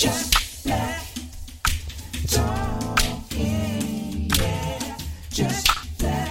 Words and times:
Just 0.00 0.64
black 0.64 1.04
talking. 2.26 4.30
Just 5.28 5.98
black 5.98 6.30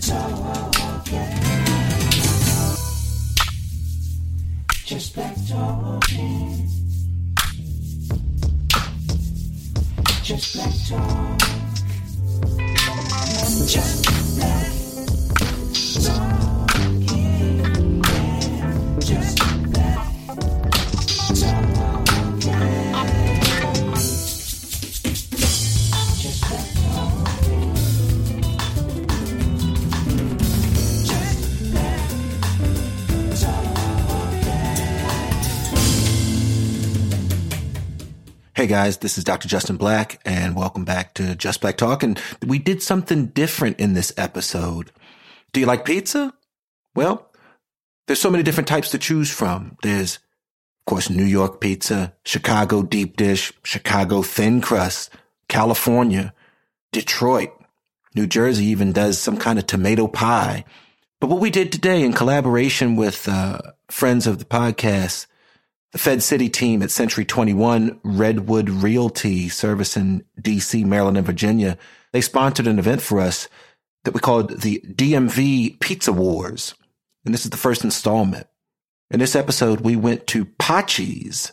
talking. 0.00 1.32
Just 4.86 5.14
black 5.16 5.34
talking. 5.48 6.68
Just 10.22 10.88
talk. 10.88 11.38
Just 13.66 14.38
black 14.38 14.77
guys, 38.68 38.98
this 38.98 39.16
is 39.16 39.24
Dr. 39.24 39.48
Justin 39.48 39.78
Black 39.78 40.20
and 40.26 40.54
welcome 40.54 40.84
back 40.84 41.14
to 41.14 41.34
Just 41.34 41.62
Black 41.62 41.78
Talk. 41.78 42.02
And 42.02 42.20
we 42.46 42.58
did 42.58 42.82
something 42.82 43.28
different 43.28 43.80
in 43.80 43.94
this 43.94 44.12
episode. 44.18 44.92
Do 45.54 45.60
you 45.60 45.64
like 45.64 45.86
pizza? 45.86 46.34
Well, 46.94 47.32
there's 48.06 48.20
so 48.20 48.30
many 48.30 48.42
different 48.42 48.68
types 48.68 48.90
to 48.90 48.98
choose 48.98 49.30
from. 49.30 49.78
There's, 49.82 50.16
of 50.16 50.84
course, 50.84 51.08
New 51.08 51.24
York 51.24 51.62
pizza, 51.62 52.12
Chicago 52.26 52.82
deep 52.82 53.16
dish, 53.16 53.54
Chicago 53.64 54.20
thin 54.20 54.60
crust, 54.60 55.10
California, 55.48 56.34
Detroit, 56.92 57.52
New 58.14 58.26
Jersey 58.26 58.66
even 58.66 58.92
does 58.92 59.18
some 59.18 59.38
kind 59.38 59.58
of 59.58 59.66
tomato 59.66 60.08
pie. 60.08 60.66
But 61.20 61.30
what 61.30 61.40
we 61.40 61.48
did 61.48 61.72
today 61.72 62.02
in 62.02 62.12
collaboration 62.12 62.96
with 62.96 63.26
uh, 63.30 63.60
friends 63.90 64.26
of 64.26 64.38
the 64.38 64.44
podcast, 64.44 65.26
the 65.92 65.98
Fed 65.98 66.22
City 66.22 66.48
team 66.48 66.82
at 66.82 66.90
Century 66.90 67.24
21 67.24 68.00
Redwood 68.02 68.68
Realty 68.68 69.48
service 69.48 69.96
in 69.96 70.24
DC, 70.40 70.84
Maryland, 70.84 71.16
and 71.16 71.26
Virginia, 71.26 71.78
they 72.12 72.20
sponsored 72.20 72.66
an 72.66 72.78
event 72.78 73.00
for 73.00 73.20
us 73.20 73.48
that 74.04 74.12
we 74.12 74.20
called 74.20 74.60
the 74.60 74.80
DMV 74.86 75.80
Pizza 75.80 76.12
Wars. 76.12 76.74
And 77.24 77.32
this 77.32 77.44
is 77.44 77.50
the 77.50 77.56
first 77.56 77.84
installment. 77.84 78.46
In 79.10 79.18
this 79.18 79.34
episode, 79.34 79.80
we 79.80 79.96
went 79.96 80.26
to 80.28 80.44
Pachi's, 80.44 81.52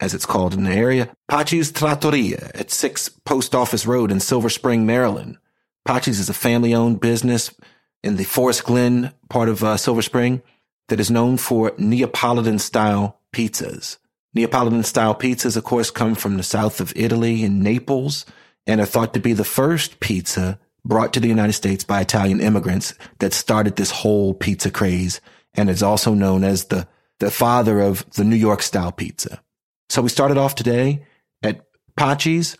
as 0.00 0.14
it's 0.14 0.26
called 0.26 0.54
in 0.54 0.64
the 0.64 0.72
area, 0.72 1.14
Pachi's 1.28 1.70
Trattoria 1.70 2.50
at 2.54 2.70
6 2.70 3.08
Post 3.24 3.54
Office 3.54 3.86
Road 3.86 4.10
in 4.10 4.18
Silver 4.18 4.50
Spring, 4.50 4.84
Maryland. 4.84 5.38
Pachi's 5.84 6.18
is 6.18 6.28
a 6.28 6.34
family 6.34 6.74
owned 6.74 7.00
business 7.00 7.54
in 8.02 8.16
the 8.16 8.24
Forest 8.24 8.64
Glen 8.64 9.12
part 9.28 9.48
of 9.48 9.62
uh, 9.62 9.76
Silver 9.76 10.02
Spring 10.02 10.42
that 10.88 11.00
is 11.00 11.10
known 11.10 11.36
for 11.36 11.72
Neapolitan 11.78 12.58
style 12.58 13.19
pizzas. 13.32 13.98
Neapolitan 14.34 14.82
style 14.82 15.14
pizzas, 15.14 15.56
of 15.56 15.64
course, 15.64 15.90
come 15.90 16.14
from 16.14 16.36
the 16.36 16.42
south 16.42 16.80
of 16.80 16.92
Italy 16.94 17.42
in 17.42 17.62
Naples 17.62 18.24
and 18.66 18.80
are 18.80 18.86
thought 18.86 19.12
to 19.14 19.20
be 19.20 19.32
the 19.32 19.44
first 19.44 20.00
pizza 20.00 20.58
brought 20.84 21.12
to 21.12 21.20
the 21.20 21.28
United 21.28 21.52
States 21.52 21.84
by 21.84 22.00
Italian 22.00 22.40
immigrants 22.40 22.94
that 23.18 23.32
started 23.32 23.76
this 23.76 23.90
whole 23.90 24.34
pizza 24.34 24.70
craze 24.70 25.20
and 25.54 25.68
is 25.68 25.82
also 25.82 26.14
known 26.14 26.44
as 26.44 26.66
the, 26.66 26.86
the 27.18 27.30
father 27.30 27.80
of 27.80 28.08
the 28.10 28.24
New 28.24 28.36
York 28.36 28.62
style 28.62 28.92
pizza. 28.92 29.42
So 29.88 30.02
we 30.02 30.08
started 30.08 30.38
off 30.38 30.54
today 30.54 31.04
at 31.42 31.66
Pachi's 31.96 32.56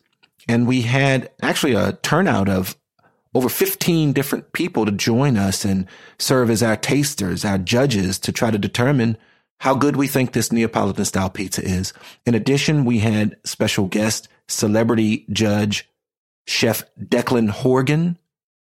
and 0.49 0.67
we 0.67 0.83
had 0.83 1.31
actually 1.43 1.75
a 1.75 1.93
turnout 2.03 2.49
of 2.49 2.77
over 3.35 3.49
15 3.49 4.13
different 4.13 4.53
people 4.53 4.85
to 4.85 4.93
join 4.93 5.37
us 5.37 5.65
and 5.65 5.87
serve 6.19 6.51
as 6.51 6.63
our 6.63 6.77
tasters, 6.77 7.45
our 7.45 7.59
judges 7.59 8.19
to 8.19 8.33
try 8.33 8.51
to 8.51 8.59
determine 8.59 9.17
how 9.61 9.75
good 9.75 9.95
we 9.95 10.07
think 10.07 10.33
this 10.33 10.51
Neapolitan 10.51 11.05
style 11.05 11.29
pizza 11.29 11.63
is. 11.63 11.93
In 12.25 12.35
addition, 12.35 12.87
we 12.87 12.99
had 12.99 13.37
special 13.45 13.87
guest 13.87 14.27
celebrity 14.49 15.27
judge 15.31 15.89
chef 16.47 16.83
Declan 16.99 17.51
Horgan. 17.51 18.19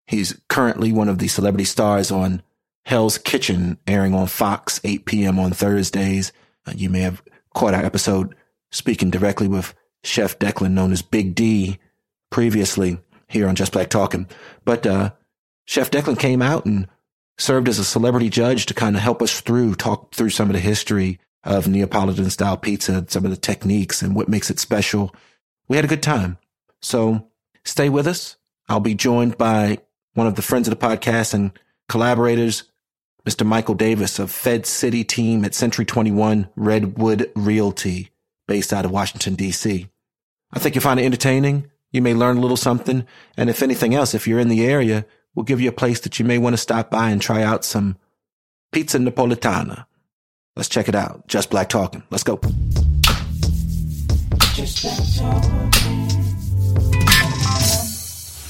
He's 0.06 0.40
currently 0.48 0.90
one 0.90 1.08
of 1.08 1.18
the 1.18 1.28
celebrity 1.28 1.64
stars 1.64 2.10
on 2.10 2.42
Hell's 2.84 3.18
Kitchen 3.18 3.78
airing 3.86 4.14
on 4.14 4.26
Fox 4.26 4.80
8 4.82 5.04
p.m. 5.04 5.38
on 5.38 5.52
Thursdays. 5.52 6.32
Uh, 6.66 6.72
you 6.74 6.90
may 6.90 7.00
have 7.00 7.22
caught 7.54 7.74
our 7.74 7.84
episode 7.84 8.34
speaking 8.72 9.10
directly 9.10 9.46
with 9.46 9.74
Chef 10.02 10.40
Declan 10.40 10.72
known 10.72 10.90
as 10.90 11.02
Big 11.02 11.36
D 11.36 11.78
previously 12.30 12.98
here 13.28 13.48
on 13.48 13.54
Just 13.54 13.72
Black 13.72 13.90
Talking. 13.90 14.28
But 14.64 14.86
uh, 14.88 15.12
Chef 15.66 15.88
Declan 15.92 16.18
came 16.18 16.42
out 16.42 16.66
and 16.66 16.88
served 17.40 17.68
as 17.68 17.78
a 17.78 17.84
celebrity 17.84 18.28
judge 18.28 18.66
to 18.66 18.74
kind 18.74 18.96
of 18.96 19.02
help 19.02 19.22
us 19.22 19.40
through, 19.40 19.74
talk 19.74 20.14
through 20.14 20.30
some 20.30 20.48
of 20.48 20.52
the 20.52 20.60
history 20.60 21.18
of 21.42 21.66
Neapolitan 21.66 22.28
style 22.30 22.56
pizza, 22.56 23.04
some 23.08 23.24
of 23.24 23.30
the 23.30 23.36
techniques 23.36 24.02
and 24.02 24.14
what 24.14 24.28
makes 24.28 24.50
it 24.50 24.58
special. 24.58 25.14
We 25.68 25.76
had 25.76 25.84
a 25.84 25.88
good 25.88 26.02
time. 26.02 26.36
So 26.82 27.28
stay 27.64 27.88
with 27.88 28.06
us. 28.06 28.36
I'll 28.68 28.80
be 28.80 28.94
joined 28.94 29.38
by 29.38 29.78
one 30.14 30.26
of 30.26 30.34
the 30.34 30.42
friends 30.42 30.68
of 30.68 30.78
the 30.78 30.86
podcast 30.86 31.32
and 31.32 31.52
collaborators, 31.88 32.64
Mr. 33.26 33.46
Michael 33.46 33.74
Davis 33.74 34.18
of 34.18 34.30
Fed 34.30 34.66
City 34.66 35.02
team 35.02 35.44
at 35.44 35.54
Century 35.54 35.84
21 35.84 36.48
Redwood 36.56 37.30
Realty, 37.34 38.10
based 38.46 38.72
out 38.72 38.84
of 38.84 38.90
Washington, 38.90 39.34
D.C. 39.34 39.88
I 40.52 40.58
think 40.58 40.74
you'll 40.74 40.82
find 40.82 41.00
it 41.00 41.04
entertaining. 41.04 41.70
You 41.90 42.02
may 42.02 42.14
learn 42.14 42.36
a 42.36 42.40
little 42.40 42.56
something. 42.56 43.06
And 43.36 43.50
if 43.50 43.62
anything 43.62 43.94
else, 43.94 44.14
if 44.14 44.26
you're 44.26 44.38
in 44.40 44.48
the 44.48 44.64
area, 44.64 45.06
we'll 45.34 45.44
give 45.44 45.60
you 45.60 45.68
a 45.68 45.72
place 45.72 46.00
that 46.00 46.18
you 46.18 46.24
may 46.24 46.38
want 46.38 46.54
to 46.54 46.58
stop 46.58 46.90
by 46.90 47.10
and 47.10 47.20
try 47.20 47.42
out 47.42 47.64
some 47.64 47.96
pizza 48.72 48.98
napolitana. 48.98 49.86
Let's 50.56 50.68
check 50.68 50.88
it 50.88 50.94
out. 50.94 51.26
Just 51.28 51.50
Black 51.50 51.68
Talking. 51.68 52.02
Let's 52.10 52.24
go. 52.24 52.40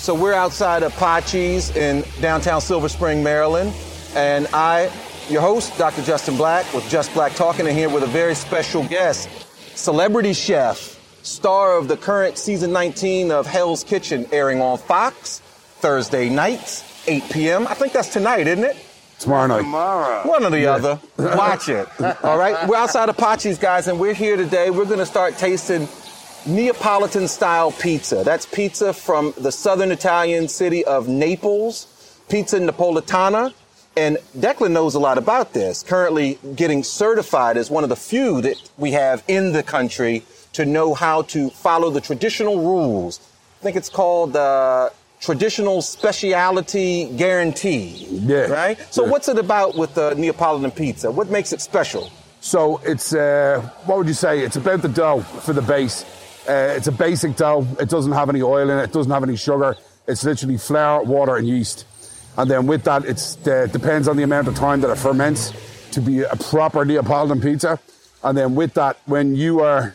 So 0.00 0.14
we're 0.14 0.34
outside 0.34 0.82
of 0.82 0.92
Pachi's 0.96 1.76
in 1.76 2.04
downtown 2.20 2.60
Silver 2.60 2.88
Spring, 2.88 3.22
Maryland, 3.22 3.72
and 4.14 4.48
I, 4.52 4.90
your 5.28 5.42
host, 5.42 5.76
Dr. 5.78 6.02
Justin 6.02 6.36
Black, 6.36 6.72
with 6.72 6.88
Just 6.88 7.12
Black 7.14 7.34
Talking, 7.34 7.66
and 7.68 7.76
here 7.76 7.90
with 7.90 8.02
a 8.02 8.08
very 8.08 8.34
special 8.34 8.82
guest, 8.84 9.28
celebrity 9.76 10.32
chef, 10.32 10.98
star 11.22 11.76
of 11.76 11.86
the 11.86 11.96
current 11.96 12.38
season 12.38 12.72
19 12.72 13.30
of 13.30 13.46
Hell's 13.46 13.84
Kitchen, 13.84 14.26
airing 14.32 14.60
on 14.60 14.78
Fox 14.78 15.42
Thursday 15.80 16.28
nights, 16.28 16.84
8 17.08 17.24
p.m. 17.30 17.66
I 17.66 17.74
think 17.74 17.92
that's 17.92 18.12
tonight, 18.12 18.46
isn't 18.46 18.64
it? 18.64 18.76
Tomorrow 19.18 19.46
night. 19.48 19.58
Tomorrow. 19.58 20.28
One 20.28 20.44
or 20.44 20.50
the 20.50 20.66
other. 20.66 21.00
Watch 21.18 21.68
it. 21.68 21.88
All 22.24 22.38
right. 22.38 22.68
We're 22.68 22.76
outside 22.76 23.08
of 23.08 23.16
Pachi's, 23.16 23.58
guys, 23.58 23.88
and 23.88 23.98
we're 23.98 24.14
here 24.14 24.36
today. 24.36 24.70
We're 24.70 24.84
going 24.84 24.98
to 24.98 25.06
start 25.06 25.36
tasting 25.36 25.88
Neapolitan 26.46 27.28
style 27.28 27.72
pizza. 27.72 28.22
That's 28.24 28.46
pizza 28.46 28.92
from 28.92 29.34
the 29.36 29.52
southern 29.52 29.90
Italian 29.90 30.48
city 30.48 30.84
of 30.84 31.08
Naples, 31.08 31.86
Pizza 32.28 32.58
Napolitana. 32.58 33.52
And 33.96 34.18
Declan 34.38 34.70
knows 34.70 34.94
a 34.94 35.00
lot 35.00 35.18
about 35.18 35.52
this, 35.52 35.82
currently 35.82 36.38
getting 36.54 36.82
certified 36.82 37.56
as 37.56 37.70
one 37.70 37.84
of 37.84 37.90
the 37.90 37.96
few 37.96 38.40
that 38.42 38.70
we 38.78 38.92
have 38.92 39.22
in 39.28 39.52
the 39.52 39.62
country 39.62 40.24
to 40.52 40.64
know 40.64 40.94
how 40.94 41.22
to 41.22 41.50
follow 41.50 41.90
the 41.90 42.00
traditional 42.00 42.58
rules. 42.60 43.20
I 43.60 43.62
think 43.62 43.76
it's 43.76 43.90
called 43.90 44.36
uh, 44.36 44.90
traditional 45.20 45.82
speciality 45.82 47.06
guarantee. 47.16 48.06
Yeah. 48.10 48.46
Right? 48.46 48.78
So 48.90 49.04
Yeah. 49.04 49.10
what's 49.10 49.28
it 49.28 49.38
about 49.38 49.76
with 49.76 49.94
the 49.94 50.14
Neapolitan 50.14 50.70
pizza? 50.70 51.10
What 51.10 51.30
makes 51.30 51.52
it 51.52 51.60
special? 51.60 52.10
So 52.40 52.80
it's 52.84 53.12
uh, 53.14 53.60
what 53.84 53.98
would 53.98 54.08
you 54.08 54.14
say? 54.14 54.40
It's 54.40 54.56
about 54.56 54.80
the 54.82 54.88
dough 54.88 55.20
for 55.20 55.52
the 55.52 55.62
base. 55.62 56.04
Uh, 56.48 56.74
it's 56.76 56.86
a 56.86 56.92
basic 56.92 57.36
dough. 57.36 57.66
It 57.78 57.90
doesn't 57.90 58.12
have 58.12 58.30
any 58.30 58.40
oil 58.42 58.70
in 58.70 58.78
it. 58.78 58.84
It 58.84 58.92
doesn't 58.92 59.12
have 59.12 59.22
any 59.22 59.36
sugar. 59.36 59.76
It's 60.08 60.24
literally 60.24 60.56
flour, 60.56 61.02
water, 61.04 61.36
and 61.36 61.46
yeast. 61.46 61.84
And 62.38 62.50
then 62.50 62.66
with 62.66 62.84
that, 62.84 63.04
it 63.04 63.20
uh, 63.46 63.66
depends 63.66 64.08
on 64.08 64.16
the 64.16 64.22
amount 64.22 64.48
of 64.48 64.54
time 64.54 64.80
that 64.80 64.90
it 64.90 64.96
ferments 64.96 65.52
to 65.92 66.00
be 66.00 66.22
a 66.22 66.34
proper 66.36 66.84
Neapolitan 66.84 67.40
pizza. 67.42 67.78
And 68.24 68.36
then 68.38 68.54
with 68.54 68.74
that, 68.74 68.96
when 69.06 69.36
you 69.36 69.60
are 69.60 69.94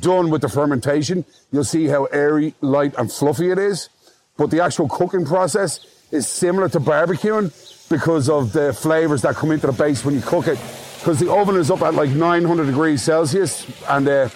done 0.00 0.30
with 0.30 0.40
the 0.40 0.48
fermentation, 0.48 1.24
you'll 1.50 1.64
see 1.64 1.86
how 1.86 2.04
airy, 2.06 2.54
light, 2.62 2.94
and 2.96 3.12
fluffy 3.12 3.50
it 3.50 3.58
is. 3.58 3.90
But 4.36 4.50
the 4.50 4.62
actual 4.62 4.88
cooking 4.88 5.24
process 5.24 5.80
is 6.10 6.26
similar 6.26 6.68
to 6.70 6.80
barbecuing 6.80 7.52
because 7.88 8.28
of 8.28 8.52
the 8.52 8.72
flavors 8.72 9.22
that 9.22 9.34
come 9.34 9.50
into 9.50 9.66
the 9.66 9.72
base 9.72 10.04
when 10.04 10.14
you 10.14 10.20
cook 10.20 10.46
it. 10.46 10.58
Because 10.98 11.18
the 11.18 11.32
oven 11.32 11.56
is 11.56 11.70
up 11.70 11.82
at 11.82 11.94
like 11.94 12.10
900 12.10 12.66
degrees 12.66 13.02
Celsius, 13.02 13.66
and 13.88 14.08
uh, 14.08 14.28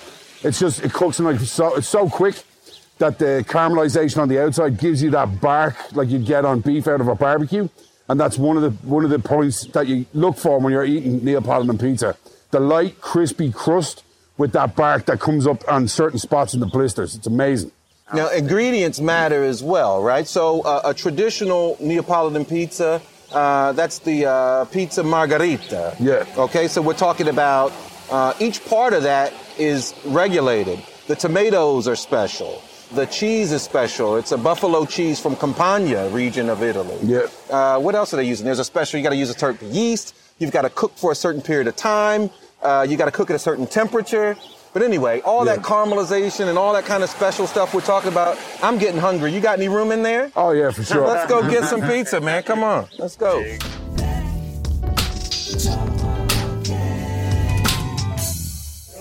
it's 0.43 0.59
just 0.59 0.85
it 0.85 0.93
cooks 0.93 1.19
in 1.19 1.25
like 1.25 1.39
so 1.41 1.77
it's 1.77 1.89
so 1.89 2.09
quick 2.09 2.43
that 2.99 3.19
the 3.19 3.45
caramelization 3.47 4.19
on 4.19 4.29
the 4.29 4.43
outside 4.43 4.79
gives 4.79 5.03
you 5.03 5.11
that 5.11 5.41
bark 5.41 5.77
like 5.93 6.09
you'd 6.09 6.27
get 6.27 6.45
on 6.45 6.61
beef 6.61 6.89
out 6.89 7.01
of 7.01 7.09
a 7.09 7.15
barbecue, 7.15 7.69
and 8.09 8.19
that's 8.19 8.37
one 8.37 8.57
of 8.57 8.63
the 8.63 8.71
one 8.89 9.05
of 9.05 9.11
the 9.11 9.19
points 9.19 9.65
that 9.69 9.87
you 9.87 10.07
look 10.13 10.37
for 10.37 10.59
when 10.59 10.73
you're 10.73 10.85
eating 10.85 11.25
Neapolitan 11.25 11.79
pizza. 11.79 12.17
The 12.51 12.61
light, 12.61 13.01
crispy 13.01 13.53
crust 13.53 14.03
with 14.37 14.53
that 14.53 14.77
bark 14.77 15.07
that 15.07 15.21
comes 15.21 15.47
up 15.47 15.63
on 15.69 15.89
certain 15.89 16.19
spots 16.19 16.53
in 16.53 16.61
the 16.61 16.67
blisters. 16.67 17.15
It's 17.15 17.27
amazing. 17.27 17.71
Now, 18.15 18.29
ingredients 18.29 19.01
matter 19.01 19.43
as 19.43 19.65
well, 19.65 20.01
right? 20.01 20.29
So, 20.29 20.61
uh, 20.61 20.83
a 20.85 20.95
traditional 20.95 21.77
Neapolitan 21.81 22.45
pizza, 22.45 23.03
uh, 23.33 23.73
that's 23.73 23.99
the 23.99 24.27
uh, 24.27 24.65
pizza 24.67 25.03
margherita. 25.03 25.97
Yeah. 25.99 26.25
Okay, 26.37 26.69
so 26.69 26.81
we're 26.81 26.95
talking 26.95 27.27
about 27.27 27.73
uh, 28.11 28.33
each 28.39 28.65
part 28.65 28.93
of 28.93 29.03
that 29.03 29.33
is 29.59 29.93
regulated. 30.05 30.81
The 31.09 31.17
tomatoes 31.17 31.89
are 31.89 31.97
special. 31.97 32.63
The 32.95 33.07
cheese 33.07 33.51
is 33.51 33.63
special. 33.63 34.17
It's 34.17 34.31
a 34.31 34.39
buffalo 34.39 34.87
cheese 34.87 35.19
from 35.19 35.35
Campania 35.35 36.09
region 36.11 36.49
of 36.49 36.63
Italy. 36.63 36.99
Yeah. 37.03 37.27
Uh, 37.51 37.81
what 37.81 37.97
else 37.97 38.15
are 38.15 38.19
they 38.19 38.25
using? 38.25 38.47
There's 38.47 38.61
a 38.61 38.65
special, 38.65 38.99
you 38.99 39.03
got 39.03 39.11
to 39.11 39.17
use 39.17 39.31
a 39.31 39.39
certain 39.39 39.75
yeast. 39.75 40.15
You've 40.39 40.53
got 40.53 40.63
to 40.63 40.71
cook 40.71 40.97
for 40.97 41.11
a 41.11 41.17
certain 41.17 41.43
period 41.43 41.67
of 41.67 41.75
time. 41.75 42.31
Uh, 42.63 42.87
you 42.89 42.97
got 42.97 43.07
to 43.07 43.11
cook 43.11 43.31
at 43.31 43.37
a 43.37 43.41
certain 43.41 43.67
temperature. 43.67 44.37
But 44.77 44.83
anyway, 44.83 45.23
all 45.23 45.47
that 45.47 45.61
caramelization 45.61 46.51
and 46.51 46.59
all 46.59 46.75
that 46.75 46.85
kind 46.85 47.03
of 47.03 47.09
special 47.09 47.47
stuff 47.47 47.73
we're 47.73 47.81
talking 47.81 48.13
about, 48.13 48.37
I'm 48.63 48.77
getting 48.77 49.01
hungry. 49.01 49.33
You 49.33 49.41
got 49.41 49.59
any 49.59 49.71
room 49.71 49.91
in 49.91 50.03
there? 50.03 50.31
Oh 50.37 50.51
yeah, 50.51 50.71
for 50.71 50.85
sure. 50.85 51.07
Let's 51.07 51.31
go 51.31 51.41
get 51.49 51.65
some 51.65 51.81
pizza, 51.81 52.21
man. 52.21 52.43
Come 52.43 52.63
on. 52.63 52.87
Let's 52.99 53.17
go. 53.17 53.43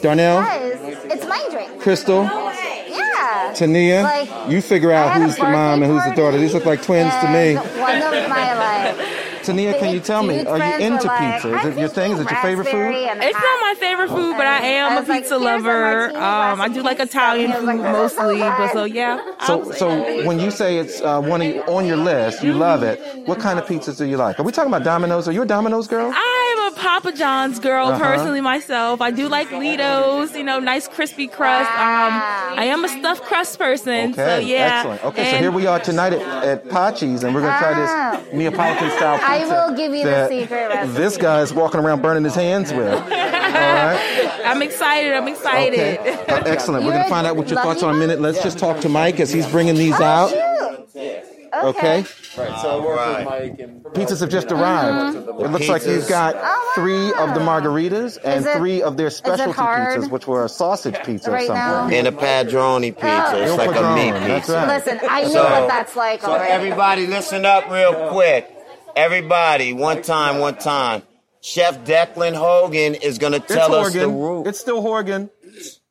Darnell, 0.01 0.43
Guys, 0.43 0.79
it's 1.11 1.25
my 1.25 1.45
drink. 1.51 1.81
Crystal, 1.81 2.23
Yeah. 2.23 3.51
Tania, 3.53 4.01
Like, 4.01 4.49
you 4.49 4.61
figure 4.61 4.93
out 4.93 5.21
who's 5.21 5.35
the 5.35 5.43
mom 5.43 5.83
and 5.83 5.91
who's 5.91 6.05
the 6.05 6.15
daughter. 6.15 6.37
These 6.37 6.53
look 6.53 6.63
like 6.63 6.83
twins 6.83 7.13
to 7.15 7.27
me. 7.33 7.55
One 7.55 8.01
of 8.01 8.29
my 8.29 8.93
like. 8.93 9.07
Tania, 9.45 9.73
can 9.79 9.93
you 9.93 9.99
tell 9.99 10.23
me, 10.23 10.35
are 10.45 10.57
you 10.57 10.63
friends 10.63 10.79
were 10.81 10.87
into 10.95 11.07
like, 11.07 11.33
pizza? 11.41 11.57
Is 11.59 11.65
it 11.65 11.79
your 11.79 11.89
thing? 11.89 12.11
Is 12.13 12.19
it 12.21 12.29
your 12.31 12.39
favorite 12.41 12.65
food? 12.65 12.89
raspberry 12.89 13.27
It's 13.29 13.33
not 13.49 13.61
my 13.67 13.75
favorite 13.79 14.09
food, 14.09 14.33
but 14.37 14.47
I 14.47 14.59
am 14.59 14.91
I 14.91 14.95
a 14.95 14.99
was 14.99 15.09
like, 15.09 15.21
pizza 15.21 15.35
a 15.35 15.37
lover. 15.37 16.09
Um, 16.17 16.61
I 16.61 16.67
do 16.67 16.81
like. 16.81 16.99
Italian 16.99 17.51
And 17.51 17.59
he 17.61 17.65
was 17.65 17.75
food 17.75 17.81
like, 17.83 17.91
mostly, 17.91 18.41
"Oh, 18.41 18.55
but 18.57 18.71
so 18.73 18.83
yeah. 18.85 19.19
So, 19.45 19.71
so 19.73 20.25
when 20.25 20.39
you 20.39 20.49
say 20.49 20.77
it's 20.77 21.01
uh, 21.01 21.21
one 21.21 21.41
of, 21.41 21.67
on 21.69 21.85
your 21.85 21.97
list, 21.97 22.41
you 22.43 22.53
love 22.53 22.83
it. 22.83 22.99
What 23.27 23.39
kind 23.39 23.59
of 23.59 23.65
pizzas 23.65 23.97
do 23.97 24.05
you 24.05 24.17
like? 24.17 24.39
Are 24.39 24.43
we 24.43 24.51
talking 24.51 24.71
about 24.71 24.83
Domino's? 24.83 25.27
Are 25.27 25.31
you 25.33 25.41
a 25.43 25.45
Domino's 25.45 25.87
girl? 25.87 26.11
I'm 26.15 26.73
a 26.73 26.75
Papa 26.75 27.11
John's 27.11 27.59
girl 27.59 27.87
Uh-huh. 27.89 27.99
personally 27.99 28.41
myself. 28.41 29.01
I 29.01 29.11
do 29.11 29.27
like 29.27 29.51
Ledo's, 29.51 30.35
you 30.35 30.43
know, 30.43 30.59
nice 30.59 30.87
crispy 30.87 31.27
crust. 31.27 31.69
Um, 31.71 32.13
I 32.57 32.65
am 32.65 32.83
a 32.85 32.87
stuffed 32.87 33.23
crust 33.23 33.59
person, 33.59 34.11
Okay, 34.13 34.15
so 34.15 34.37
yeah. 34.37 34.57
excellent. 34.77 35.03
Okay, 35.03 35.31
so 35.31 35.37
here 35.37 35.51
we 35.51 35.67
are 35.67 35.79
tonight 35.79 36.13
at, 36.13 36.21
at 36.45 36.69
Pachi's, 36.69 37.23
and 37.23 37.35
we're 37.35 37.41
gonna 37.41 37.59
try 37.59 37.73
this 37.73 38.33
Neapolitan 38.33 38.89
style 38.91 39.17
pizza. 39.17 39.31
I 39.43 39.67
will 39.67 39.75
give 39.75 39.93
you 39.93 40.03
the 40.03 40.27
secret 40.29 40.67
recipe. 40.69 40.97
This 40.97 41.17
guy 41.17 41.41
is 41.41 41.53
walking 41.53 41.79
around 41.79 42.01
burning 42.01 42.23
his 42.23 42.35
hands 42.35 42.71
with. 42.73 42.87
All 42.93 43.09
right. 43.09 44.41
I'm 44.45 44.61
excited. 44.61 45.13
I'm 45.13 45.27
excited. 45.27 45.99
Okay. 45.99 46.13
Uh, 46.27 46.43
excellent. 46.45 46.83
We're 46.83 46.91
You're 46.91 46.99
gonna 46.99 47.09
find 47.09 47.27
out 47.27 47.35
what 47.35 47.49
your 47.49 47.61
thoughts 47.61 47.83
are 47.83 47.89
in 47.91 47.95
a 47.97 47.99
minute. 47.99 48.21
Let's 48.21 48.37
lucky 48.37 48.47
just 48.49 48.59
talk 48.59 48.81
to 48.81 48.89
Mike 48.89 49.19
as 49.19 49.31
he's 49.31 49.47
bringing 49.47 49.75
these 49.75 49.95
Oh, 49.99 50.03
out. 50.03 50.29
shoot. 50.29 51.23
Okay. 51.53 52.03
Right. 52.37 52.59
So 52.61 52.85
I 52.85 52.95
right. 52.97 53.25
Mike 53.25 53.59
and 53.61 53.81
pizzas 53.81 54.19
have 54.19 54.29
just 54.29 54.51
arrived. 54.51 55.15
It 55.15 55.51
looks 55.51 55.69
like 55.69 55.85
you've 55.85 56.03
Pizzas. 56.03 56.09
got 56.09 56.35
Oh, 56.37 56.71
three 56.75 57.13
of 57.13 57.33
the 57.33 57.39
margheritas 57.39 58.17
and 58.25 58.45
it- 58.45 58.57
three 58.57 58.81
of 58.81 58.97
their 58.97 59.09
specialty 59.09 59.53
pizzas, 59.53 60.09
which 60.11 60.27
were 60.27 60.43
a 60.43 60.49
sausage 60.49 60.97
pizza 61.05 61.31
right 61.31 61.43
or 61.43 61.45
something. 61.47 61.55
now? 61.55 61.87
And 61.97 62.07
a 62.07 62.11
padrone 62.11 62.81
pizza. 62.81 63.31
Oh. 63.33 63.37
It's 63.41 63.51
Il 63.51 63.57
like 63.57 63.75
a 63.79 63.95
meat 63.95 64.35
pizza. 64.35 64.53
right. 64.53 64.67
Listen, 64.67 64.99
I 65.09 65.23
know 65.23 65.29
So- 65.29 65.43
what 65.43 65.67
that's 65.69 65.95
like 65.95 66.21
So 66.23 66.31
already. 66.31 66.51
everybody 66.51 67.07
listen 67.07 67.45
up 67.45 67.69
real 67.71 68.09
quick. 68.11 68.51
Everybody, 68.95 69.73
one 69.73 70.01
time, 70.01 70.39
one 70.39 70.55
time. 70.55 71.01
Chef 71.41 71.83
Declan 71.85 72.33
Hogan 72.33 72.95
is 72.95 73.17
gonna 73.17 73.37
It's 73.37 73.47
tell 73.47 73.75
us 73.75 73.93
the 73.93 73.99
Horgan. 73.99 74.17
rule. 74.19 74.47
It's 74.47 74.59
still 74.59 74.81
Horgan. 74.81 75.29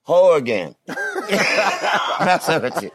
Hogan. 0.03 0.75
Messing 0.89 2.63
with 2.63 2.83
you. 2.83 2.91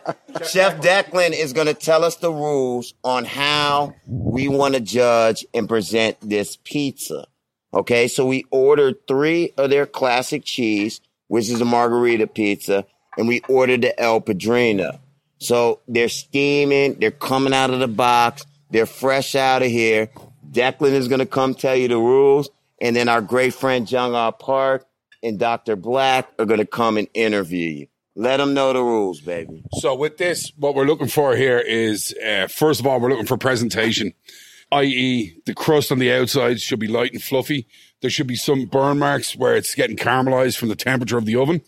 Chef 0.46 0.82
Declan 0.82 1.32
is 1.32 1.54
gonna 1.54 1.74
tell 1.74 2.04
us 2.04 2.16
the 2.18 2.32
rules 2.32 2.94
on 3.04 3.24
how 3.26 3.94
we 4.08 4.48
want 4.48 4.74
to 4.74 4.80
judge 4.80 5.46
and 5.54 5.70
present 5.70 6.18
this 6.22 6.58
pizza. 6.64 7.28
Okay, 7.74 8.08
so 8.08 8.26
we 8.26 8.46
ordered 8.52 8.96
three 9.08 9.54
of 9.58 9.70
their 9.70 9.86
classic 9.86 10.44
cheese, 10.44 11.02
which 11.28 11.50
is 11.50 11.62
a 11.62 11.66
margherita 11.66 12.26
pizza, 12.28 12.86
and 13.18 13.28
we 13.28 13.42
ordered 13.48 13.82
the 13.84 14.00
El 14.00 14.22
Padrino. 14.22 15.00
So 15.38 15.80
they're 15.88 16.10
steaming, 16.10 16.96
they're 17.00 17.12
coming 17.12 17.54
out 17.54 17.70
of 17.70 17.80
the 17.80 17.88
box, 17.88 18.44
they're 18.70 18.86
fresh 18.86 19.36
out 19.36 19.62
of 19.62 19.70
here. 19.70 20.10
Declan 20.52 20.94
is 20.94 21.08
going 21.08 21.20
to 21.20 21.26
come 21.26 21.54
tell 21.54 21.76
you 21.76 21.88
the 21.88 21.98
rules, 21.98 22.50
and 22.82 22.96
then 22.96 23.10
our 23.10 23.22
great 23.22 23.54
friend 23.54 23.90
Jung 23.90 24.16
Ah 24.16 24.32
Park 24.32 24.86
and 25.22 25.38
Dr. 25.38 25.76
Black 25.76 26.30
are 26.40 26.46
going 26.46 26.60
to 26.60 26.66
come 26.66 26.98
and 26.98 27.08
interview 27.14 27.70
you. 27.70 27.88
Let 28.16 28.38
them 28.38 28.54
know 28.54 28.74
the 28.74 28.84
rules, 28.84 29.22
baby. 29.22 29.64
So 29.80 29.96
with 29.96 30.18
this, 30.18 30.52
what 30.58 30.76
we're 30.76 30.86
looking 30.86 31.08
for 31.08 31.36
here 31.36 31.60
is, 31.60 32.14
uh, 32.26 32.48
first 32.48 32.80
of 32.80 32.88
all, 32.88 33.00
we're 33.00 33.10
looking 33.10 33.26
for 33.26 33.38
presentation, 33.38 34.14
i.e., 34.72 35.40
the 35.46 35.54
crust 35.54 35.92
on 35.92 36.00
the 36.00 36.12
outside 36.12 36.60
should 36.60 36.80
be 36.80 36.88
light 36.88 37.14
and 37.14 37.24
fluffy. 37.24 37.68
There 38.02 38.10
should 38.10 38.28
be 38.28 38.36
some 38.36 38.66
burn 38.66 39.00
marks 39.00 39.36
where 39.36 39.56
it's 39.56 39.76
getting 39.76 39.96
caramelized 39.96 40.58
from 40.58 40.70
the 40.70 40.76
temperature 40.76 41.18
of 41.18 41.26
the 41.26 41.36
oven. 41.36 41.62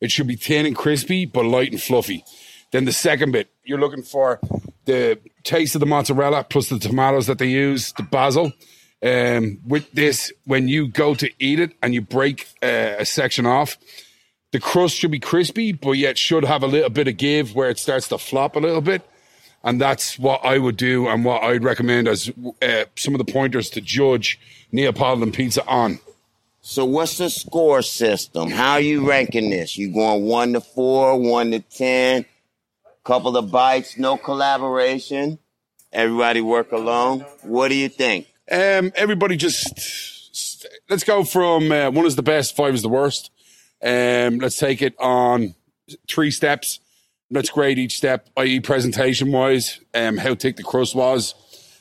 It 0.00 0.10
should 0.10 0.26
be 0.28 0.36
thin 0.36 0.64
and 0.64 0.76
crispy, 0.76 1.26
but 1.26 1.44
light 1.44 1.72
and 1.72 1.82
fluffy. 1.82 2.24
Then 2.70 2.84
the 2.84 2.92
second 2.92 3.32
bit, 3.32 3.48
you're 3.64 3.80
looking 3.80 4.02
for 4.02 4.40
the 4.84 5.18
taste 5.48 5.74
of 5.74 5.80
the 5.80 5.86
mozzarella 5.86 6.44
plus 6.44 6.68
the 6.68 6.78
tomatoes 6.78 7.26
that 7.26 7.38
they 7.38 7.48
use, 7.48 7.92
the 7.94 8.02
basil. 8.02 8.52
Um, 9.02 9.58
with 9.66 9.90
this, 9.92 10.32
when 10.44 10.68
you 10.68 10.88
go 10.88 11.14
to 11.14 11.30
eat 11.38 11.58
it 11.58 11.72
and 11.82 11.94
you 11.94 12.02
break 12.02 12.48
uh, 12.62 12.96
a 12.98 13.06
section 13.06 13.46
off, 13.46 13.78
the 14.52 14.60
crust 14.60 14.96
should 14.96 15.10
be 15.10 15.20
crispy, 15.20 15.72
but 15.72 15.92
yet 15.92 16.18
should 16.18 16.44
have 16.44 16.62
a 16.62 16.66
little 16.66 16.90
bit 16.90 17.08
of 17.08 17.16
give 17.16 17.54
where 17.54 17.70
it 17.70 17.78
starts 17.78 18.08
to 18.08 18.18
flop 18.18 18.56
a 18.56 18.58
little 18.58 18.80
bit. 18.80 19.02
And 19.64 19.80
that's 19.80 20.18
what 20.18 20.44
I 20.44 20.58
would 20.58 20.76
do 20.76 21.08
and 21.08 21.24
what 21.24 21.42
I'd 21.42 21.64
recommend 21.64 22.08
as 22.08 22.30
uh, 22.62 22.84
some 22.96 23.14
of 23.14 23.18
the 23.18 23.32
pointers 23.32 23.70
to 23.70 23.80
judge 23.80 24.38
Neapolitan 24.70 25.32
pizza 25.32 25.66
on. 25.66 25.98
So 26.60 26.84
what's 26.84 27.18
the 27.18 27.30
score 27.30 27.82
system? 27.82 28.50
How 28.50 28.72
are 28.72 28.80
you 28.80 29.08
ranking 29.08 29.50
this? 29.50 29.78
You 29.78 29.92
going 29.92 30.24
one 30.24 30.52
to 30.52 30.60
four, 30.60 31.18
one 31.18 31.50
to 31.52 31.60
ten? 31.60 32.26
Couple 33.08 33.38
of 33.38 33.50
bites, 33.50 33.96
no 33.96 34.18
collaboration. 34.18 35.38
Everybody 35.90 36.42
work 36.42 36.72
alone. 36.72 37.20
What 37.40 37.68
do 37.68 37.74
you 37.74 37.88
think? 37.88 38.26
Um, 38.52 38.92
everybody 38.94 39.38
just 39.38 40.66
let's 40.90 41.04
go 41.04 41.24
from 41.24 41.72
uh, 41.72 41.90
one 41.90 42.04
is 42.04 42.16
the 42.16 42.22
best, 42.22 42.54
five 42.54 42.74
is 42.74 42.82
the 42.82 42.90
worst. 42.90 43.30
Um, 43.82 44.40
let's 44.40 44.58
take 44.58 44.82
it 44.82 44.94
on 45.00 45.54
three 46.06 46.30
steps. 46.30 46.80
Let's 47.30 47.48
grade 47.48 47.78
each 47.78 47.96
step, 47.96 48.28
i.e., 48.36 48.60
presentation 48.60 49.32
wise, 49.32 49.80
um, 49.94 50.18
how 50.18 50.34
thick 50.34 50.56
the 50.56 50.62
crust 50.62 50.94
was, 50.94 51.32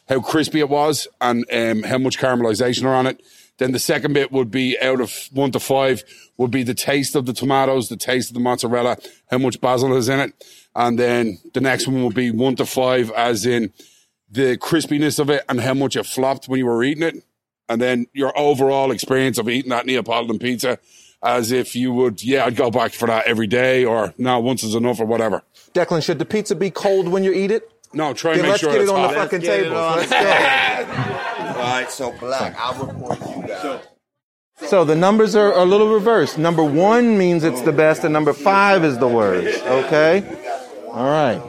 how 0.08 0.22
crispy 0.22 0.62
it 0.62 0.70
was, 0.70 1.10
and 1.20 1.44
um, 1.52 1.84
how 1.84 1.98
much 1.98 2.18
caramelization 2.18 2.86
are 2.86 2.96
on 2.96 3.06
it. 3.06 3.22
Then 3.58 3.72
the 3.72 3.80
second 3.80 4.14
bit 4.14 4.32
would 4.32 4.52
be 4.52 4.78
out 4.80 5.02
of 5.02 5.30
one 5.32 5.52
to 5.52 5.60
five 5.60 6.04
would 6.38 6.52
be 6.52 6.64
the 6.64 6.76
taste 6.76 7.16
of 7.16 7.26
the 7.26 7.34
tomatoes, 7.34 7.90
the 7.90 7.98
taste 7.98 8.30
of 8.30 8.36
the 8.36 8.40
mozzarella, 8.40 8.98
how 9.32 9.40
much 9.40 9.60
basil 9.60 9.96
is 9.98 10.10
in 10.10 10.20
it, 10.20 10.46
and 10.76 11.00
then 11.00 11.40
the 11.54 11.62
next 11.62 11.88
one 11.88 12.04
would 12.04 12.14
be 12.14 12.30
one 12.30 12.56
to 12.58 12.66
five, 12.66 13.10
as 13.12 13.46
in 13.46 13.74
the 14.30 14.58
crispiness 14.58 15.20
of 15.20 15.30
it 15.30 15.44
and 15.50 15.62
how 15.62 15.74
much 15.74 15.96
it 15.96 16.06
flopped 16.06 16.48
when 16.48 16.60
you 16.60 16.66
were 16.66 16.84
eating 16.84 17.04
it, 17.04 17.24
and 17.68 17.82
then 17.82 18.06
your 18.14 18.38
overall 18.38 18.92
experience 18.92 19.38
of 19.38 19.50
eating 19.50 19.70
that 19.72 19.86
Neapolitan 19.86 20.38
pizza, 20.38 20.78
as 21.24 21.52
if 21.52 21.76
you 21.76 21.92
would, 21.94 22.24
yeah, 22.24 22.46
I'd 22.46 22.56
go 22.56 22.70
back 22.70 22.92
for 22.94 23.08
that 23.08 23.26
every 23.26 23.48
day, 23.48 23.84
or 23.84 24.14
now 24.20 24.40
once 24.40 24.64
is 24.64 24.76
enough, 24.76 25.00
or 25.00 25.06
whatever. 25.06 25.42
Declan, 25.74 26.04
should 26.04 26.20
the 26.20 26.26
pizza 26.26 26.56
be 26.56 26.70
cold 26.70 27.08
when 27.08 27.24
you 27.24 27.34
eat 27.34 27.50
it? 27.50 27.72
No, 27.94 28.14
try 28.14 28.34
and 28.34 28.42
Then 28.42 28.46
make 28.46 28.52
let's 28.52 28.62
sure 28.62 28.72
get 28.72 28.82
it 28.82 28.84
it's 28.84 28.92
on 28.92 29.02
the 29.02 29.14
fucking 29.16 29.42
table. 29.42 29.76
Let's 29.76 30.12
go. 30.12 31.34
All 31.58 31.64
right, 31.64 31.90
so 31.90 32.12
Black, 32.20 32.56
I'll 32.58 32.86
report 32.86 33.20
you 33.20 33.48
guys. 33.48 33.82
So 34.66 34.84
the 34.84 34.96
numbers 34.96 35.36
are 35.36 35.54
a 35.54 35.66
little 35.66 35.94
reversed. 35.94 36.38
Number 36.38 36.64
one 36.64 37.18
means 37.18 37.44
it's 37.44 37.62
the 37.62 37.72
best, 37.72 38.04
and 38.04 38.12
number 38.12 38.34
five 38.34 38.84
is 38.84 38.98
the 38.98 39.08
worst. 39.08 39.64
Okay? 39.66 40.24
All 40.88 41.10
right. 41.10 41.42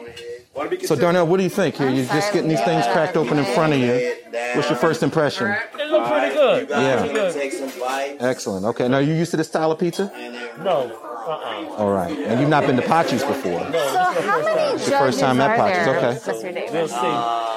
So 0.84 0.96
Darnell, 0.96 1.26
what 1.26 1.36
do 1.36 1.44
you 1.44 1.48
think 1.50 1.76
here? 1.76 1.88
You're 1.88 2.04
just 2.04 2.32
getting 2.32 2.48
these 2.48 2.60
things 2.62 2.84
cracked 2.86 3.16
open 3.16 3.38
in 3.38 3.44
front 3.54 3.72
of 3.72 3.78
you. 3.78 4.14
What's 4.54 4.68
your 4.68 4.78
first 4.78 5.02
impression? 5.02 5.48
It 5.48 5.90
looked 5.90 6.10
pretty 6.10 6.34
good. 6.34 6.68
Yeah. 6.68 7.04
You 7.04 7.12
gonna 7.14 7.50
some 7.50 7.80
bites? 7.80 8.22
Excellent. 8.22 8.66
Okay. 8.66 8.88
Now 8.88 8.96
are 8.96 9.02
you 9.02 9.14
used 9.14 9.30
to 9.30 9.36
this 9.36 9.48
style 9.48 9.70
of 9.72 9.78
pizza? 9.78 10.10
No. 10.58 10.92
Uh-uh. 11.28 11.76
All 11.76 11.92
right. 11.92 12.16
And 12.18 12.40
you've 12.40 12.48
not 12.48 12.66
been 12.66 12.76
to 12.76 12.82
Pachi's 12.82 13.22
before. 13.22 13.60
So 13.60 13.88
how 13.88 14.42
many 14.42 14.78
judges 14.78 14.88
first 14.88 15.20
time 15.20 15.40
at 15.40 15.50
are 15.50 15.56
Potter's, 15.56 15.84
there, 15.84 15.96
okay. 15.96 16.18
Mr. 16.18 16.42
We'll 16.42 16.52
Davis? 16.52 16.90
see. 16.90 16.96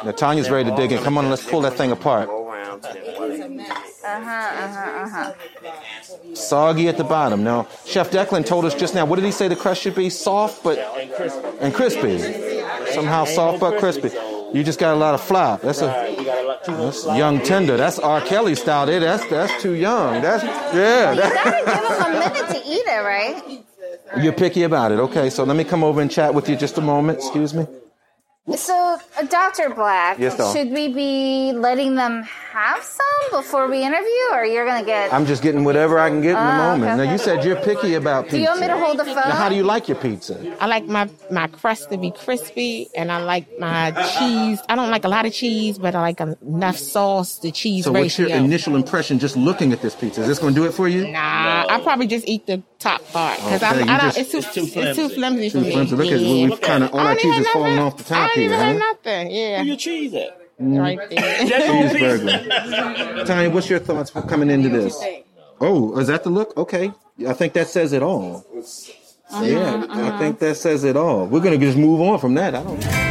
Now 0.05 0.13
Tanya's 0.15 0.50
ready 0.50 0.70
to 0.70 0.75
dig 0.75 0.91
in. 0.91 1.03
Come 1.03 1.17
on, 1.17 1.29
let's 1.29 1.46
pull 1.50 1.62
that 1.62 1.74
thing 1.74 1.91
apart. 1.91 2.29
Go 2.82 2.90
around 2.90 3.32
to 3.32 3.38
them. 3.38 3.60
Uh-huh, 3.60 4.30
uh-huh, 4.64 5.04
uh-huh. 5.04 6.36
Soggy 6.36 6.88
at 6.88 6.98
the 6.98 7.04
bottom. 7.04 7.44
Now, 7.44 7.68
Chef 7.86 8.10
Declan 8.12 8.46
told 8.46 8.66
us 8.66 8.74
just 8.76 8.96
now. 8.96 9.06
What 9.06 9.18
did 9.18 9.26
he 9.26 9.32
say? 9.32 9.48
The 9.48 9.56
crust 9.56 9.82
should 9.82 9.96
be 9.96 10.10
soft, 10.10 10.64
but 10.64 10.78
And 10.80 11.12
crispy. 11.14 11.48
and 11.60 11.74
crispy. 11.74 12.94
Somehow 12.94 13.26
soft 13.26 13.60
but 13.60 13.80
crispy. 13.80 14.10
You 14.54 14.64
just 14.64 14.80
got 14.80 14.94
a 14.94 14.98
lot 14.98 15.14
of 15.14 15.22
flop. 15.22 15.62
That's 15.62 15.82
a 15.82 15.88
Right, 15.88 16.18
you 16.18 16.26
got 16.26 16.44
a 16.44 16.48
lot. 16.48 16.64
That's 16.66 17.06
young 17.06 17.40
tender. 17.42 17.78
That's 17.78 18.00
R. 18.00 18.20
Kelly 18.22 18.56
style. 18.56 18.86
There, 18.86 19.00
that's 19.00 19.26
that's 19.28 19.62
too 19.62 19.74
young. 19.74 20.22
That's 20.22 20.44
yeah. 20.44 21.12
You 21.14 21.22
That, 21.22 21.34
gotta 21.34 21.66
give 21.66 21.90
them 21.90 22.16
a 22.16 22.20
minute 22.20 22.50
to 22.50 22.70
eat 22.70 22.86
it, 22.86 23.04
right? 23.04 23.66
you're 24.22 24.34
picky 24.34 24.64
about 24.64 24.92
it. 24.92 25.00
Okay, 25.00 25.30
so 25.30 25.46
let 25.46 25.56
me 25.56 25.64
come 25.64 25.84
over 25.86 26.02
and 26.02 26.12
chat 26.12 26.34
with 26.34 26.50
you 26.50 26.58
just 26.58 26.78
a 26.78 26.82
moment. 26.82 27.20
Excuse 27.20 27.54
me. 27.54 27.66
So, 28.55 28.98
Dr. 29.29 29.70
Black, 29.74 30.20
Yes, 30.20 30.36
doll. 30.38 30.53
should 30.53 30.72
we 30.72 30.88
be 30.89 31.53
letting 31.53 31.96
them 31.96 32.24
have 32.24 32.84
some 32.84 33.39
before 33.39 33.67
we 33.67 33.81
interview, 33.84 34.25
or 34.34 34.46
you're 34.46 34.65
gonna 34.65 34.86
get? 34.86 35.13
I'm 35.13 35.25
just 35.25 35.41
getting 35.41 35.63
whatever 35.63 35.98
I 36.00 36.10
can 36.10 36.22
get 36.22 36.29
in 36.31 36.36
the 36.36 36.39
Ah, 36.41 36.72
moment. 36.72 36.91
okay. 37.00 37.05
Now 37.05 37.12
you 37.12 37.17
said 37.17 37.43
you're 37.46 37.55
picky 37.58 37.93
about 37.96 38.25
pizza. 38.25 38.38
Do 38.38 38.41
you 38.43 38.50
want 38.50 38.62
me 38.62 38.67
to 38.67 38.77
hold 38.77 38.98
the 38.98 39.05
phone? 39.05 39.15
Now, 39.15 39.31
how 39.31 39.50
do 39.50 39.55
you 39.55 39.63
like 39.63 39.88
your 39.88 39.98
pizza? 39.98 40.38
I 40.60 40.67
like 40.67 40.86
my, 40.86 41.10
my 41.29 41.48
crust 41.48 41.89
to 41.91 41.98
be 41.98 42.12
crispy, 42.12 42.89
and 42.96 43.12
I 43.12 43.24
like 43.24 43.48
my 43.60 43.91
cheese. 44.17 44.60
I 44.67 44.75
don't 44.75 44.91
like 44.91 45.05
a 45.05 45.10
lot 45.10 45.25
of 45.25 45.34
cheese, 45.34 45.77
but 45.77 45.96
I 45.96 46.01
like 46.01 46.20
enough 46.20 46.77
sauce 46.77 47.39
to 47.39 47.51
cheese 47.51 47.86
So, 47.86 47.91
what's 47.91 48.20
ratio. 48.20 48.27
your 48.27 48.38
initial 48.38 48.75
impression 48.75 49.20
just 49.20 49.38
looking 49.38 49.72
at 49.72 49.81
this 49.81 49.96
pizza? 49.96 50.22
Is 50.22 50.27
this 50.27 50.39
going 50.39 50.53
to 50.53 50.60
do 50.60 50.65
it 50.67 50.74
for 50.74 50.88
you? 50.88 51.08
Nah, 51.08 51.65
I 51.70 51.79
probably 51.84 52.08
just 52.08 52.27
eat 52.27 52.46
the 52.48 52.62
top 52.79 53.01
part 53.13 53.38
because 53.38 53.62
Okay, 53.63 53.81
I'm 53.81 53.89
I 53.89 53.98
don't, 53.98 54.13
just- 54.15 54.17
it's 54.17 54.31
too 54.31 54.38
It's 54.62 54.74
too 54.74 54.79
it's 54.81 54.98
too 54.98 55.10
flimsy 55.10 55.50
for 55.50 55.60
me. 55.60 55.75
Look 55.75 56.08
at 56.08 56.20
Yeah. 56.20 56.48
we've 56.50 56.62
kind 56.62 56.84
of 56.84 56.93
all 56.93 57.00
our 57.00 57.15
cheese 57.15 57.25
even 57.25 57.41
is 57.43 57.48
falling 57.50 57.75
no- 57.75 57.86
off 57.88 57.98
the 57.98 58.15
I 58.15 58.17
top 58.27 58.31
don't 58.48 58.60
here. 58.60 58.67
even 58.69 58.79
have 58.81 58.81
Huh? 58.81 58.93
nothing. 59.03 59.31
Yeah, 59.31 59.57
Where 59.57 59.63
your 59.65 59.75
cheese 59.77 60.13
at? 60.13 60.38
Mm. 60.62 60.79
right 60.79 61.10
there. 61.10 61.19
That? 61.50 61.91
Cheeseburger. 61.91 63.25
Tanya, 63.25 63.50
what's 63.50 63.69
your 63.69 63.79
thoughts 63.79 64.10
for 64.12 64.21
coming 64.21 64.50
into 64.50 64.69
this? 64.69 65.01
Oh, 65.60 65.98
is 66.00 66.07
that 66.07 66.24
the 66.24 66.29
look? 66.29 66.55
Okay, 66.57 66.91
I 67.27 67.33
think 67.33 67.53
that 67.53 67.67
says 67.67 67.93
it 67.93 68.03
all. 68.03 68.45
Uh-huh, 68.53 69.43
yeah, 69.45 69.86
I 69.89 70.00
uh-huh. 70.07 70.19
think 70.19 70.39
that 70.39 70.57
says 70.57 70.83
it 70.83 70.98
all. 70.98 71.25
We're 71.25 71.39
gonna 71.39 71.57
just 71.57 71.77
move 71.77 72.01
on 72.01 72.19
from 72.19 72.33
that. 72.36 72.53
I 72.53 72.63
don't. 72.63 73.11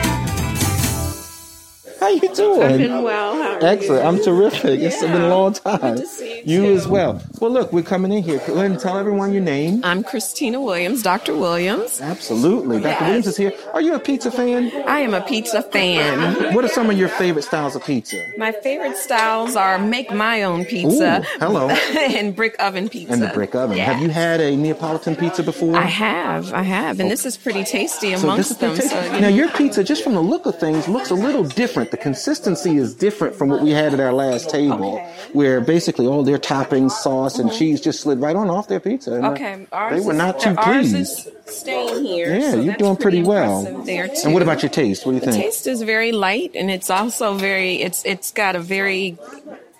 How 2.11 2.17
you 2.17 2.35
doing? 2.35 2.63
I've 2.63 2.79
been 2.79 3.03
well. 3.05 3.35
How 3.35 3.53
are 3.53 3.65
Excellent. 3.65 4.03
you? 4.03 4.09
I'm 4.09 4.25
terrific. 4.25 4.81
It's 4.81 5.01
been 5.01 5.23
a 5.23 5.29
long 5.29 5.53
time. 5.53 5.97
to 5.97 6.05
see 6.05 6.43
you 6.45 6.65
You 6.65 6.75
as 6.75 6.89
well. 6.89 7.23
Well, 7.41 7.53
look, 7.53 7.73
we're 7.73 7.85
coming 7.85 8.11
in 8.11 8.25
here. 8.25 8.39
Go 8.49 8.55
ahead 8.55 8.73
and 8.73 8.81
tell 8.81 8.99
everyone 8.99 9.33
your 9.33 9.45
name. 9.45 9.81
I'm 9.85 10.03
Christina 10.03 10.61
Williams, 10.61 11.05
Dr. 11.05 11.37
Williams. 11.37 12.01
Absolutely. 12.01 12.81
Dr. 12.81 13.05
Williams 13.05 13.29
is 13.29 13.37
here. 13.37 13.53
Are 13.75 13.81
you 13.81 13.95
a 13.95 14.01
pizza 14.01 14.33
fan? 14.33 14.73
I 14.89 14.99
am 14.99 15.15
a 15.15 15.21
pizza 15.21 15.63
fan. 15.63 16.53
What 16.53 16.65
are 16.65 16.69
some 16.69 16.91
of 16.91 16.99
your 16.99 17.09
favorite 17.11 17.45
styles 17.45 17.77
of 17.77 17.85
pizza? 17.85 18.27
My 18.37 18.51
favorite 18.51 18.97
styles 18.97 19.55
are 19.55 19.79
make 19.79 20.13
my 20.13 20.43
own 20.43 20.65
pizza. 20.65 21.21
Ooh, 21.21 21.39
hello. 21.39 21.69
and 21.97 22.35
brick 22.35 22.57
oven 22.59 22.89
pizza. 22.89 23.13
And 23.13 23.23
the 23.23 23.29
brick 23.29 23.55
oven. 23.55 23.77
Yeah. 23.77 23.85
Have 23.85 24.03
you 24.03 24.09
had 24.09 24.41
a 24.41 24.57
Neapolitan 24.57 25.15
pizza 25.15 25.45
before? 25.45 25.77
I 25.77 25.83
have, 25.83 26.53
I 26.53 26.63
have, 26.63 26.99
and 26.99 27.09
this 27.09 27.25
is 27.25 27.37
pretty 27.37 27.63
tasty 27.63 28.17
So 28.17 28.25
amongst 28.25 28.49
this 28.49 28.51
is 28.51 28.57
them. 28.59 28.75
the 28.75 28.83
So, 28.83 29.13
now 29.13 29.19
know, 29.21 29.29
your 29.29 29.49
pizza, 29.51 29.85
just 29.85 30.03
from 30.03 30.15
the 30.15 30.23
look 30.23 30.47
of 30.47 30.59
things, 30.59 30.89
looks 30.89 31.11
a 31.11 31.15
little 31.15 31.45
different. 31.45 31.93
The 31.93 32.00
consistency 32.01 32.77
is 32.77 32.95
different 32.95 33.35
from 33.37 33.49
what 33.49 33.63
we 33.63 33.71
had 33.71 33.93
at 33.95 34.01
our 34.01 34.13
last 34.13 34.51
table, 34.51 34.99
where 35.33 35.61
basically 35.61 36.07
all 36.07 36.23
their 36.23 36.39
toppings, 36.39 36.91
sauce, 36.93 37.39
and 37.39 37.53
cheese 37.53 37.81
just 37.81 38.01
slid 38.01 38.21
right 38.21 38.35
on 38.37 38.51
off 38.51 38.69
their 38.69 38.81
pizza. 38.81 39.13
And, 39.15 39.25
uh, 39.25 39.31
Mm-hmm. 39.31 39.45
okay, 39.45 39.67
ours 39.73 40.01
they 40.01 40.07
were 40.07 40.13
is- 40.13 40.19
not 40.19 40.41
too 40.41 40.55
ours 40.57 40.91
pleased. 40.93 40.97
is 40.97 41.29
staying 41.47 42.05
here. 42.05 42.35
yeah, 42.37 42.51
so 42.53 42.61
you're 42.61 42.75
doing 42.75 42.97
pretty, 42.97 43.23
well. 43.23 43.63
There 43.85 44.09
too. 44.09 44.15
And 44.25 44.33
what 44.35 44.43
about 44.43 44.63
your 44.63 44.71
taste? 44.71 45.05
What 45.07 45.13
do 45.13 45.17
you 45.17 45.21
The 45.25 45.33
think? 45.33 45.45
taste 45.45 45.67
is 45.67 45.83
very 45.83 46.13
light, 46.13 46.53
and 46.55 46.71
it's 46.71 46.91
also 46.91 47.35
very. 47.35 47.83
It's 47.83 48.05
it's 48.05 48.31
got 48.33 48.57
a 48.57 48.61
very 48.61 49.19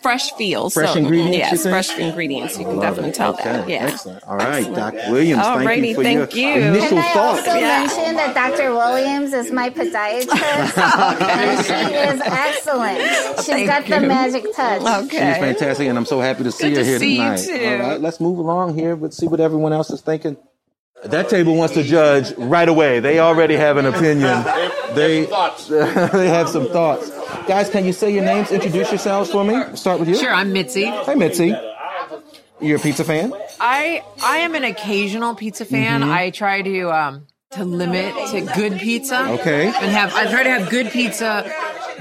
fresh 0.03 0.33
feel. 0.33 0.71
Fresh 0.71 0.91
so, 0.91 0.95
mm, 0.95 0.99
ingredients, 1.03 1.33
you 1.37 1.39
Yes, 1.41 1.63
think? 1.63 1.73
fresh 1.73 1.99
ingredients. 1.99 2.59
You 2.59 2.65
can 2.65 2.79
definitely 2.81 3.11
it. 3.11 3.15
tell 3.15 3.35
okay. 3.35 3.43
that. 3.45 3.69
Yeah. 3.69 3.87
Excellent. 3.87 4.23
All 4.27 4.37
right, 4.37 4.67
Excellent. 4.67 4.77
Dr. 4.77 5.11
Williams, 5.13 5.43
thank 5.43 5.85
you 5.85 5.95
for 5.95 6.03
thank 6.03 6.35
your 6.37 6.49
you. 6.57 6.61
initial 6.63 6.89
Can 6.89 6.99
I 6.99 7.13
thoughts. 7.13 7.49
also 7.49 7.59
Yeah. 7.59 7.79
mention 7.87 8.17
that 8.17 8.35
Dr. 8.35 8.73
Williams 8.75 9.33
is 9.33 9.53
my 9.53 9.71
podiatrist? 9.71 10.31
and 11.31 11.65
she 11.67 11.95
is 11.95 12.21
excellent. 12.25 13.01
She's 13.37 13.47
Thank 13.47 13.67
got 13.67 13.87
the 13.87 14.01
you. 14.01 14.07
magic 14.09 14.45
touch. 14.55 14.81
She's 15.11 15.19
fantastic, 15.21 15.89
and 15.89 15.99
I'm 15.99 16.07
so 16.07 16.21
happy 16.21 16.45
to 16.45 16.53
see 16.53 16.71
Good 16.71 16.79
her 16.79 16.83
to 16.83 16.89
here 16.89 16.99
see 16.99 17.13
you 17.13 17.19
tonight. 17.19 17.37
too. 17.39 17.83
All 17.83 17.91
right, 17.91 18.01
let's 18.01 18.21
move 18.21 18.39
along 18.39 18.77
here. 18.79 18.95
Let's 18.97 19.17
see 19.17 19.27
what 19.27 19.41
everyone 19.41 19.73
else 19.73 19.91
is 19.91 20.01
thinking. 20.01 20.37
That 21.05 21.31
table 21.31 21.57
wants 21.57 21.73
to 21.75 21.83
judge 21.83 22.33
right 22.37 22.69
away. 22.69 23.01
They 23.01 23.21
already 23.21 23.57
have 23.57 23.79
an 23.79 23.87
opinion. 23.87 24.45
They 24.95 25.25
they 25.71 26.29
have 26.29 26.49
some 26.51 26.69
thoughts. 26.69 27.11
Guys, 27.47 27.71
can 27.71 27.85
you 27.85 27.93
say 27.93 28.13
your 28.13 28.25
names? 28.25 28.51
Introduce 28.51 28.91
yourselves 28.91 29.31
for 29.31 29.45
me. 29.45 29.55
We'll 29.55 29.77
start 29.77 30.01
with 30.01 30.09
you. 30.09 30.17
Sure, 30.17 30.33
I'm 30.33 30.53
Mitzi. 30.53 30.85
Hey, 30.85 31.15
Mitzi. 31.15 31.55
You're 32.61 32.77
a 32.77 32.81
pizza 32.81 33.05
fan? 33.05 33.33
I 33.59 34.05
I 34.23 34.39
am 34.39 34.55
an 34.55 34.65
occasional 34.65 35.35
pizza 35.35 35.65
fan. 35.65 36.03
Mm-hmm. 36.03 36.11
I 36.11 36.31
try 36.31 36.63
to 36.63 36.91
um 36.91 37.27
to 37.53 37.65
limit 37.65 38.15
to 38.31 38.41
good 38.55 38.79
pizza. 38.79 39.29
Okay. 39.41 39.67
And 39.67 39.75
have 39.75 40.15
I 40.15 40.31
try 40.31 40.43
to 40.43 40.51
have 40.51 40.69
good 40.71 40.91
pizza 40.91 41.51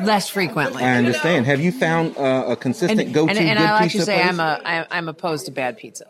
less 0.02 0.30
frequently. 0.30 0.84
I 0.84 0.98
understand. 0.98 1.46
Have 1.46 1.62
you 1.62 1.72
found 1.72 2.18
uh, 2.18 2.46
a 2.50 2.56
consistent 2.56 3.00
and, 3.00 3.14
go-to 3.14 3.32
and, 3.32 3.40
and 3.40 3.58
good 3.60 3.68
I'll 3.68 3.80
pizza 3.80 4.00
actually 4.00 4.06
say 4.06 4.22
place? 4.22 4.30
I'm 4.30 4.40
a 4.40 4.62
I'm, 4.66 4.86
I'm 4.92 5.10
opposed 5.10 5.46
to 5.46 5.52
bad 5.52 5.78
pizza. 5.78 6.06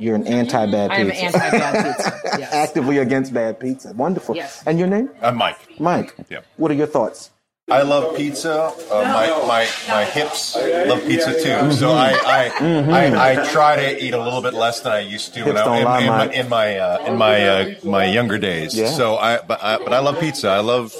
You're 0.00 0.14
an 0.14 0.26
anti-bad 0.28 0.90
I 0.92 0.96
am 0.96 1.10
pizza. 1.10 1.24
anti-bad 1.24 1.96
pizza. 1.96 2.38
Yes. 2.38 2.52
Actively 2.52 2.98
against 2.98 3.34
bad 3.34 3.58
pizza. 3.58 3.92
Wonderful. 3.92 4.36
Yes. 4.36 4.62
And 4.64 4.78
your 4.78 4.86
name? 4.86 5.10
I'm 5.20 5.36
Mike. 5.36 5.58
Mike. 5.80 6.14
Yeah. 6.30 6.40
What 6.56 6.70
are 6.70 6.74
your 6.74 6.86
thoughts? 6.86 7.30
I 7.70 7.82
love 7.82 8.16
pizza. 8.16 8.72
Uh, 8.90 9.02
my, 9.04 9.28
my 9.46 9.68
my 9.88 10.04
hips 10.04 10.56
love 10.56 11.04
pizza 11.04 11.34
too. 11.34 11.72
So 11.72 11.90
I 11.90 12.12
I, 12.24 12.50
I 12.60 13.32
I 13.32 13.52
try 13.52 13.76
to 13.76 14.02
eat 14.04 14.14
a 14.14 14.22
little 14.22 14.40
bit 14.40 14.54
less 14.54 14.80
than 14.80 14.92
I 14.92 15.00
used 15.00 15.34
to 15.34 15.44
when 15.44 15.56
I, 15.56 15.64
lie, 15.64 15.98
in, 15.98 16.04
in, 16.04 16.08
my 16.08 16.32
in 16.32 16.48
my 16.48 16.78
uh, 16.78 17.06
in 17.06 17.18
my 17.18 17.48
uh, 17.48 17.74
my 17.84 18.04
younger 18.06 18.38
days. 18.38 18.74
Yeah. 18.74 18.88
So 18.88 19.16
I 19.16 19.40
but 19.40 19.62
I 19.62 19.78
but 19.78 19.92
I 19.92 19.98
love 19.98 20.18
pizza. 20.18 20.48
I 20.48 20.60
love 20.60 20.94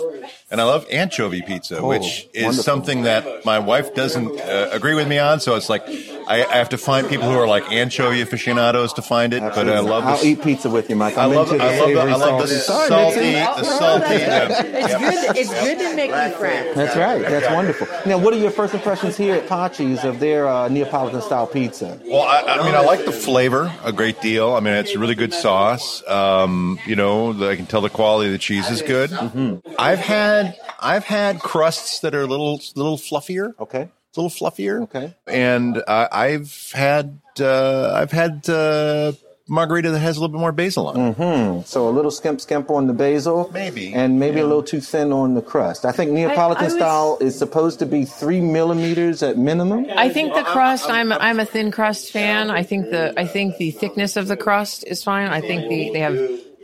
and 0.51 0.61
I 0.61 0.65
love 0.65 0.87
anchovy 0.91 1.43
pizza, 1.43 1.79
Oh, 1.79 1.89
which 1.89 2.29
is 2.33 2.45
wonderful. 2.45 2.63
something 2.65 3.03
that 3.03 3.45
my 3.45 3.59
wife 3.59 3.95
doesn't 3.95 4.41
uh, 4.41 4.71
agree 4.73 4.95
with 4.95 5.07
me 5.09 5.19
on. 5.19 5.41
So 5.41 5.55
it's 5.57 5.69
like 5.69 5.83
I, 5.87 6.45
I 6.45 6.57
have 6.57 6.69
to 6.71 6.79
find 6.79 7.09
people 7.09 7.31
who 7.31 7.37
are 7.39 7.47
like 7.47 7.71
anchovy 7.71 8.21
aficionados 8.23 8.93
to 8.95 9.03
find 9.03 9.33
it. 9.35 9.41
But 9.41 9.69
I 9.69 9.81
love 9.81 10.05
I'll 10.05 10.17
this. 10.17 10.25
eat 10.25 10.43
pizza 10.43 10.71
with 10.71 10.89
you, 10.91 10.97
Mike. 10.97 11.17
I 11.19 11.25
I'm 11.25 11.35
love, 11.35 11.53
into 11.53 11.63
I 11.65 11.79
love, 11.81 11.89
the, 11.91 12.01
I 12.01 12.15
love 12.17 12.41
the 12.43 12.49
salty. 12.49 12.89
salty, 12.89 13.33
the 13.33 13.65
salty. 13.65 14.05
uh, 14.05 14.49
It's 14.79 14.89
yep. 14.89 15.01
good 15.01 15.37
it's 15.37 15.51
good 15.63 15.79
to 15.79 15.97
make 15.97 16.11
new 16.11 16.31
friends. 16.39 16.75
That's 16.77 16.97
right. 16.97 17.21
That's 17.23 17.51
wonderful. 17.53 17.87
Now, 18.07 18.19
what 18.19 18.33
are 18.35 18.39
your 18.39 18.51
first 18.51 18.75
impressions 18.75 19.17
here 19.17 19.35
at 19.35 19.49
Pachi's 19.49 20.05
of 20.05 20.19
their 20.21 20.47
uh, 20.49 20.69
Neapolitan 20.69 21.21
style 21.23 21.47
pizza? 21.47 21.99
Well, 22.07 22.23
I, 22.23 22.43
I 22.43 22.65
mean, 22.65 22.75
I 22.75 22.81
like 22.81 23.05
the 23.05 23.13
flavor 23.13 23.73
a 23.85 23.93
great 23.93 24.21
deal. 24.21 24.55
I 24.55 24.61
mean, 24.61 24.75
it's 24.75 24.95
a 24.95 24.99
really 24.99 25.15
good 25.15 25.33
sauce. 25.33 26.03
Um, 26.09 26.79
you 26.87 26.97
know, 26.97 27.31
I 27.49 27.57
can 27.57 27.67
tell 27.67 27.81
the 27.81 27.91
quality 27.91 28.29
of 28.29 28.33
the 28.33 28.39
cheese 28.39 28.69
is 28.71 28.83
good. 28.83 29.11
Mm-hmm. 29.11 29.73
I've 29.79 29.99
had 29.99 30.38
I've 30.81 31.05
had 31.05 31.41
crusts 31.41 32.01
that 32.01 32.15
are 32.15 32.23
a 32.23 32.27
little 32.27 32.61
little 32.75 32.97
fluffier, 32.97 33.53
Okay. 33.61 33.83
a 33.83 34.21
little 34.21 34.31
fluffier. 34.31 34.83
Okay. 34.83 35.15
And 35.27 35.83
uh, 35.87 36.09
I've 36.13 36.71
had 36.75 37.19
uh, 37.41 37.93
I've 37.95 38.13
had 38.13 38.49
uh, 38.49 39.13
margherita 39.51 39.91
that 39.91 39.99
has 40.01 40.17
a 40.17 40.21
little 40.21 40.33
bit 40.37 40.41
more 40.41 40.53
basil 40.53 40.89
on 40.89 40.97
it. 41.01 41.13
Hmm. 41.15 41.63
So 41.65 41.89
a 41.89 41.91
little 41.91 42.11
skimp 42.11 42.41
skimp 42.41 42.71
on 42.71 42.87
the 42.87 42.93
basil, 42.93 43.51
Maybe. 43.53 43.95
and 43.95 44.21
maybe 44.21 44.41
a 44.41 44.47
little 44.47 44.63
too 44.63 44.81
thin 44.81 45.11
on 45.13 45.35
the 45.35 45.41
crust. 45.43 45.85
I 45.87 45.93
think 45.93 46.11
Neapolitan 46.13 46.63
I 46.65 46.67
was- 46.67 46.75
style 46.75 47.19
is 47.21 47.39
supposed 47.39 47.79
to 47.79 47.87
be 47.87 48.05
three 48.05 48.41
millimeters 48.41 49.23
at 49.23 49.39
minimum. 49.39 49.87
I 49.97 50.11
think 50.11 50.35
the 50.35 50.43
crust. 50.45 50.91
I'm 50.91 51.13
I'm 51.13 51.41
a 51.41 51.47
thin 51.47 51.71
crust 51.71 52.13
fan. 52.13 52.51
I 52.51 52.63
think 52.63 52.91
the 52.91 53.15
I 53.19 53.27
think 53.27 53.57
the 53.57 53.71
thickness 53.73 54.17
of 54.17 54.29
the 54.29 54.37
crust 54.37 54.85
is 54.87 55.03
fine. 55.03 55.29
I 55.29 55.41
think 55.41 55.69
the 55.69 55.91
they 55.93 56.01
have 56.01 56.19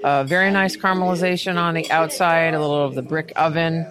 uh, 0.04 0.22
very 0.24 0.50
nice 0.50 0.76
caramelization 0.76 1.56
on 1.56 1.72
the 1.74 1.90
outside, 1.90 2.52
a 2.52 2.60
little 2.60 2.84
of 2.84 2.94
the 2.94 3.02
brick 3.02 3.32
oven. 3.36 3.90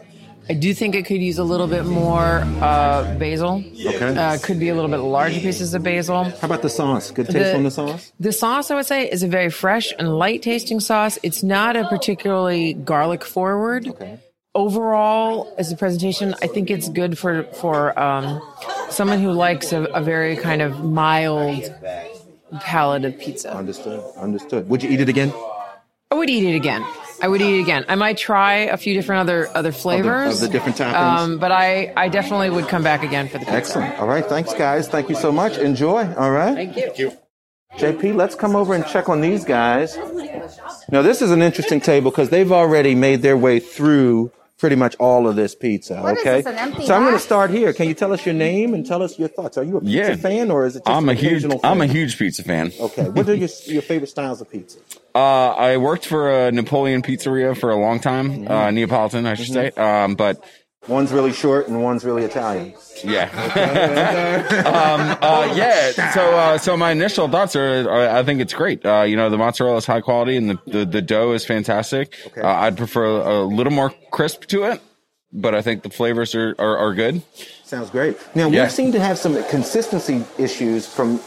I 0.50 0.54
do 0.54 0.74
think 0.74 0.94
it 0.96 1.06
could 1.06 1.22
use 1.22 1.38
a 1.38 1.44
little 1.44 1.68
bit 1.68 1.86
more 1.86 2.44
uh, 2.62 3.16
basil. 3.18 3.64
Okay. 3.86 4.16
Uh, 4.18 4.38
could 4.44 4.60
be 4.60 4.70
a 4.70 4.76
little 4.76 4.90
bit 4.90 4.98
larger 4.98 5.40
pieces 5.40 5.74
of 5.74 5.84
basil. 5.84 6.26
How 6.26 6.38
about 6.44 6.62
the 6.62 6.70
sauce? 6.70 7.12
Good 7.12 7.28
taste 7.28 7.38
The- 7.38 7.56
on 7.56 7.64
the 7.64 7.72
sauce. 7.72 8.12
The 8.20 8.32
sauce, 8.34 8.70
I 8.70 8.76
would 8.76 8.86
say, 8.86 9.10
is 9.10 9.24
a 9.24 9.28
very 9.28 9.50
fresh 9.50 9.94
and 9.98 10.18
light 10.18 10.42
tasting 10.42 10.80
sauce. 10.82 11.18
It's 11.24 11.44
not 11.44 11.76
a 11.78 11.88
particularly 11.88 12.74
garlic 12.74 13.24
forward. 13.24 13.88
Okay. 13.88 14.20
Overall, 14.56 15.54
as 15.58 15.72
a 15.72 15.76
presentation, 15.78 16.36
I 16.42 16.48
think 16.48 16.70
it's 16.70 16.88
good 16.90 17.18
for 17.18 17.44
for 17.54 17.98
um, 18.00 18.40
someone 18.90 19.20
who 19.20 19.32
likes 19.32 19.72
a, 19.74 19.84
a 19.86 20.02
very 20.02 20.36
kind 20.36 20.62
of 20.62 20.84
mild 20.84 21.74
palate 22.62 23.04
of 23.06 23.18
pizza. 23.18 23.52
Understood. 23.56 24.04
Understood. 24.16 24.70
Would 24.70 24.84
you 24.84 24.90
eat 24.92 25.00
it 25.02 25.10
again? 25.10 25.34
I 26.12 26.16
would 26.16 26.30
eat 26.30 26.44
it 26.44 26.56
again. 26.56 26.86
I 27.24 27.27
would 27.30 27.42
eat 27.42 27.58
it 27.58 27.62
again. 27.62 27.86
I 27.88 27.96
might 27.96 28.18
try 28.18 28.56
a 28.65 28.75
few 28.75 28.94
different 28.94 29.22
other 29.22 29.48
other 29.56 29.72
flavors 29.72 30.42
of 30.42 30.42
the 30.42 30.50
different 30.50 30.77
toppings? 30.77 31.20
um, 31.20 31.39
but 31.39 31.53
I 31.53 31.94
I 31.96 32.10
definitely 32.10 32.50
would 32.50 32.68
come 32.68 32.84
back 32.84 33.01
again 33.01 33.30
for 33.30 33.38
the 33.38 33.46
pizza. 33.46 33.56
Excellent. 33.56 33.98
All 33.98 34.08
right. 34.08 34.25
Thanks, 34.25 34.53
guys. 34.53 34.89
Thank 34.89 35.08
you 35.08 35.15
so 35.15 35.32
much. 35.32 35.58
Enjoy. 35.58 36.13
All 36.15 36.32
right. 36.32 36.53
Thank 36.53 36.75
you. 37.00 37.13
JP, 37.77 38.15
let's 38.15 38.36
come 38.36 38.58
over 38.58 38.75
and 38.75 38.86
check 38.86 39.08
on 39.08 39.22
these 39.22 39.46
guys. 39.46 39.98
Now, 40.92 41.01
this 41.01 41.22
is 41.22 41.32
an 41.32 41.42
interesting 41.42 41.80
table 41.80 42.12
because 42.12 42.30
they've 42.30 42.51
already 42.51 42.94
made 42.94 43.22
their 43.22 43.38
way 43.38 43.60
through 43.60 44.32
pretty 44.63 44.77
much 44.77 44.96
all 44.96 45.27
of 45.27 45.36
this 45.36 45.53
pizza. 45.55 46.01
What 46.01 46.13
is 46.15 46.22
okay, 46.22 46.38
this, 46.38 46.46
an 46.46 46.58
empty 46.58 46.86
so 46.86 46.96
I'm 46.96 47.01
going 47.01 47.12
to 47.15 47.20
start 47.20 47.51
here. 47.51 47.74
Can 47.74 47.86
you 47.89 47.93
tell 47.93 48.13
us 48.13 48.25
your 48.25 48.34
name 48.34 48.74
and 48.74 48.86
tell 48.86 49.03
us 49.03 49.20
your 49.20 49.27
thoughts? 49.27 49.58
Are 49.58 49.63
you 49.65 49.75
a 49.75 49.82
pizza 49.82 49.91
Yeah. 50.12 50.15
fan 50.15 50.50
or 50.51 50.65
is 50.65 50.77
it 50.77 50.86
just 50.86 50.89
I'm 50.89 51.10
an 51.10 51.17
a 51.17 51.20
huge 51.20 51.41
fan? 51.41 51.60
I'm 51.65 51.82
a 51.82 51.86
huge 51.86 52.17
pizza 52.17 52.43
fan. 52.46 52.72
Okay, 52.79 53.10
what 53.10 53.27
are 53.27 53.36
your 53.36 53.50
your 53.65 53.82
favorite 53.82 54.08
styles 54.08 54.39
of 54.39 54.50
pizza? 54.50 54.79
Uh, 55.13 55.50
I 55.70 55.75
worked 55.75 56.05
for 56.05 56.48
a 56.48 56.50
Napoleon 56.53 57.01
pizzeria 57.01 57.58
for 57.58 57.72
a 57.72 57.75
long 57.75 58.00
time, 58.00 58.48
uh, 58.50 58.72
Neapolitan, 58.72 59.25
I 59.25 59.34
should 59.34 59.53
say. 59.53 59.72
Um, 59.72 60.15
but 60.15 60.41
One's 60.88 61.12
really 61.13 61.32
short 61.32 61.68
and 61.70 61.82
one's 61.82 62.04
really 62.04 62.24
Italian. 62.24 62.74
Yeah. 63.04 63.30
um, 64.68 65.18
uh, 65.22 65.54
yeah. 65.56 66.12
So, 66.12 66.38
uh, 66.38 66.58
so 66.58 66.75
my 66.75 66.92
initial 66.92 67.28
thoughts 67.30 67.56
are, 67.56 67.90
are 67.90 68.10
I 68.18 68.24
think 68.24 68.42
it's 68.42 68.54
great. 68.54 68.86
Uh, 68.86 69.04
you 69.04 69.16
know, 69.16 69.30
the 69.30 69.38
mozzarella 69.38 69.78
is 69.78 69.86
high 69.86 70.02
quality 70.02 70.36
and 70.36 70.50
the, 70.50 70.60
the, 70.68 70.86
the 70.86 71.02
dough 71.02 71.32
is 71.32 71.46
fantastic. 71.46 72.16
Uh, 72.38 72.46
I'd 72.48 72.75
prefer 72.78 73.06
a 73.06 73.44
little 73.44 73.72
more 73.72 73.94
crisp 74.12 74.46
to 74.48 74.63
it, 74.66 74.82
but 75.32 75.56
I 75.56 75.62
think 75.62 75.84
the 75.84 75.90
flavors 75.90 76.36
are, 76.36 76.54
are, 76.60 76.78
are 76.78 76.94
good. 76.94 77.22
Sounds 77.63 77.90
great. 77.90 78.18
Now, 78.36 78.50
we 78.50 78.58
Yeah. 78.58 78.68
seem 78.68 78.92
to 78.92 79.00
have 79.00 79.18
some 79.18 79.42
consistency 79.46 80.24
issues 80.38 80.86
from 80.86 81.20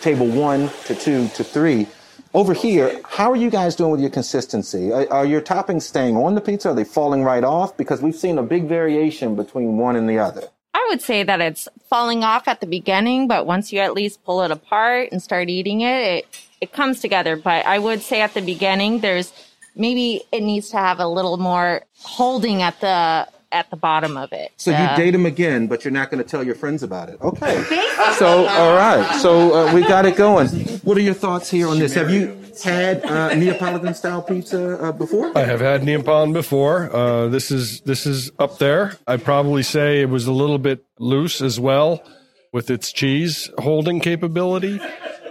table 0.00 0.26
one 0.26 0.70
to 0.86 0.94
two 0.94 1.28
to 1.28 1.44
three. 1.44 1.86
Over 2.34 2.52
here, 2.52 3.00
how 3.08 3.30
are 3.30 3.36
you 3.36 3.48
guys 3.48 3.76
doing 3.76 3.92
with 3.92 4.00
your 4.00 4.10
consistency? 4.10 4.92
Are, 4.92 5.06
are 5.12 5.24
your 5.24 5.40
toppings 5.40 5.82
staying 5.82 6.16
on 6.16 6.34
the 6.34 6.40
pizza? 6.40 6.70
Are 6.70 6.74
they 6.74 6.82
falling 6.82 7.22
right 7.22 7.44
off? 7.44 7.76
Because 7.76 8.02
we've 8.02 8.16
seen 8.16 8.38
a 8.38 8.42
big 8.42 8.64
variation 8.64 9.36
between 9.36 9.76
one 9.76 9.94
and 9.94 10.10
the 10.10 10.18
other. 10.18 10.48
I 10.74 10.84
would 10.90 11.00
say 11.00 11.22
that 11.22 11.40
it's 11.40 11.68
falling 11.88 12.24
off 12.24 12.48
at 12.48 12.60
the 12.60 12.66
beginning, 12.66 13.28
but 13.28 13.46
once 13.46 13.72
you 13.72 13.78
at 13.78 13.94
least 13.94 14.24
pull 14.24 14.42
it 14.42 14.50
apart 14.50 15.10
and 15.12 15.22
start 15.22 15.48
eating 15.48 15.82
it, 15.82 16.24
it, 16.24 16.46
it 16.60 16.72
comes 16.72 16.98
together. 16.98 17.36
But 17.36 17.66
I 17.66 17.78
would 17.78 18.02
say 18.02 18.20
at 18.20 18.34
the 18.34 18.42
beginning, 18.42 18.98
there's 18.98 19.32
maybe 19.76 20.24
it 20.32 20.42
needs 20.42 20.70
to 20.70 20.78
have 20.78 20.98
a 20.98 21.06
little 21.06 21.36
more 21.36 21.82
holding 22.02 22.62
at 22.62 22.80
the 22.80 23.28
at 23.54 23.70
the 23.70 23.76
bottom 23.76 24.16
of 24.16 24.32
it. 24.32 24.52
So 24.56 24.72
you 24.72 24.96
date 24.96 25.14
him 25.14 25.24
again, 25.24 25.68
but 25.68 25.84
you're 25.84 25.92
not 25.92 26.10
going 26.10 26.22
to 26.22 26.28
tell 26.28 26.42
your 26.42 26.56
friends 26.56 26.82
about 26.82 27.08
it. 27.08 27.20
Okay. 27.22 27.62
So, 28.18 28.46
all 28.46 28.76
right. 28.76 29.20
So 29.20 29.54
uh, 29.54 29.72
we 29.72 29.82
got 29.82 30.04
it 30.04 30.16
going. 30.16 30.48
What 30.82 30.98
are 30.98 31.00
your 31.00 31.14
thoughts 31.14 31.50
here 31.50 31.68
on 31.68 31.78
this? 31.78 31.94
Have 31.94 32.10
you 32.10 32.36
had 32.62 33.04
uh, 33.04 33.32
Neapolitan 33.34 33.94
style 33.94 34.22
pizza 34.22 34.82
uh, 34.82 34.92
before? 34.92 35.36
I 35.38 35.44
have 35.44 35.60
had 35.60 35.84
Neapolitan 35.84 36.32
before. 36.32 36.94
Uh, 36.94 37.28
this 37.28 37.50
is 37.50 37.80
this 37.82 38.06
is 38.06 38.32
up 38.38 38.58
there. 38.58 38.96
I'd 39.06 39.24
probably 39.24 39.62
say 39.62 40.00
it 40.00 40.10
was 40.10 40.26
a 40.26 40.32
little 40.32 40.58
bit 40.58 40.84
loose 40.98 41.40
as 41.40 41.58
well 41.60 42.02
with 42.52 42.70
its 42.70 42.92
cheese 42.92 43.50
holding 43.58 44.00
capability, 44.00 44.80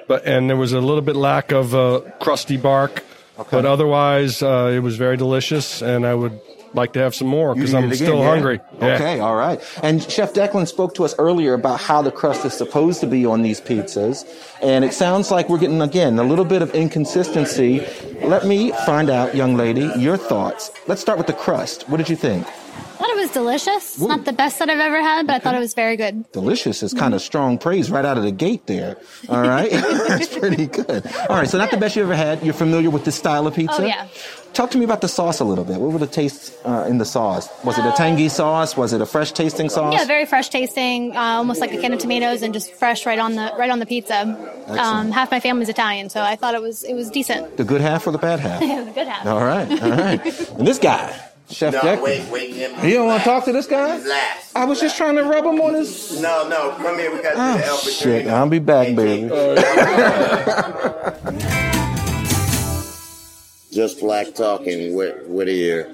but 0.08 0.26
and 0.26 0.50
there 0.50 0.58
was 0.58 0.72
a 0.72 0.80
little 0.80 1.02
bit 1.02 1.18
lack 1.18 1.52
of 1.52 1.76
uh, 1.76 2.02
crusty 2.22 2.58
bark. 2.58 3.04
But 3.50 3.66
otherwise, 3.66 4.44
uh, 4.44 4.72
it 4.72 4.80
was 4.80 4.96
very 4.96 5.18
delicious, 5.18 5.82
and 5.82 6.06
I 6.06 6.14
would 6.14 6.40
like 6.74 6.94
to 6.94 7.00
have 7.00 7.14
some 7.16 7.28
more 7.28 7.56
because 7.56 7.74
I'm 7.74 7.86
again, 7.86 7.96
still 7.96 8.20
yeah? 8.20 8.30
hungry. 8.30 8.60
Yeah. 8.80 8.96
Okay, 8.96 9.20
all 9.20 9.36
right. 9.36 9.62
And 9.84 10.02
Chef 10.04 10.34
Declan 10.34 10.68
spoke 10.68 10.96
to 10.96 11.06
us 11.06 11.16
earlier 11.18 11.54
about 11.54 11.80
how 11.80 12.02
the 12.02 12.12
crust 12.12 12.46
is 12.46 12.54
supposed 12.54 13.00
to 13.02 13.08
be 13.08 13.26
on 13.26 13.42
these 13.42 13.62
pizzas. 13.62 14.26
And 14.62 14.84
it 14.86 14.94
sounds 14.94 15.32
like 15.32 15.50
we're 15.50 15.60
getting, 15.60 15.82
again, 15.82 16.20
a 16.20 16.24
little 16.24 16.46
bit 16.46 16.62
of 16.62 16.74
inconsistency. 16.74 17.86
Let 18.22 18.46
me 18.46 18.72
find 18.86 19.10
out, 19.10 19.36
young 19.36 19.56
lady, 19.56 19.90
your 19.98 20.18
thoughts. 20.18 20.72
Let's 20.88 21.02
start 21.02 21.18
with 21.18 21.28
the 21.28 21.34
crust. 21.34 21.90
What 21.90 21.98
did 21.98 22.10
you 22.10 22.16
think? 22.16 22.48
I 22.48 23.06
thought 23.06 23.10
it 23.10 23.18
was 23.18 23.32
delicious. 23.32 23.96
It's 23.96 24.00
not 24.00 24.24
the 24.24 24.32
best 24.32 24.60
that 24.60 24.70
I've 24.70 24.80
ever 24.80 25.02
had, 25.02 25.28
but 25.28 25.36
I 25.36 25.40
thought 25.40 25.56
it 25.56 25.60
was 25.60 25.74
very 25.74 25.98
good. 25.98 26.32
Delicious 26.32 26.82
is 26.84 26.94
kind 26.94 27.14
of 27.14 27.20
mm-hmm. 27.20 27.26
strong 27.26 27.58
praise 27.58 27.92
right 27.92 28.06
out 28.06 28.18
of 28.18 28.24
the 28.24 28.32
gate 28.32 28.66
there. 28.68 28.98
All 29.28 29.42
right. 29.42 29.70
That's 30.08 30.38
pretty 30.38 30.68
good. 30.68 31.06
All 31.30 31.36
right. 31.36 31.50
So, 31.50 31.58
not 31.58 31.70
the 31.70 31.78
best 31.78 31.98
you 31.98 32.04
ever 32.04 32.16
had. 32.16 32.42
You're 32.44 32.54
familiar 32.54 32.90
with 32.90 33.04
this 33.04 33.16
style 33.16 33.46
of 33.46 33.54
oh, 33.54 33.56
pizza? 33.58 33.84
Oh, 33.84 33.86
yeah. 33.86 34.08
Talk 34.54 34.70
to 34.72 34.78
me 34.78 34.86
about 34.86 35.02
the 35.02 35.08
sauce 35.08 35.40
a 35.40 35.44
little 35.44 35.64
bit. 35.64 35.80
What 35.80 35.92
were 35.94 35.98
the 36.00 36.06
tastes 36.06 36.56
uh, 36.64 36.86
in 36.88 37.00
the 37.00 37.06
sauce? 37.06 37.50
Was 37.64 37.80
it 37.80 37.86
a 37.86 37.92
tangy 37.94 38.30
sauce? 38.30 38.78
Was 38.78 38.94
it 38.94 39.02
a 39.02 39.06
fresh 39.06 39.32
tasting 39.32 39.68
sauce? 39.68 39.94
Yeah, 39.94 40.06
very 40.06 40.26
fresh 40.28 40.50
tasting, 40.50 41.16
uh, 41.16 41.20
almost 41.42 41.60
like 41.60 41.74
a 41.74 41.78
can 41.82 41.92
of 41.92 41.98
tomatoes, 42.00 42.44
and 42.44 42.54
just 42.54 42.72
fresh 42.76 43.06
right 43.08 43.18
on 43.18 43.34
the 43.36 43.52
right 43.58 43.72
on 43.72 43.80
the 43.80 43.86
pizza. 43.88 44.22
Um, 44.68 45.12
half 45.12 45.32
my 45.32 45.40
family's 45.40 45.70
Italian, 45.70 46.10
so 46.10 46.22
I 46.22 46.36
thought 46.36 46.54
it 46.54 46.62
was 46.62 46.84
it 46.84 46.94
was 46.94 47.10
decent. 47.10 47.58
The 47.58 47.64
good 47.64 47.82
half 47.82 48.06
or 48.06 48.12
the 48.12 48.20
bad 48.20 48.40
half? 48.40 48.62
it 48.64 48.86
was 48.86 48.94
good 48.94 49.08
half. 49.08 49.26
All 49.26 49.44
right, 49.44 49.70
all 49.82 49.90
right. 49.90 50.50
And 50.60 50.68
this 50.68 50.78
guy, 50.78 51.20
Chef 51.50 51.74
No, 51.74 51.80
Declan. 51.82 52.04
wait, 52.04 52.30
wait. 52.32 52.54
him- 52.54 52.88
You 52.88 52.94
don't 52.94 53.08
want 53.08 53.24
to 53.24 53.26
talk 53.30 53.46
to 53.46 53.52
this 53.54 53.66
guy? 53.66 53.98
Last. 53.98 54.56
I 54.56 54.66
was 54.66 54.80
just 54.80 54.96
trying 54.98 55.16
to 55.16 55.24
rub 55.24 55.46
him 55.46 55.60
on 55.62 55.74
his. 55.74 56.22
No, 56.22 56.48
no, 56.48 56.72
come 56.78 57.00
here. 57.00 57.12
We 57.12 57.24
got 57.24 57.32
to 57.32 57.38
do 57.38 57.64
the 57.64 57.66
El 57.68 57.74
Oh, 57.74 57.78
shit. 57.80 58.26
Padrino. 58.26 58.36
I'll 58.36 58.50
be 58.50 58.60
back, 58.60 58.96
baby. 58.96 59.30
Just 63.74 64.00
black 64.00 64.34
talking. 64.36 64.96
What, 64.96 65.28
what 65.28 65.48
are 65.48 65.52
your 65.52 65.88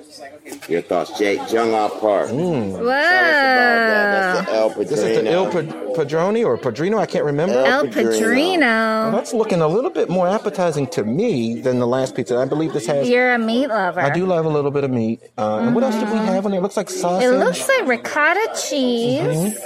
your 0.67 0.81
thoughts, 0.81 1.17
Jake? 1.17 1.39
Jung 1.51 1.73
Ah 1.73 1.89
Park. 1.89 2.29
Whoa. 2.29 2.83
That's 2.85 4.47
the 4.49 4.53
El 4.55 4.69
This 4.69 4.91
is 4.91 4.99
the 5.01 5.07
Padrino. 5.23 5.31
Il 5.45 5.51
Pad- 5.51 5.69
Padroni 5.95 6.45
or 6.45 6.57
Padrino? 6.57 6.97
I 6.97 7.05
can't 7.05 7.25
remember. 7.25 7.55
El 7.65 7.87
Padrino. 7.87 8.59
Well, 8.65 9.11
that's 9.11 9.33
looking 9.33 9.61
a 9.61 9.67
little 9.67 9.89
bit 9.91 10.09
more 10.09 10.27
appetizing 10.27 10.87
to 10.87 11.03
me 11.03 11.59
than 11.61 11.79
the 11.79 11.87
last 11.87 12.15
pizza. 12.15 12.37
I 12.37 12.45
believe 12.45 12.73
this 12.73 12.87
has. 12.87 13.07
You're 13.07 13.33
a 13.33 13.39
meat 13.39 13.67
lover. 13.67 14.01
I 14.01 14.09
do 14.09 14.25
love 14.25 14.45
a 14.45 14.49
little 14.49 14.71
bit 14.71 14.83
of 14.83 14.91
meat. 14.91 15.21
Uh, 15.37 15.59
And 15.59 15.75
what 15.75 15.83
else 15.83 15.95
did 15.95 16.09
we 16.09 16.17
have 16.17 16.45
on 16.45 16.51
there? 16.51 16.59
It 16.59 16.63
looks 16.63 16.77
like 16.77 16.89
sausage. 16.89 17.25
It 17.27 17.31
looks 17.37 17.67
like 17.67 17.87
ricotta 17.87 18.47
cheese, 18.67 19.21
Mhm. 19.21 19.57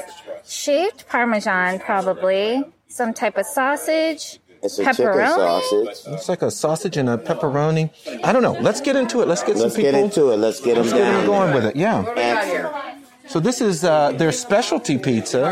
shaved 0.45 1.07
parmesan, 1.07 1.79
probably 1.79 2.63
some 2.87 3.13
type 3.13 3.37
of 3.37 3.45
sausage, 3.45 4.39
It's 4.63 4.79
a 4.79 4.85
chicken 4.85 5.05
pepperoni. 5.05 5.35
sausage. 5.35 6.13
It's 6.13 6.29
like 6.29 6.41
a 6.41 6.51
sausage 6.51 6.97
and 6.97 7.09
a 7.09 7.17
pepperoni. 7.17 7.89
I 8.23 8.31
don't 8.31 8.43
know. 8.43 8.53
Let's 8.53 8.81
get 8.81 8.95
into 8.95 9.21
it. 9.21 9.27
Let's 9.27 9.43
get 9.43 9.57
some 9.57 9.69
people. 9.69 9.83
Let's 9.83 9.91
get 9.91 9.95
into 9.95 10.31
it. 10.31 10.37
Let's 10.37 10.59
get 10.61 10.75
them 10.75 10.83
Let's 10.83 10.93
get 10.93 10.99
them 10.99 11.13
down. 11.13 11.25
going 11.25 11.53
with 11.53 11.65
it. 11.65 11.75
Yeah. 11.75 11.99
Answer. 12.03 12.73
So 13.27 13.39
this 13.39 13.61
is 13.61 13.83
uh, 13.83 14.11
their 14.13 14.31
specialty 14.31 14.97
pizza, 14.97 15.45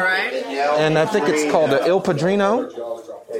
and 0.78 0.98
I 1.00 1.06
think 1.06 1.28
it's 1.30 1.50
called 1.52 1.72
a 1.72 1.86
Il 1.86 2.02
Padrino. 2.02 2.70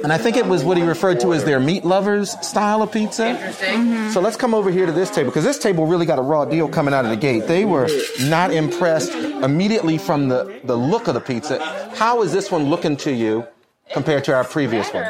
And 0.02 0.10
I 0.10 0.16
think 0.16 0.36
it 0.38 0.46
was 0.46 0.64
what 0.64 0.78
he 0.78 0.82
referred 0.82 1.20
to 1.20 1.34
as 1.34 1.44
their 1.44 1.60
meat 1.60 1.84
lovers 1.84 2.30
style 2.44 2.82
of 2.82 2.90
pizza. 2.90 3.28
Interesting. 3.28 4.10
So 4.10 4.20
let's 4.22 4.38
come 4.38 4.54
over 4.54 4.70
here 4.70 4.86
to 4.86 4.90
this 4.90 5.10
table 5.10 5.30
because 5.30 5.44
this 5.44 5.58
table 5.58 5.86
really 5.86 6.06
got 6.06 6.18
a 6.18 6.22
raw 6.22 6.46
deal 6.46 6.66
coming 6.66 6.94
out 6.94 7.04
of 7.04 7.10
the 7.10 7.16
gate. 7.16 7.46
They 7.46 7.66
were 7.66 7.88
not 8.22 8.52
impressed 8.52 9.12
immediately 9.12 9.98
from 9.98 10.28
the, 10.28 10.60
the 10.64 10.76
look 10.76 11.08
of 11.08 11.14
the 11.14 11.20
pizza. 11.20 11.62
How 11.94 12.22
is 12.22 12.32
this 12.32 12.50
one 12.50 12.64
looking 12.70 12.96
to 12.98 13.12
you 13.12 13.46
compared 13.92 14.24
to 14.24 14.34
our 14.34 14.44
previous 14.44 14.88
one? 14.92 15.04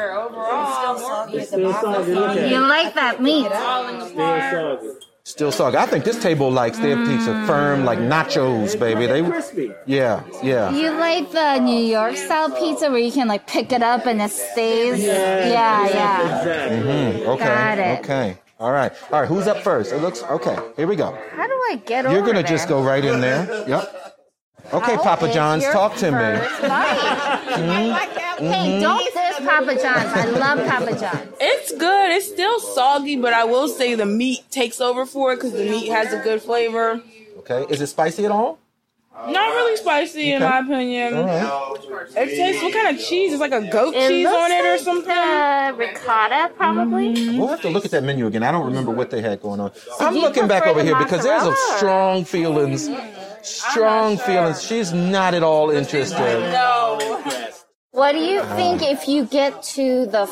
You 1.33 2.59
like 2.59 2.93
that 2.95 3.21
meat? 3.21 3.49
Still 5.25 5.51
soggy. 5.53 5.77
I 5.77 5.85
think 5.85 6.03
this 6.03 6.21
table 6.21 6.51
likes 6.51 6.77
their 6.79 6.97
pizza 6.97 7.31
firm, 7.47 7.85
like 7.85 7.97
nachos, 7.97 8.77
baby. 8.77 9.07
They, 9.07 9.73
yeah, 9.85 10.21
yeah. 10.43 10.69
You 10.71 10.91
like 10.91 11.31
the 11.31 11.59
New 11.59 11.79
York 11.79 12.17
style 12.17 12.51
pizza 12.51 12.89
where 12.89 12.99
you 12.99 13.11
can 13.11 13.29
like 13.29 13.47
pick 13.47 13.71
it 13.71 13.81
up 13.81 14.05
and 14.05 14.21
it 14.21 14.31
stays? 14.31 15.01
Yeah, 15.01 15.87
yeah. 15.87 16.69
hmm 17.17 17.29
Okay. 17.29 17.43
Got 17.45 17.77
it. 17.79 17.99
Okay. 18.01 18.37
All 18.59 18.71
right. 18.71 18.91
All 19.11 19.21
right. 19.21 19.27
Who's 19.29 19.47
up 19.47 19.57
first? 19.59 19.93
It 19.93 19.99
looks 20.01 20.23
okay. 20.23 20.57
Here 20.75 20.87
we 20.87 20.97
go. 20.97 21.17
How 21.31 21.47
do 21.47 21.53
I 21.71 21.81
get 21.85 22.03
You're 22.03 22.17
over 22.17 22.27
gonna 22.27 22.41
there? 22.41 22.43
just 22.43 22.67
go 22.67 22.83
right 22.83 23.03
in 23.03 23.21
there. 23.21 23.47
Yep. 23.67 24.12
Okay, 24.71 24.97
Papa 24.97 25.31
John's, 25.31 25.63
talk 25.65 25.95
to 25.97 26.11
me. 26.11 26.17
first 26.17 26.61
bite. 26.61 26.97
Hmm? 28.37 28.45
Hey, 28.45 28.75
hmm? 28.75 28.81
don't 28.81 29.03
diss 29.13 29.37
Papa 29.39 29.75
John's. 29.75 30.13
I 30.13 30.25
love 30.25 30.67
Papa 30.67 30.99
John's. 30.99 31.35
It's 31.39 31.71
good. 31.77 32.11
It's 32.11 32.27
still 32.27 32.59
soggy, 32.59 33.17
but 33.17 33.33
I 33.33 33.43
will 33.43 33.67
say 33.67 33.95
the 33.95 34.05
meat 34.05 34.39
takes 34.49 34.81
over 34.81 35.05
for 35.05 35.33
it 35.33 35.35
because 35.37 35.51
the 35.53 35.69
meat 35.69 35.89
has 35.91 36.13
a 36.13 36.19
good 36.19 36.41
flavor. 36.41 37.01
Okay. 37.39 37.65
Is 37.69 37.81
it 37.81 37.87
spicy 37.87 38.25
at 38.25 38.31
all? 38.31 38.59
Not 39.15 39.53
really 39.53 39.77
spicy 39.77 40.33
in 40.33 40.41
Okay. 40.43 40.49
my 40.51 40.59
opinion. 40.59 41.13
All 41.13 41.25
right. 41.25 42.07
It 42.17 42.25
tastes 42.35 42.61
what 42.63 42.73
kind 42.73 42.95
of 42.97 43.01
cheese? 43.03 43.31
It's 43.31 43.39
like 43.39 43.51
a 43.53 43.61
goat 43.69 43.93
It 43.95 44.07
cheese 44.09 44.27
on 44.27 44.51
it 44.51 44.65
or 44.65 44.71
like, 44.71 44.79
something. 44.81 45.11
Uh, 45.11 45.73
ricotta, 45.77 46.51
probably. 46.57 47.37
We'll 47.37 47.47
have 47.47 47.61
to 47.61 47.69
look 47.69 47.85
at 47.85 47.91
that 47.91 48.03
menu 48.03 48.25
again. 48.27 48.43
I 48.43 48.51
don't 48.51 48.65
remember 48.65 48.91
what 48.91 49.11
they 49.11 49.21
had 49.21 49.41
going 49.41 49.59
on. 49.59 49.71
I'm 49.99 50.15
looking 50.15 50.47
back 50.47 50.65
over 50.67 50.79
the 50.79 50.85
here 50.85 50.97
because 50.97 51.23
there's 51.23 51.43
a 51.43 51.55
strong 51.77 52.25
feelings. 52.25 52.89
Strong 53.43 54.17
feelings. 54.17 54.63
She's 54.63 54.91
not 54.93 55.33
at 55.33 55.43
all 55.43 55.69
interested. 55.69 56.17
No. 56.51 57.21
What 57.93 58.13
do 58.13 58.17
you 58.17 58.43
think 58.57 58.81
if 58.81 59.07
you 59.07 59.23
get 59.23 59.61
to 59.77 60.07
the, 60.07 60.25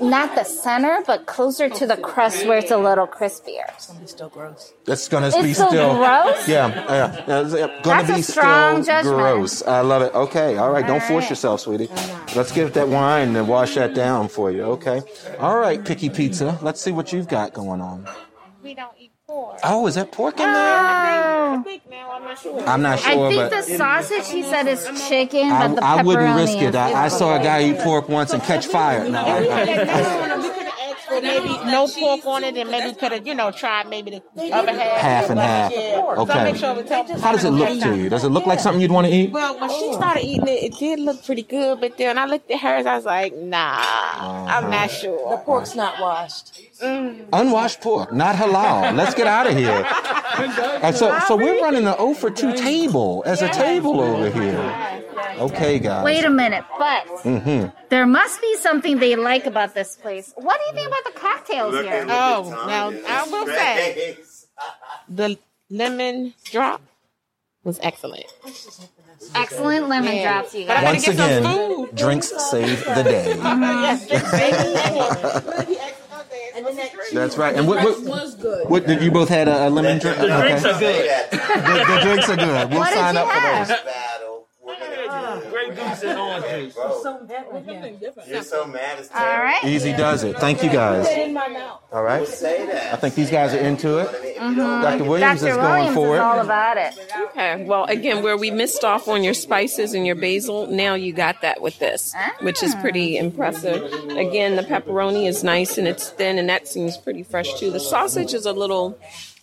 not 0.00 0.36
the 0.36 0.44
center, 0.44 1.02
but 1.04 1.26
closer 1.26 1.68
to 1.68 1.84
the 1.84 1.96
crust 1.96 2.46
where 2.46 2.58
it's 2.58 2.70
a 2.70 2.76
little 2.78 3.08
crispier? 3.08 3.66
It's 4.00 4.12
still 4.12 4.28
gross. 4.28 4.72
That's 4.84 5.08
gonna 5.08 5.26
It's 5.26 5.36
be 5.42 5.52
still 5.52 5.68
still 5.68 5.96
gross? 5.96 6.46
Yeah, 6.48 6.68
yeah. 6.68 7.24
yeah, 7.26 7.40
it's, 7.42 7.54
uh, 7.54 7.66
Gonna 7.82 8.02
That's 8.06 8.10
a 8.10 8.14
be 8.14 8.22
strong 8.22 8.82
still 8.84 8.94
judgment. 9.02 9.16
gross. 9.16 9.62
I 9.62 9.80
love 9.80 10.02
it. 10.02 10.14
Okay, 10.14 10.58
all 10.58 10.70
right. 10.70 10.86
Don't 10.86 11.02
All 11.02 11.08
force 11.08 11.28
yourself, 11.28 11.60
sweetie. 11.62 11.88
Let's 12.36 12.52
give 12.52 12.72
that 12.74 12.86
wine 12.88 13.34
and 13.34 13.48
wash 13.48 13.74
that 13.74 13.94
down 13.94 14.28
for 14.28 14.52
you. 14.52 14.62
Okay. 14.78 15.02
All 15.40 15.58
right, 15.58 15.84
picky 15.84 16.10
pizza. 16.10 16.56
Let's 16.62 16.80
see 16.80 16.92
what 16.92 17.12
you've 17.12 17.26
got 17.28 17.52
going 17.52 17.80
on. 17.80 18.06
We 18.62 18.74
don't 18.74 18.92
eat 18.96 18.97
pork. 19.28 19.58
Oh, 19.62 19.86
is 19.86 19.94
that 19.94 20.10
pork 20.10 20.40
in 20.40 20.46
there? 20.52 20.54
Oh. 20.56 21.64
I'm 22.14 22.24
not 22.24 22.38
sure. 22.38 22.60
I 22.60 22.96
sure, 23.14 23.26
I 23.26 23.28
think 23.30 23.50
but 23.50 23.50
the 23.50 23.62
sausage 23.76 24.28
he 24.30 24.42
said 24.42 24.66
is 24.66 24.84
chicken, 25.08 25.50
I, 25.52 25.68
but 25.68 25.74
the 25.76 25.84
I 25.84 26.02
wouldn't 26.02 26.26
pepperoni 26.28 26.36
risk 26.36 26.58
it. 26.58 26.68
is- 26.70 26.74
I, 26.74 27.04
I 27.04 27.08
saw 27.08 27.36
a 27.38 27.42
guy 27.42 27.70
eat 27.70 27.78
pork 27.78 28.08
once 28.08 28.32
and 28.32 28.42
catch 28.42 28.66
fire. 28.66 29.08
No, 29.08 29.20
I- 29.20 29.38
I- 29.38 30.54
with 31.10 31.22
maybe 31.22 31.48
no 31.70 31.88
pork 31.88 32.24
on 32.26 32.44
it, 32.44 32.56
and 32.56 32.70
maybe 32.70 32.94
could 32.94 33.12
have, 33.12 33.26
you 33.26 33.34
know, 33.34 33.50
tried 33.50 33.88
maybe 33.88 34.22
the 34.36 34.52
other 34.52 34.72
half. 34.72 35.00
Half 35.00 35.30
and 35.30 35.40
half. 35.40 35.72
Yeah. 35.72 35.94
So 35.94 36.08
I 36.10 36.16
Okay. 36.16 36.44
make 36.44 36.56
sure 36.56 36.74
we 36.74 36.82
tell 36.82 37.18
How 37.20 37.32
does 37.32 37.44
it 37.44 37.50
look 37.50 37.80
to 37.80 37.96
you? 37.96 38.08
Does 38.08 38.24
it 38.24 38.28
look 38.28 38.46
like 38.46 38.60
something 38.60 38.80
you'd 38.80 38.90
want 38.90 39.06
to 39.06 39.12
eat? 39.12 39.30
Well, 39.32 39.58
when 39.58 39.70
she 39.70 39.92
started 39.94 40.24
eating 40.24 40.48
it, 40.48 40.64
it 40.64 40.74
did 40.78 41.00
look 41.00 41.24
pretty 41.24 41.42
good, 41.42 41.80
but 41.80 41.96
then 41.98 42.18
I 42.18 42.26
looked 42.26 42.50
at 42.50 42.60
hers, 42.60 42.86
I 42.86 42.96
was 42.96 43.04
like, 43.06 43.34
nah, 43.34 43.56
uh-huh. 43.78 44.44
I'm 44.48 44.70
not 44.70 44.90
sure. 44.90 45.30
The 45.30 45.38
pork's 45.38 45.74
not 45.74 45.98
washed. 46.00 46.60
Unwashed 46.80 47.80
pork, 47.80 48.12
not 48.12 48.36
halal. 48.36 48.94
Let's 48.96 49.14
get 49.14 49.26
out 49.26 49.46
of 49.46 49.56
here. 49.56 49.84
Uh, 49.88 50.92
so, 50.92 51.18
so 51.26 51.36
we're 51.36 51.60
running 51.60 51.86
an 51.86 51.96
0 51.96 52.14
for 52.14 52.30
2 52.30 52.54
table 52.54 53.22
as 53.26 53.42
a 53.42 53.48
table 53.48 54.00
over 54.00 54.30
here. 54.30 55.02
Okay, 55.38 55.78
guys. 55.78 56.04
Wait 56.04 56.24
a 56.24 56.30
minute, 56.30 56.64
but 56.78 57.06
Mm-hmm. 57.24 57.68
there 57.88 58.06
must 58.06 58.40
be 58.40 58.56
something 58.56 58.98
they 58.98 59.16
like 59.16 59.46
about 59.46 59.74
this 59.74 59.96
place. 59.96 60.32
What 60.36 60.58
do 60.60 60.66
you 60.68 60.72
think 60.74 60.86
about 60.88 61.04
the 61.12 61.18
cocktails 61.18 61.74
here? 61.84 62.06
Oh, 62.08 62.64
now 62.68 62.90
I 63.08 63.24
will 63.28 63.46
say 63.46 64.16
the 65.08 65.36
lemon 65.70 66.34
drop 66.44 66.80
was 67.64 67.78
excellent. 67.82 68.26
Excellent 69.34 69.88
lemon 69.88 70.14
Yeah. 70.16 70.32
drops, 70.40 70.54
you 70.54 70.64
guys. 70.64 70.74
gotta 70.82 70.86
Once 70.86 71.04
get 71.04 71.16
some 71.16 71.26
again, 71.26 71.76
food. 71.76 71.94
drinks 71.96 72.50
save 72.50 72.84
the 72.84 73.02
day. 73.14 73.34
That's 77.12 77.36
right. 77.38 77.54
And 77.54 77.66
what, 77.66 77.82
what, 77.84 78.00
was 78.04 78.34
good. 78.34 78.68
what 78.68 78.86
did 78.86 79.02
you 79.02 79.10
both 79.10 79.28
had 79.28 79.48
a, 79.48 79.68
a 79.68 79.70
lemon 79.70 79.98
drink? 79.98 80.18
The 80.18 80.26
drinks 80.26 80.64
are 80.64 80.78
good. 80.78 81.30
the, 81.30 81.36
the 81.36 82.00
drinks 82.02 82.28
are 82.28 82.36
good. 82.36 82.70
We'll 82.70 82.78
What 82.80 82.88
did 82.88 82.94
sign 82.98 83.14
you 83.14 83.20
up 83.20 83.26
for 83.26 83.32
have? 83.40 83.68
those. 83.68 83.78
Grey 85.50 85.74
Goose 85.74 86.02
and 86.02 86.18
orange 86.18 86.74
juice. 86.74 86.74
You're 88.26 88.42
so 88.42 88.66
mad. 88.66 88.98
It's 88.98 89.10
All 89.14 89.20
right. 89.20 89.64
Easy 89.64 89.92
does 89.92 90.24
it. 90.24 90.36
Thank 90.38 90.62
you 90.62 90.70
guys. 90.70 91.06
All 91.92 92.02
right. 92.02 92.26
Say 92.26 92.66
that. 92.66 92.92
I 92.92 92.96
think 92.96 93.14
these 93.14 93.30
guys 93.30 93.54
are 93.54 93.58
into 93.58 93.98
it. 93.98 94.36
Mm-hmm. 94.36 94.56
Dr. 94.56 95.04
Williams 95.04 95.40
Dr. 95.40 95.50
is 95.50 95.56
going 95.56 95.74
Williams 95.74 95.94
for 95.94 96.14
is 96.14 96.18
it. 96.18 96.22
all 96.22 96.40
about 96.40 96.76
it. 96.76 97.10
Okay. 97.30 97.64
Well, 97.64 97.84
again, 97.84 98.22
where 98.22 98.36
we 98.36 98.50
missed 98.50 98.84
off 98.84 99.08
on 99.08 99.24
your 99.24 99.34
spices 99.34 99.94
and 99.94 100.06
your 100.06 100.16
basil, 100.16 100.66
now 100.66 100.94
you 100.94 101.12
got 101.12 101.42
that 101.42 101.60
with 101.60 101.78
this, 101.78 102.14
which 102.40 102.62
is 102.62 102.74
pretty 102.76 103.18
ah. 103.18 103.22
impressive. 103.22 103.92
Again, 104.10 104.56
the 104.56 104.62
pepperoni 104.62 105.26
is 105.26 105.42
nice 105.44 105.78
and 105.78 105.88
it's 105.88 106.10
thin, 106.10 106.38
and 106.38 106.48
that 106.48 106.68
seems 106.68 106.96
pretty 106.96 107.22
fresh 107.22 107.58
too. 107.58 107.70
The 107.70 107.80
sausage 107.80 108.34
is 108.34 108.46
a 108.46 108.52
little 108.52 108.98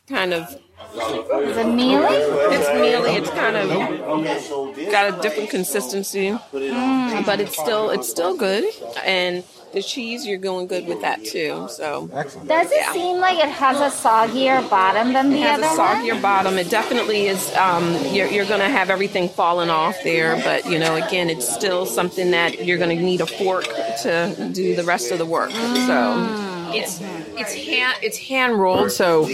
kind 0.07 0.33
of. 0.33 0.59
Is 0.93 1.57
it 1.57 1.67
mealy? 1.67 2.05
It's 2.07 2.69
mealy. 2.73 3.15
It's 3.15 3.29
kind 3.31 3.55
of 3.57 4.91
got 4.91 5.17
a 5.17 5.21
different 5.21 5.49
consistency, 5.49 6.37
but 6.51 7.39
it's 7.39 7.57
still 7.59 7.89
it's 7.89 8.09
still 8.09 8.35
good. 8.37 8.65
And 9.05 9.43
the 9.73 9.81
cheese, 9.81 10.25
you're 10.25 10.37
going 10.37 10.67
good 10.67 10.87
with 10.87 11.01
that 11.01 11.25
too. 11.25 11.67
So 11.69 12.07
Does 12.07 12.71
it 12.71 12.93
seem 12.93 13.17
like 13.17 13.37
it 13.39 13.49
has 13.49 13.77
a 13.81 13.89
soggier 13.93 14.67
bottom 14.69 15.11
than 15.11 15.31
the 15.31 15.37
it 15.37 15.41
has 15.41 15.59
other 15.61 15.65
a 15.65 15.77
one? 15.77 15.97
soggier 16.05 16.21
bottom. 16.21 16.57
It 16.57 16.69
definitely 16.69 17.27
is. 17.27 17.53
Um, 17.55 17.93
you're 18.13 18.27
you're 18.27 18.45
going 18.45 18.61
to 18.61 18.69
have 18.69 18.89
everything 18.89 19.27
falling 19.27 19.69
off 19.69 19.97
there, 20.03 20.37
but 20.43 20.65
you 20.69 20.79
know, 20.79 20.95
again, 20.95 21.29
it's 21.29 21.47
still 21.53 21.85
something 21.85 22.31
that 22.31 22.65
you're 22.65 22.77
going 22.77 22.95
to 22.97 23.03
need 23.03 23.19
a 23.21 23.25
fork 23.27 23.65
to 24.03 24.49
do 24.53 24.75
the 24.75 24.83
rest 24.83 25.11
of 25.11 25.17
the 25.17 25.25
work. 25.25 25.51
So 25.51 26.71
It's 26.73 27.01
it's 27.37 27.53
hand 27.53 27.97
it's 28.01 28.17
hand 28.17 28.57
rolled, 28.57 28.91
so 28.91 29.27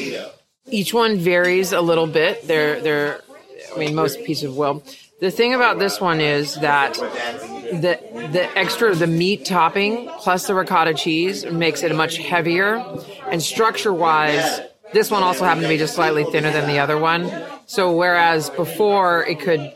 each 0.67 0.93
one 0.93 1.17
varies 1.17 1.71
a 1.71 1.82
little 1.82 2.08
bit. 2.08 2.47
They're 2.47 2.82
they're 2.82 3.21
I 3.74 3.80
mean 3.80 3.95
most 3.95 4.24
pieces 4.24 4.52
will. 4.52 4.84
The 5.19 5.32
thing 5.32 5.54
about 5.54 5.80
this 5.80 6.02
one 6.02 6.19
is 6.19 6.56
that 6.56 6.93
the 6.95 8.00
the 8.32 8.50
extra 8.58 8.95
the 8.95 9.08
meat 9.08 9.45
topping 9.45 10.10
plus 10.19 10.47
the 10.47 10.56
ricotta 10.56 10.93
cheese 10.93 11.45
makes 11.45 11.84
it 11.84 11.95
much 11.95 12.17
heavier 12.17 12.84
and 13.30 13.41
structure 13.41 13.93
wise 13.93 14.62
this 14.93 15.10
one 15.10 15.24
also 15.24 15.45
happened 15.45 15.63
to 15.63 15.69
be 15.69 15.78
just 15.78 15.95
slightly 15.95 16.26
thinner 16.26 16.52
than 16.52 16.67
the 16.67 16.80
other 16.80 16.97
one. 16.97 17.32
So 17.65 17.95
whereas 17.95 18.50
before 18.50 19.26
it 19.26 19.39
could 19.39 19.74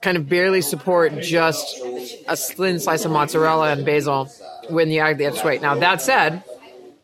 kind 0.00 0.16
of 0.16 0.28
barely 0.28 0.60
support 0.60 1.20
just 1.20 1.80
a 2.26 2.36
thin 2.36 2.80
slice 2.80 3.04
of 3.04 3.12
mozzarella 3.12 3.72
and 3.72 3.84
basil 3.84 4.30
when 4.70 4.90
you 4.90 5.00
add 5.00 5.18
the 5.18 5.26
extra 5.26 5.50
weight. 5.50 5.62
Now 5.62 5.76
that 5.76 6.02
said, 6.02 6.42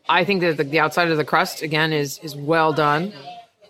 I 0.07 0.23
think 0.23 0.41
that 0.41 0.57
the, 0.57 0.63
the 0.63 0.79
outside 0.79 1.09
of 1.09 1.17
the 1.17 1.25
crust 1.25 1.61
again 1.61 1.93
is 1.93 2.19
is 2.19 2.35
well 2.35 2.73
done. 2.73 3.13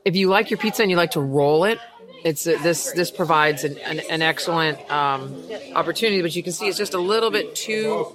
If 0.04 0.16
you 0.16 0.30
like 0.30 0.52
your 0.52 0.58
pizza 0.60 0.82
and 0.84 0.92
you 0.92 0.98
like 0.98 1.12
to 1.12 1.22
roll 1.22 1.64
it, 1.64 1.80
it's 2.24 2.46
uh, 2.46 2.58
this 2.62 2.92
this 2.92 3.10
provides 3.12 3.64
an, 3.64 3.78
an, 3.80 4.02
an 4.10 4.22
excellent 4.22 4.78
um, 4.92 5.44
opportunity. 5.74 6.22
But 6.22 6.36
you 6.36 6.44
can 6.44 6.54
see 6.54 6.68
it's 6.68 6.78
just 6.78 6.94
a 6.94 7.00
little 7.00 7.32
bit 7.32 7.56
too 7.56 8.06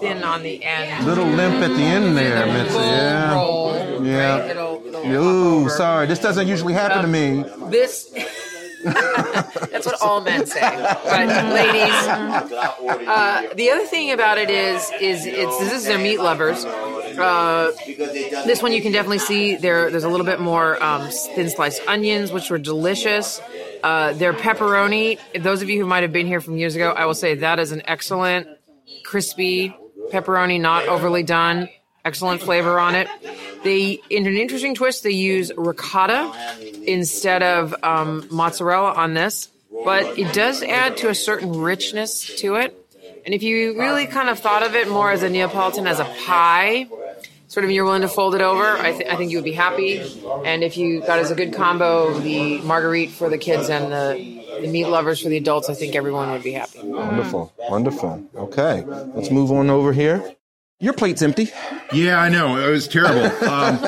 thin 0.00 0.24
on 0.24 0.42
the 0.42 0.64
end. 0.64 1.06
Little 1.06 1.26
limp 1.26 1.56
at 1.56 1.70
the 1.76 1.82
end 1.82 2.16
there, 2.16 2.46
Mitzi. 2.46 2.74
Yeah. 2.76 3.34
roll, 3.34 4.04
Yeah. 4.06 4.38
right? 4.40 4.50
It'll- 4.50 4.82
it'll 4.86 5.06
Ooh, 5.24 5.68
sorry. 5.68 6.06
This 6.06 6.18
doesn't 6.18 6.46
usually 6.48 6.72
happen 6.74 7.02
to 7.02 7.08
me. 7.08 7.44
This. 7.70 8.12
That's 9.72 9.86
what 9.86 10.00
all 10.00 10.20
men 10.20 10.46
say. 10.46 10.60
But 11.16 11.28
ladies, 11.52 13.08
uh, 13.08 13.54
the 13.54 13.70
other 13.70 13.86
thing 13.86 14.12
about 14.12 14.38
it 14.38 14.50
is, 14.50 14.90
is 15.00 15.26
it's 15.26 15.58
this 15.58 15.72
is 15.72 15.84
their 15.84 15.98
meat 15.98 16.18
lovers. 16.18 16.64
Uh, 16.64 17.72
this 17.86 18.62
one 18.62 18.72
you 18.72 18.82
can 18.82 18.92
definitely 18.92 19.18
see 19.18 19.56
there. 19.56 19.90
There's 19.90 20.04
a 20.04 20.08
little 20.08 20.26
bit 20.26 20.40
more 20.40 20.82
um, 20.82 21.08
thin 21.34 21.48
sliced 21.48 21.82
onions, 21.88 22.32
which 22.32 22.50
were 22.50 22.58
delicious. 22.58 23.40
Uh, 23.82 24.12
their 24.12 24.32
pepperoni. 24.32 25.18
Those 25.40 25.62
of 25.62 25.70
you 25.70 25.80
who 25.80 25.86
might 25.86 26.02
have 26.02 26.12
been 26.12 26.26
here 26.26 26.40
from 26.40 26.56
years 26.56 26.76
ago, 26.76 26.90
I 26.90 27.06
will 27.06 27.14
say 27.14 27.36
that 27.36 27.58
is 27.58 27.72
an 27.72 27.82
excellent, 27.86 28.48
crispy 29.04 29.74
pepperoni, 30.10 30.60
not 30.60 30.86
overly 30.86 31.22
done. 31.22 31.68
Excellent 32.06 32.40
flavor 32.40 32.78
on 32.78 32.94
it. 32.94 33.08
They, 33.64 34.00
in 34.10 34.28
an 34.28 34.36
interesting 34.36 34.76
twist, 34.76 35.02
they 35.02 35.10
use 35.10 35.50
ricotta 35.56 36.32
instead 36.86 37.42
of 37.42 37.74
um, 37.82 38.28
mozzarella 38.30 38.92
on 38.92 39.14
this, 39.14 39.48
but 39.84 40.16
it 40.16 40.32
does 40.32 40.62
add 40.62 40.98
to 40.98 41.08
a 41.08 41.14
certain 41.16 41.50
richness 41.50 42.36
to 42.42 42.54
it. 42.54 42.78
And 43.24 43.34
if 43.34 43.42
you 43.42 43.76
really 43.76 44.06
kind 44.06 44.28
of 44.28 44.38
thought 44.38 44.62
of 44.62 44.76
it 44.76 44.88
more 44.88 45.10
as 45.10 45.24
a 45.24 45.28
Neapolitan, 45.28 45.88
as 45.88 45.98
a 45.98 46.04
pie, 46.04 46.86
sort 47.48 47.64
of 47.64 47.72
you're 47.72 47.84
willing 47.84 48.02
to 48.02 48.08
fold 48.08 48.36
it 48.36 48.40
over, 48.40 48.78
I, 48.78 48.92
th- 48.92 49.10
I 49.10 49.16
think 49.16 49.32
you 49.32 49.38
would 49.38 49.44
be 49.44 49.50
happy. 49.50 49.98
And 50.44 50.62
if 50.62 50.76
you 50.76 51.00
got 51.00 51.18
as 51.18 51.32
a 51.32 51.34
good 51.34 51.54
combo 51.54 52.16
the 52.20 52.60
marguerite 52.60 53.10
for 53.10 53.28
the 53.28 53.38
kids 53.38 53.68
and 53.68 53.90
the, 53.90 54.60
the 54.60 54.68
meat 54.68 54.84
lovers 54.86 55.20
for 55.20 55.28
the 55.28 55.38
adults, 55.38 55.68
I 55.68 55.74
think 55.74 55.96
everyone 55.96 56.30
would 56.30 56.44
be 56.44 56.52
happy. 56.52 56.78
Wonderful. 56.84 57.52
Wonderful. 57.68 58.24
Okay. 58.36 58.84
Let's 58.86 59.32
move 59.32 59.50
on 59.50 59.70
over 59.70 59.92
here. 59.92 60.35
Your 60.78 60.92
plate's 60.92 61.22
empty. 61.22 61.48
Yeah, 61.92 62.18
I 62.20 62.28
know. 62.28 62.56
It 62.58 62.70
was 62.70 62.86
terrible. 62.88 63.30
Um, 63.46 63.78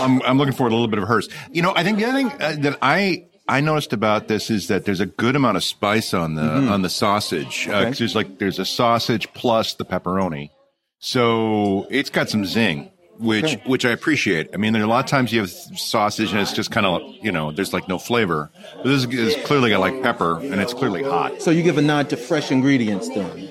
I'm, 0.00 0.22
I'm 0.22 0.38
looking 0.38 0.54
forward 0.54 0.70
to 0.70 0.74
a 0.74 0.78
little 0.78 0.88
bit 0.88 0.98
of 1.00 1.08
hers. 1.08 1.28
You 1.50 1.62
know, 1.62 1.72
I 1.76 1.82
think 1.82 1.98
the 1.98 2.04
other 2.06 2.16
thing 2.18 2.32
uh, 2.40 2.56
that 2.60 2.78
I 2.80 3.26
I 3.48 3.60
noticed 3.60 3.92
about 3.92 4.28
this 4.28 4.50
is 4.50 4.68
that 4.68 4.84
there's 4.84 5.00
a 5.00 5.06
good 5.06 5.34
amount 5.36 5.56
of 5.56 5.64
spice 5.64 6.14
on 6.14 6.34
the 6.34 6.42
Mhm. 6.42 6.70
on 6.70 6.82
the 6.82 6.88
sausage. 6.88 7.66
Uh, 7.68 7.72
Okay. 7.72 7.84
'cause 7.86 7.98
there's 7.98 8.14
like 8.14 8.38
there's 8.38 8.58
a 8.58 8.64
sausage 8.64 9.26
plus 9.34 9.74
the 9.74 9.84
pepperoni, 9.84 10.50
so 10.98 11.86
it's 11.90 12.10
got 12.10 12.28
some 12.30 12.44
zing. 12.44 12.90
Which, 13.20 13.44
Okay. 13.46 13.62
which 13.66 13.84
I 13.84 13.90
appreciate. 13.90 14.50
I 14.54 14.58
mean, 14.58 14.72
there 14.72 14.80
are 14.82 14.84
a 14.84 14.88
lot 14.88 15.00
of 15.04 15.10
times 15.10 15.32
you 15.32 15.40
have 15.40 15.50
sausage 15.50 16.30
and 16.30 16.38
it's 16.40 16.52
just 16.52 16.70
kind 16.70 16.86
of, 16.86 17.02
you 17.20 17.32
know, 17.32 17.50
there's 17.50 17.72
like 17.72 17.88
no 17.88 17.98
flavor. 17.98 18.48
But 18.76 18.84
this 18.84 19.04
is, 19.04 19.12
is 19.12 19.36
clearly 19.44 19.70
got 19.70 19.80
like 19.80 20.00
pepper 20.04 20.38
and 20.38 20.60
it's 20.60 20.72
clearly 20.72 21.02
hot. 21.02 21.42
So 21.42 21.50
you 21.50 21.64
give 21.64 21.78
a 21.78 21.82
nod 21.82 22.10
to 22.10 22.16
fresh 22.16 22.52
ingredients 22.52 23.08
then. 23.08 23.48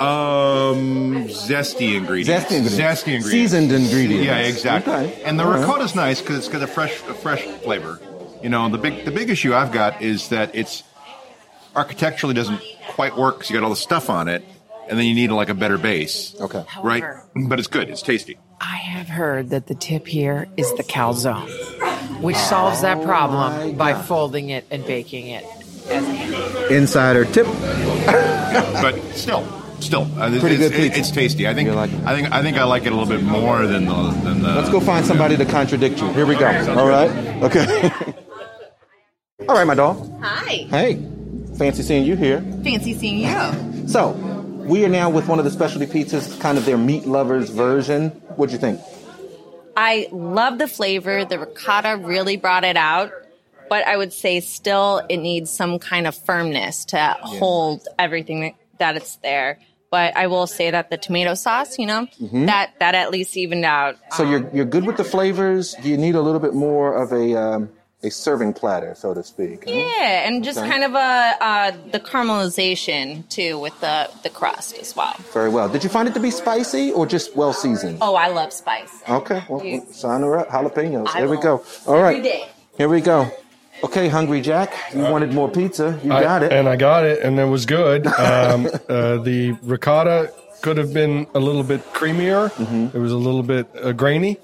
Um, 0.00 1.26
zesty 1.28 1.96
ingredients. 1.96 2.44
Zesty 2.44 2.56
ingredients. 2.58 2.76
Zesty 3.02 3.14
ingredients. 3.14 3.30
Seasoned 3.30 3.72
ingredients. 3.72 4.26
Yeah, 4.26 4.38
exactly. 4.38 4.92
Okay. 4.92 5.22
And 5.24 5.38
the 5.38 5.44
All 5.44 5.50
right. 5.50 5.60
ricotta's 5.60 5.94
nice 5.94 6.20
because 6.20 6.38
it's 6.38 6.48
got 6.48 6.62
a 6.62 6.66
fresh, 6.66 7.00
a 7.08 7.14
fresh 7.14 7.42
flavor. 7.42 8.00
You 8.42 8.48
know, 8.50 8.68
the 8.68 8.78
big, 8.78 9.04
the 9.04 9.10
big 9.10 9.30
issue 9.30 9.54
I've 9.54 9.72
got 9.72 10.02
is 10.02 10.28
that 10.28 10.54
it's 10.54 10.82
architecturally 11.74 12.34
doesn't 12.34 12.60
quite 12.88 13.16
work 13.16 13.36
because 13.36 13.50
you 13.50 13.56
got 13.56 13.64
all 13.64 13.70
the 13.70 13.76
stuff 13.76 14.08
on 14.10 14.28
it, 14.28 14.44
and 14.88 14.98
then 14.98 15.06
you 15.06 15.14
need 15.14 15.30
like 15.30 15.48
a 15.48 15.54
better 15.54 15.78
base. 15.78 16.34
Okay. 16.40 16.64
Right. 16.82 17.02
But 17.48 17.58
it's 17.58 17.68
good. 17.68 17.88
It's 17.88 18.02
tasty. 18.02 18.38
I 18.60 18.76
have 18.76 19.08
heard 19.08 19.50
that 19.50 19.66
the 19.66 19.74
tip 19.74 20.06
here 20.06 20.48
is 20.56 20.72
the 20.76 20.82
calzone, 20.84 21.48
which 22.22 22.36
solves 22.36 22.80
that 22.82 23.02
problem 23.04 23.76
by 23.76 23.94
folding 23.94 24.48
it 24.50 24.66
and 24.70 24.84
baking 24.86 25.28
it. 25.28 25.44
Insider 26.70 27.24
tip. 27.26 27.46
but 28.06 28.98
still, 29.14 29.42
still, 29.86 30.02
uh, 30.20 30.30
it's, 30.30 30.40
Pretty 30.40 30.56
good 30.56 30.72
it's, 30.72 30.76
pizza. 30.76 30.98
it's 31.00 31.10
tasty. 31.10 31.48
I 31.48 31.54
think. 31.54 31.68
I 31.70 31.86
think. 31.86 32.32
I 32.32 32.42
think 32.42 32.56
I 32.56 32.64
like 32.64 32.84
it 32.84 32.92
a 32.92 32.94
little 32.96 33.08
bit 33.08 33.22
more 33.24 33.66
than 33.66 33.86
the 33.86 34.10
than 34.22 34.42
the. 34.42 34.48
Let's 34.54 34.68
go 34.68 34.80
find 34.80 35.06
somebody 35.06 35.36
to 35.36 35.44
contradict 35.44 36.00
you. 36.00 36.12
Here 36.12 36.26
we 36.26 36.36
go. 36.36 36.46
All 36.76 36.88
right. 36.88 37.10
Okay. 37.42 37.90
All 39.48 39.54
right, 39.54 39.66
my 39.66 39.74
doll. 39.74 40.18
Hi. 40.22 40.66
Hey. 40.68 40.94
Fancy 41.56 41.82
seeing 41.82 42.04
you 42.04 42.16
here. 42.16 42.40
Fancy 42.64 42.94
seeing 42.94 43.18
you. 43.18 43.88
So, 43.88 44.12
we 44.66 44.84
are 44.84 44.88
now 44.88 45.08
with 45.08 45.28
one 45.28 45.38
of 45.38 45.44
the 45.44 45.50
specialty 45.50 45.86
pizzas, 45.86 46.38
kind 46.40 46.58
of 46.58 46.64
their 46.66 46.76
meat 46.76 47.06
lovers 47.06 47.50
version. 47.50 48.10
What'd 48.36 48.52
you 48.52 48.58
think? 48.58 48.80
I 49.76 50.08
love 50.10 50.58
the 50.58 50.68
flavor. 50.68 51.24
The 51.24 51.38
ricotta 51.38 51.96
really 51.98 52.36
brought 52.36 52.64
it 52.64 52.76
out, 52.76 53.12
but 53.68 53.86
I 53.86 53.96
would 53.96 54.12
say 54.12 54.40
still 54.40 55.02
it 55.08 55.18
needs 55.18 55.50
some 55.50 55.78
kind 55.78 56.06
of 56.06 56.14
firmness 56.14 56.86
to 56.86 57.16
hold 57.20 57.86
everything 57.98 58.40
that, 58.40 58.54
that 58.78 58.96
it's 58.96 59.16
there. 59.16 59.60
But 59.90 60.16
I 60.16 60.26
will 60.26 60.46
say 60.46 60.70
that 60.70 60.90
the 60.90 60.96
tomato 60.96 61.34
sauce, 61.34 61.78
you 61.78 61.86
know, 61.86 62.06
Mhm. 62.20 62.46
that 62.46 62.70
that 62.80 62.94
at 62.94 63.10
least 63.10 63.36
evened 63.36 63.64
out. 63.64 63.96
So 64.12 64.24
you're 64.24 64.48
you're 64.52 64.64
good 64.64 64.84
with 64.84 64.96
the 64.96 65.04
flavors. 65.04 65.74
Do 65.82 65.88
you 65.88 65.96
need 65.96 66.14
a 66.16 66.20
little 66.20 66.40
bit 66.40 66.54
more 66.54 66.92
of 66.94 67.12
a 67.12 67.34
um, 67.36 67.68
a 68.02 68.10
serving 68.10 68.52
platter, 68.52 68.94
so 68.96 69.14
to 69.14 69.22
speak? 69.22 69.64
huh? 69.64 69.70
Yeah, 69.72 70.26
and 70.26 70.44
just 70.44 70.58
Okay. 70.58 70.68
kind 70.68 70.84
of 70.84 70.94
a 70.94 70.98
uh, 71.40 71.72
the 71.92 72.00
caramelization 72.00 73.28
too 73.28 73.58
with 73.58 73.78
the 73.80 74.10
the 74.22 74.28
crust 74.30 74.76
as 74.78 74.94
well. 74.96 75.14
Very 75.32 75.48
well. 75.50 75.68
Did 75.68 75.84
you 75.84 75.90
find 75.90 76.08
it 76.08 76.14
to 76.14 76.20
be 76.20 76.30
spicy 76.30 76.90
or 76.92 77.06
just 77.06 77.36
well 77.36 77.52
seasoned? 77.52 77.98
Oh, 78.00 78.14
I 78.14 78.28
love 78.28 78.52
spice. 78.52 78.90
Okay, 79.08 79.42
well, 79.48 79.62
sign 79.92 80.22
her 80.22 80.38
up. 80.38 80.48
Jalapenos. 80.48 81.08
I 81.14 81.18
Here 81.20 81.28
we 81.28 81.36
go. 81.38 81.62
All 81.86 82.00
right. 82.02 82.24
Here 82.76 82.88
we 82.88 83.00
go. 83.00 83.30
Okay, 83.84 84.08
Hungry 84.08 84.40
Jack, 84.40 84.74
you 84.94 85.00
wanted 85.00 85.32
more 85.32 85.50
pizza. 85.50 85.98
You 86.02 86.12
I- 86.12 86.22
got 86.22 86.42
it. 86.42 86.52
and 86.52 86.68
I 86.68 86.76
got 86.76 87.04
it, 87.04 87.20
and 87.22 87.38
it 87.38 87.44
was 87.44 87.66
good. 87.66 88.06
Um, 88.16 88.66
uh, 88.88 89.18
the 89.18 89.52
ricotta 89.62 90.32
could 90.62 90.78
have 90.78 90.92
been 90.92 91.26
a 91.34 91.38
little 91.38 91.62
bit 91.62 91.80
creamier. 91.92 92.50
Mm-hmm. 92.52 92.96
It 92.96 93.00
was 93.00 93.12
a 93.12 93.16
little 93.16 93.42
bit 93.42 93.66
uh, 93.80 93.92
grainy. 93.92 94.38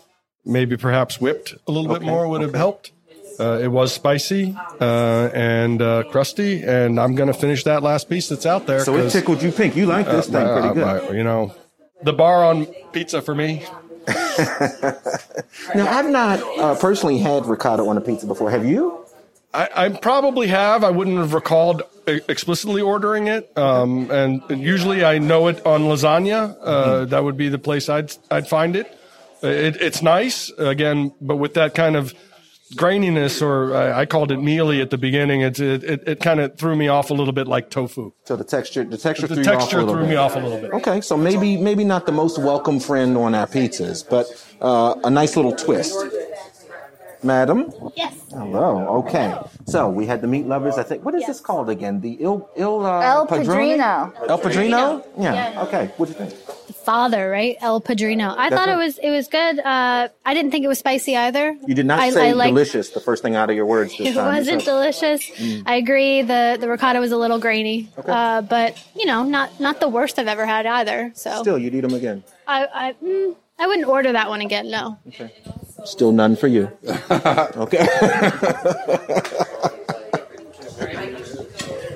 Maybe 0.44 0.76
perhaps 0.76 1.20
whipped 1.20 1.54
a 1.66 1.72
little 1.72 1.92
bit 1.92 2.02
more 2.02 2.28
would 2.28 2.42
have 2.42 2.54
helped. 2.54 2.92
Uh, 3.40 3.58
it 3.62 3.68
was 3.68 3.92
spicy 3.92 4.54
uh, 4.80 5.30
and 5.32 5.80
uh, 5.80 6.02
crusty, 6.10 6.62
and 6.62 7.00
I'm 7.00 7.14
going 7.14 7.32
to 7.32 7.38
finish 7.38 7.64
that 7.64 7.82
last 7.82 8.08
piece 8.08 8.28
that's 8.28 8.46
out 8.46 8.66
there. 8.66 8.84
So 8.84 8.96
it 8.96 9.10
tickled 9.10 9.42
you 9.42 9.50
pink. 9.50 9.74
You 9.74 9.86
like 9.86 10.06
this 10.06 10.28
uh, 10.28 10.32
thing 10.32 10.46
pretty 10.46 10.68
uh, 10.68 10.72
good. 10.74 11.10
uh, 11.10 11.12
you 11.12 11.24
know, 11.24 11.54
the 12.02 12.12
bar 12.12 12.44
on 12.44 12.66
pizza 12.92 13.22
for 13.22 13.34
me. 13.34 13.64
Now, 15.74 15.86
I've 15.88 16.08
not 16.10 16.40
uh, 16.58 16.74
personally 16.74 17.18
had 17.18 17.46
ricotta 17.46 17.82
on 17.84 17.96
a 17.96 18.00
pizza 18.00 18.26
before. 18.26 18.50
Have 18.50 18.64
you? 18.64 19.01
I, 19.54 19.68
I 19.84 19.88
probably 19.90 20.48
have. 20.48 20.82
I 20.84 20.90
wouldn't 20.90 21.18
have 21.18 21.34
recalled 21.34 21.82
explicitly 22.06 22.80
ordering 22.82 23.26
it. 23.28 23.56
Um, 23.56 24.10
and 24.10 24.42
usually 24.48 25.04
I 25.04 25.18
know 25.18 25.48
it 25.48 25.64
on 25.66 25.82
lasagna. 25.82 26.56
Uh, 26.60 27.04
That 27.06 27.22
would 27.24 27.36
be 27.36 27.48
the 27.48 27.58
place 27.58 27.88
I'd 27.88 28.12
I'd 28.30 28.48
find 28.48 28.76
it. 28.76 28.86
It. 29.42 29.76
It's 29.80 30.02
nice 30.02 30.50
again, 30.58 31.12
but 31.20 31.36
with 31.36 31.54
that 31.54 31.74
kind 31.74 31.96
of 31.96 32.14
graininess, 32.74 33.42
or 33.42 33.76
I, 33.76 34.00
I 34.00 34.06
called 34.06 34.32
it 34.32 34.38
mealy 34.38 34.80
at 34.80 34.88
the 34.90 34.96
beginning. 34.98 35.42
It's, 35.42 35.60
it 35.60 35.84
it, 35.84 36.08
it 36.08 36.20
kind 36.20 36.40
of 36.40 36.56
threw 36.56 36.74
me 36.74 36.88
off 36.88 37.10
a 37.10 37.14
little 37.14 37.34
bit 37.34 37.46
like 37.46 37.68
tofu. 37.68 38.12
So 38.24 38.36
the 38.36 38.44
texture, 38.44 38.84
the 38.84 38.96
texture, 38.96 39.26
The 39.26 39.34
threw 39.34 39.44
you 39.44 39.58
off 39.58 39.70
threw 39.70 39.84
bit. 39.86 40.08
me 40.08 40.16
off 40.16 40.34
a 40.36 40.38
little 40.38 40.58
bit. 40.60 40.72
Okay, 40.72 41.00
so 41.02 41.16
maybe 41.16 41.56
maybe 41.58 41.84
not 41.84 42.06
the 42.06 42.12
most 42.12 42.38
welcome 42.38 42.80
friend 42.80 43.16
on 43.18 43.34
our 43.34 43.46
pizzas, 43.46 44.08
but 44.08 44.26
uh, 44.62 44.94
a 45.04 45.10
nice 45.10 45.36
little 45.36 45.52
twist. 45.54 45.94
Madam? 47.24 47.72
Yes. 47.96 48.14
Hello. 48.30 48.86
Okay. 49.04 49.34
So 49.66 49.88
we 49.88 50.06
had 50.06 50.20
the 50.22 50.26
meat 50.26 50.46
lovers. 50.46 50.76
I 50.78 50.82
think. 50.82 51.04
What 51.04 51.14
is 51.14 51.26
this 51.26 51.40
called 51.40 51.68
again? 51.70 52.00
The 52.00 52.12
Il 52.20 52.48
Il 52.56 52.84
uh, 52.86 53.00
El 53.00 53.26
Padrone? 53.26 53.46
Padrino. 53.46 54.12
El 54.28 54.38
Padrino. 54.38 55.04
Yeah. 55.18 55.34
Yeah. 55.52 55.62
Okay. 55.62 55.90
What 55.96 56.06
do 56.06 56.12
you 56.12 56.18
think? 56.18 56.46
The 56.66 56.72
father, 56.72 57.30
right? 57.30 57.56
El 57.60 57.80
Padrino. 57.80 58.34
I 58.36 58.48
That's 58.50 58.54
thought 58.60 58.68
it 58.68 58.76
was 58.76 58.98
it 58.98 59.10
was 59.10 59.28
good. 59.28 59.58
Uh, 59.60 60.08
I 60.24 60.34
didn't 60.34 60.50
think 60.50 60.64
it 60.64 60.68
was 60.68 60.78
spicy 60.78 61.16
either. 61.16 61.56
You 61.66 61.74
did 61.74 61.86
not 61.86 62.00
I, 62.00 62.10
say 62.10 62.30
I 62.30 62.32
liked- 62.32 62.50
delicious. 62.50 62.90
The 62.90 63.00
first 63.00 63.22
thing 63.22 63.36
out 63.36 63.50
of 63.50 63.56
your 63.56 63.66
words 63.66 63.96
this 63.96 64.08
It 64.10 64.14
time. 64.14 64.34
wasn't 64.34 64.62
So- 64.62 64.72
delicious. 64.72 65.22
Mm. 65.30 65.62
I 65.66 65.74
agree. 65.76 66.22
the 66.22 66.56
The 66.60 66.68
ricotta 66.68 66.98
was 66.98 67.12
a 67.12 67.16
little 67.16 67.38
grainy, 67.38 67.88
uh, 68.04 68.42
but 68.42 68.82
you 68.96 69.06
know, 69.06 69.22
not 69.22 69.60
not 69.60 69.78
the 69.80 69.88
worst 69.88 70.18
I've 70.18 70.28
ever 70.28 70.46
had 70.46 70.66
either. 70.66 71.12
So 71.14 71.42
Still, 71.42 71.58
you'd 71.58 71.74
eat 71.74 71.82
them 71.82 71.94
again. 71.94 72.24
I 72.48 72.66
I, 72.74 72.92
mm, 73.04 73.36
I 73.58 73.66
wouldn't 73.68 73.86
order 73.86 74.10
that 74.12 74.28
one 74.28 74.40
again. 74.40 74.70
No. 74.70 74.98
Still 75.84 76.12
none 76.12 76.36
for 76.36 76.46
you. 76.46 76.70
okay. 77.10 77.86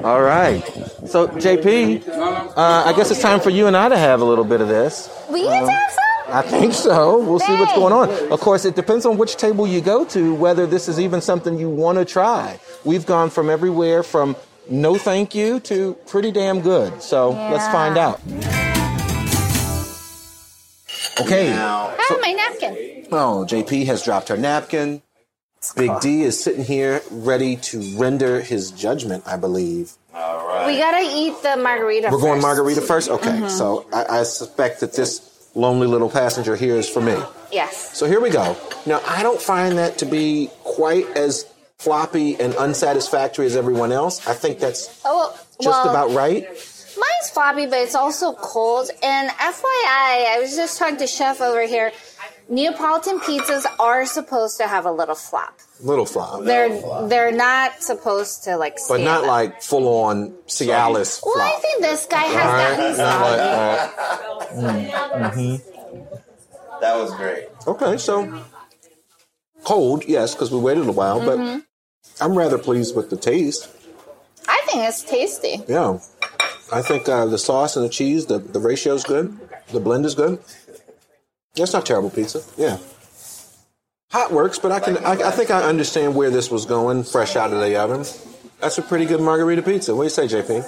All 0.03 0.23
right. 0.23 0.63
So, 1.07 1.29
JP, 1.29 2.09
uh, 2.09 2.55
I 2.57 2.93
guess 2.97 3.11
it's 3.11 3.21
time 3.21 3.41
for 3.41 3.51
you 3.51 3.67
and 3.67 3.77
I 3.77 3.89
to 3.89 3.97
have 3.97 4.21
a 4.21 4.25
little 4.25 4.45
bit 4.45 4.61
of 4.61 4.69
this. 4.69 5.09
We 5.31 5.43
get 5.43 5.61
to 5.61 5.71
have 5.71 5.91
some? 5.91 6.05
I 6.29 6.43
think 6.43 6.75
so. 6.75 7.19
We'll 7.19 7.39
see 7.39 7.55
what's 7.55 7.73
going 7.75 7.93
on. 7.93 8.11
Of 8.33 8.41
course, 8.41 8.65
it 8.65 8.75
depends 8.75 9.07
on 9.07 9.17
which 9.17 9.37
table 9.37 9.67
you 9.67 9.81
go 9.81 10.05
to 10.07 10.35
whether 10.35 10.67
this 10.67 10.89
is 10.89 10.99
even 10.99 11.21
something 11.21 11.59
you 11.59 11.71
want 11.71 11.99
to 11.99 12.05
try. 12.05 12.59
We've 12.85 13.07
gone 13.07 13.31
from 13.31 13.49
everywhere 13.49 14.03
from 14.03 14.37
no 14.69 14.97
thank 14.97 15.35
you 15.35 15.61
to 15.61 15.95
pretty 16.07 16.33
damn 16.33 16.61
good. 16.61 17.03
So 17.03 17.31
let's 17.31 17.67
find 17.69 17.97
out. 17.97 18.21
Okay. 21.21 21.53
Ah, 21.55 21.95
my 22.21 22.33
napkin. 22.33 23.07
Oh, 23.13 23.47
JP 23.49 23.87
has 23.87 24.03
dropped 24.03 24.29
her 24.29 24.37
napkin. 24.37 25.03
Big 25.77 25.91
D 26.01 26.23
is 26.23 26.43
sitting 26.43 26.65
here 26.65 27.01
ready 27.11 27.57
to 27.57 27.97
render 27.97 28.41
his 28.41 28.71
judgment, 28.71 29.25
I 29.27 29.37
believe. 29.37 29.93
All 30.15 30.47
right. 30.47 30.67
We 30.67 30.79
gotta 30.79 31.03
eat 31.03 31.35
the 31.43 31.57
margherita. 31.57 32.09
We're 32.13 32.21
going 32.21 32.41
margherita 32.41 32.81
first? 32.83 33.09
Okay. 33.11 33.31
Mhm. 33.31 33.51
So 33.51 33.87
I, 33.93 34.21
I 34.21 34.23
suspect 34.23 34.81
that 34.81 34.93
this 34.93 35.49
lonely 35.55 35.87
little 35.87 36.11
passenger 36.11 36.55
here 36.55 36.77
is 36.77 36.89
for 36.89 37.01
me. 37.01 37.17
Yes. 37.51 37.97
So 37.97 38.07
here 38.07 38.21
we 38.21 38.31
go. 38.31 38.57
Now, 38.85 39.01
I 39.09 39.23
don't 39.23 39.41
find 39.41 39.79
that 39.79 39.99
to 39.99 40.07
be 40.07 40.51
quite 40.63 41.07
as 41.17 41.47
floppy 41.79 42.39
and 42.39 42.55
unsatisfactory 42.55 43.47
as 43.47 43.57
everyone 43.57 43.91
else. 43.93 44.27
I 44.29 44.35
think 44.35 44.59
that's 44.61 45.01
Oh, 45.05 45.33
just 45.61 45.85
well, 45.85 45.91
about 45.91 46.11
right. 46.11 46.47
Mine's 47.21 47.31
floppy, 47.31 47.67
but 47.67 47.79
it's 47.79 47.95
also 47.95 48.33
cold. 48.35 48.91
And 49.03 49.31
FYI, 49.31 50.27
I 50.35 50.39
was 50.41 50.55
just 50.57 50.79
talking 50.79 50.97
to 50.99 51.07
Chef 51.07 51.41
over 51.41 51.63
here. 51.63 51.93
Neapolitan 52.49 53.19
pizzas 53.19 53.65
are 53.81 54.07
supposed 54.07 54.57
to 54.59 54.69
have 54.69 54.87
a 54.87 54.93
little 54.93 55.17
flop. 55.17 55.59
Little 55.81 56.07
flop. 56.07 56.45
They're 56.45 56.81
they're 57.09 57.33
not 57.33 57.83
supposed 57.83 58.45
to 58.45 58.57
like. 58.57 58.79
but 58.89 59.01
not 59.01 59.23
up. 59.23 59.27
like 59.27 59.63
full 59.63 59.89
on 60.05 60.31
Cialis 60.47 61.21
Well, 61.27 61.41
I 61.41 61.59
think 61.61 61.83
this 61.83 62.07
guy 62.07 62.23
has 62.23 62.77
gotten 62.79 62.95
sloppy. 65.17 65.63
That 66.81 66.97
was 66.97 67.13
great. 67.15 67.49
Okay, 67.67 67.97
so 67.97 68.43
cold, 69.65 70.05
yes, 70.07 70.35
because 70.35 70.53
we 70.53 70.59
waited 70.61 70.87
a 70.87 70.93
while, 70.93 71.21
but 71.21 71.39
Mhm. 71.39 71.65
I'm 72.21 72.39
rather 72.39 72.59
pleased 72.59 72.95
with 72.95 73.11
the 73.11 73.17
taste. 73.17 73.69
I 74.47 74.63
think 74.67 74.85
it's 74.89 75.03
tasty. 75.03 75.65
Yeah, 75.67 75.99
I 76.73 76.83
think 76.83 77.09
uh, 77.09 77.27
the 77.27 77.39
sauce 77.39 77.77
and 77.77 77.85
the 77.85 77.89
cheese, 77.89 78.27
the 78.27 78.39
the 78.39 78.59
ratio 78.61 78.95
is 78.95 79.05
good. 79.05 79.39
The 79.73 79.81
blend 79.81 80.05
is 80.05 80.15
good. 80.15 80.39
That's 81.55 81.73
not 81.73 81.87
terrible 81.87 82.11
pizza. 82.11 82.43
Yeah, 82.57 82.79
hot 84.11 84.33
works, 84.33 84.59
but 84.59 84.73
I 84.73 84.81
can 84.81 84.99
I, 84.99 85.13
I 85.13 85.31
think 85.31 85.51
I 85.51 85.63
understand 85.63 86.15
where 86.15 86.31
this 86.31 86.51
was 86.51 86.67
going, 86.67 87.05
fresh 87.05 87.37
out 87.37 87.53
of 87.53 87.61
the 87.61 87.77
oven. 87.77 88.05
That's 88.61 88.79
a 88.79 88.83
pretty 88.83 89.05
good 89.07 89.21
margherita 89.21 89.63
pizza. 89.63 89.95
What 89.95 90.03
do 90.03 90.05
you 90.07 90.11
say, 90.11 90.27
JP? 90.27 90.65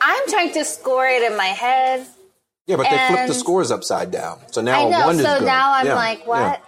I'm 0.00 0.28
trying 0.28 0.52
to 0.54 0.64
score 0.64 1.06
it 1.06 1.22
in 1.30 1.36
my 1.36 1.46
head. 1.46 2.06
Yeah, 2.66 2.76
but 2.76 2.84
they 2.84 2.96
flipped 3.08 3.12
the 3.26 3.32
And- 3.32 3.34
scores 3.34 3.70
upside 3.70 4.10
down, 4.10 4.38
so 4.50 4.60
now 4.62 4.86
I 4.86 4.90
know. 4.90 5.06
one 5.06 5.16
is 5.18 5.22
So 5.26 5.38
good. 5.40 5.46
now 5.46 5.72
I'm 5.74 5.86
Yeah, 5.86 5.94
like, 5.96 6.26
what? 6.26 6.60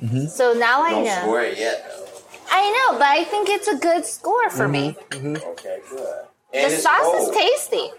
yeah. 0.00 0.08
Mhm. 0.08 0.30
So 0.30 0.52
now 0.54 0.82
I 0.82 0.90
Don't 0.92 1.04
know. 1.04 1.20
score 1.22 1.40
it 1.42 1.58
yet, 1.58 1.84
though. 1.88 2.06
I 2.52 2.70
know, 2.70 2.98
but 2.98 3.06
I 3.08 3.24
think 3.24 3.48
it's 3.48 3.68
a 3.68 3.76
good 3.76 4.06
score 4.06 4.48
for 4.50 4.66
me. 4.68 4.96
Okay, 5.12 5.78
good. 5.90 6.14
The 6.52 6.58
And 6.58 6.72
it's 6.72 6.82
sauce 6.82 7.00
cold. 7.02 7.30
is 7.30 7.36
tasty. 7.36 7.90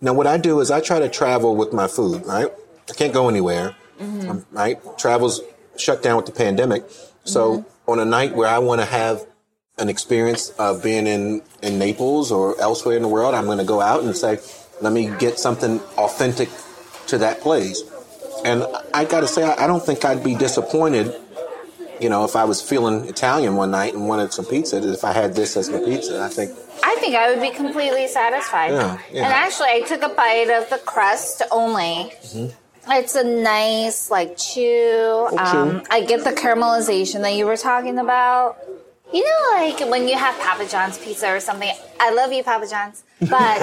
Now, 0.00 0.12
what 0.14 0.26
I 0.26 0.36
do 0.36 0.60
is 0.60 0.70
I 0.70 0.80
try 0.80 0.98
to 0.98 1.08
travel 1.08 1.56
with 1.56 1.72
my 1.72 1.86
food, 1.88 2.24
right? 2.26 2.48
I 2.90 2.92
can't 2.94 3.12
go 3.12 3.28
anywhere, 3.28 3.74
Mm-hmm. 4.00 4.30
um, 4.30 4.46
right? 4.52 4.78
Travel's 4.98 5.40
shut 5.78 6.02
down 6.02 6.16
with 6.16 6.26
the 6.26 6.32
pandemic. 6.32 6.84
So, 7.24 7.58
Mm-hmm. 7.58 7.90
on 7.90 7.98
a 8.00 8.04
night 8.04 8.34
where 8.36 8.48
I 8.48 8.58
want 8.58 8.80
to 8.82 8.86
have 8.86 9.24
an 9.78 9.88
experience 9.88 10.50
of 10.58 10.82
being 10.82 11.06
in, 11.06 11.42
in 11.62 11.78
Naples 11.78 12.30
or 12.32 12.58
elsewhere 12.60 12.96
in 12.96 13.02
the 13.02 13.08
world, 13.08 13.34
I'm 13.34 13.44
going 13.46 13.58
to 13.58 13.64
go 13.64 13.80
out 13.80 14.02
and 14.04 14.16
say, 14.16 14.38
let 14.80 14.92
me 14.92 15.10
get 15.18 15.38
something 15.38 15.80
authentic 15.98 16.48
to 17.08 17.18
that 17.18 17.40
place. 17.40 17.82
And 18.44 18.66
I 18.92 19.04
got 19.06 19.20
to 19.20 19.26
say, 19.28 19.42
I 19.44 19.64
I 19.64 19.66
don't 19.66 19.84
think 19.84 20.04
I'd 20.04 20.22
be 20.22 20.34
disappointed, 20.34 21.14
you 22.00 22.08
know, 22.08 22.24
if 22.24 22.36
I 22.36 22.44
was 22.44 22.60
feeling 22.62 23.04
Italian 23.06 23.56
one 23.56 23.70
night 23.70 23.94
and 23.94 24.08
wanted 24.08 24.32
some 24.32 24.44
pizza, 24.44 24.76
if 24.92 25.04
I 25.04 25.12
had 25.12 25.34
this 25.34 25.56
as 25.56 25.68
my 25.70 25.78
pizza. 25.78 26.22
I 26.22 26.28
think 26.28 26.50
I 26.82 26.94
think 27.00 27.14
I 27.16 27.30
would 27.30 27.40
be 27.40 27.50
completely 27.50 28.06
satisfied. 28.08 28.72
Yeah, 28.72 28.98
yeah. 29.12 29.24
And 29.24 29.32
actually, 29.32 29.68
I 29.68 29.80
took 29.80 30.02
a 30.02 30.08
bite 30.08 30.50
of 30.50 30.68
the 30.70 30.78
crust 30.78 31.42
only. 31.50 32.12
Mhm. 32.22 32.52
It's 32.88 33.16
a 33.16 33.24
nice, 33.24 34.10
like, 34.12 34.36
chew. 34.36 35.26
chew. 35.30 35.36
Um, 35.38 35.82
I 35.90 36.02
get 36.02 36.22
the 36.22 36.30
caramelization 36.30 37.20
that 37.22 37.34
you 37.34 37.44
were 37.46 37.56
talking 37.56 37.98
about. 37.98 38.58
You 39.12 39.24
know, 39.24 39.50
like 39.54 39.80
when 39.90 40.06
you 40.06 40.16
have 40.16 40.38
Papa 40.40 40.66
John's 40.68 40.96
pizza 40.98 41.28
or 41.34 41.40
something. 41.40 41.72
I 41.98 42.12
love 42.12 42.32
you, 42.32 42.44
Papa 42.44 42.66
John's. 42.68 43.02
But, 43.20 43.58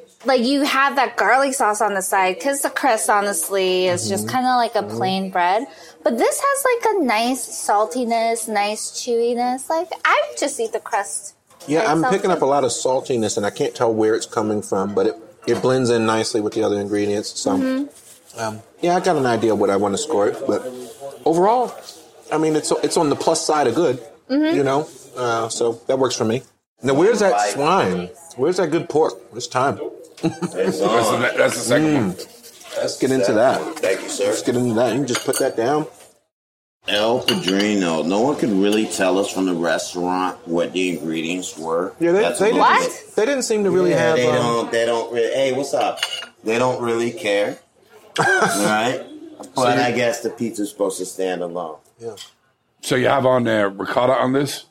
like, 0.24 0.42
you 0.42 0.62
have 0.62 0.96
that 0.96 1.16
garlic 1.16 1.54
sauce 1.54 1.80
on 1.80 1.94
the 1.94 2.02
side 2.02 2.36
because 2.36 2.62
the 2.62 2.70
crust, 2.70 3.08
honestly, 3.08 3.86
is 3.86 4.08
just 4.08 4.26
Mm-hmm. 4.26 4.32
kind 4.34 4.46
of 4.46 4.56
like 4.56 4.74
a 4.74 4.82
plain 4.96 5.30
bread. 5.30 5.66
But 6.02 6.18
this 6.18 6.40
has, 6.42 6.64
like, 6.64 6.94
a 6.96 7.04
nice 7.04 7.46
saltiness, 7.46 8.48
nice 8.48 8.90
chewiness. 8.90 9.68
Like, 9.70 9.88
I 10.04 10.20
just 10.38 10.58
eat 10.60 10.72
the 10.72 10.80
crust. 10.80 11.34
Yeah, 11.66 11.90
I'm 11.90 12.02
picking 12.04 12.30
up 12.30 12.40
a 12.42 12.46
lot 12.46 12.64
of 12.64 12.70
saltiness, 12.70 13.36
and 13.36 13.44
I 13.44 13.50
can't 13.50 13.74
tell 13.74 13.92
where 13.92 14.14
it's 14.14 14.26
coming 14.26 14.62
from, 14.62 14.94
but 14.94 15.06
it, 15.06 15.14
it 15.46 15.60
blends 15.62 15.90
in 15.90 16.06
nicely 16.06 16.40
with 16.40 16.54
the 16.54 16.62
other 16.62 16.80
ingredients. 16.80 17.38
So, 17.38 17.52
Mhm. 17.52 17.88
um, 18.38 18.62
yeah, 18.80 18.96
I 18.96 19.00
got 19.00 19.16
an 19.16 19.26
idea 19.26 19.54
what 19.54 19.68
I 19.70 19.76
want 19.76 19.92
to 19.94 19.98
score 19.98 20.26
it, 20.28 20.36
but 20.46 20.64
overall, 21.26 21.72
I 22.32 22.38
mean, 22.38 22.56
it's 22.56 22.70
it's 22.82 22.96
on 22.96 23.10
the 23.10 23.16
plus 23.16 23.44
side 23.44 23.66
of 23.66 23.74
good, 23.74 24.02
Mhm. 24.30 24.54
you 24.54 24.62
know. 24.62 24.86
Uh, 25.16 25.48
so 25.50 25.80
that 25.86 25.98
works 25.98 26.16
for 26.16 26.24
me. 26.24 26.42
Now, 26.82 26.94
where's 26.94 27.18
that 27.20 27.50
swine? 27.52 28.08
Where's 28.36 28.56
that 28.56 28.70
good 28.70 28.88
pork? 28.88 29.14
It's 29.36 29.46
time. 29.46 29.78
It's 30.22 30.52
That's 30.52 30.78
the, 30.78 31.32
that's 31.36 31.54
the 31.54 31.60
second 31.60 31.94
one. 31.94 32.16
Let's 32.76 32.98
get 32.98 33.10
into 33.10 33.32
that. 33.32 33.60
Thank 33.78 34.02
you, 34.02 34.08
sir. 34.08 34.26
Let's 34.26 34.42
get 34.42 34.56
into 34.56 34.74
that. 34.74 34.92
You 34.92 34.98
can 35.00 35.06
just 35.06 35.24
put 35.24 35.38
that 35.38 35.56
down. 35.56 35.86
El 36.88 37.20
Padrino. 37.20 38.02
No 38.02 38.20
one 38.22 38.36
could 38.36 38.50
really 38.50 38.86
tell 38.86 39.18
us 39.18 39.30
from 39.30 39.46
the 39.46 39.54
restaurant 39.54 40.36
what 40.46 40.72
the 40.72 40.90
ingredients 40.98 41.58
were. 41.58 41.94
Yeah, 42.00 42.12
they, 42.12 42.20
That's 42.22 42.38
they, 42.38 42.50
a 42.50 42.54
didn't, 42.54 43.16
they 43.16 43.26
didn't 43.26 43.42
seem 43.42 43.64
to 43.64 43.70
really 43.70 43.90
Yeah, 43.90 43.98
have. 43.98 44.16
They 44.16 44.28
um, 44.28 44.34
don't. 44.34 44.72
They 44.72 44.86
don't 44.86 45.12
really. 45.12 45.32
Hey, 45.34 45.52
what's 45.52 45.74
up? 45.74 46.00
They 46.42 46.58
don't 46.58 46.82
really 46.82 47.12
care, 47.12 47.58
right? 48.18 49.04
But 49.54 49.76
you- 49.78 49.84
I 49.84 49.92
guess 49.92 50.22
the 50.22 50.30
pizza's 50.30 50.70
supposed 50.70 50.98
to 50.98 51.06
stand 51.06 51.42
alone. 51.42 51.76
Yeah. 51.98 52.16
So 52.82 52.96
you 52.96 53.08
have 53.08 53.26
on 53.26 53.46
uh, 53.46 53.68
ricotta 53.68 54.14
on 54.14 54.32
this. 54.32 54.64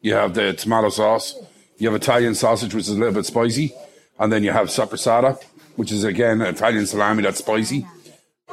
You 0.00 0.14
have 0.14 0.34
the 0.34 0.52
tomato 0.54 0.88
sauce. 0.88 1.38
You 1.78 1.88
have 1.90 1.94
Italian 2.00 2.34
sausage, 2.34 2.74
which 2.74 2.84
is 2.84 2.90
a 2.90 2.98
little 2.98 3.14
bit 3.14 3.26
spicy, 3.26 3.74
and 4.18 4.32
then 4.32 4.42
you 4.42 4.52
have 4.52 4.68
sopressata, 4.68 5.42
which 5.76 5.90
is 5.92 6.04
again 6.04 6.40
Italian 6.40 6.86
salami 6.86 7.22
that's 7.22 7.38
spicy. 7.38 7.86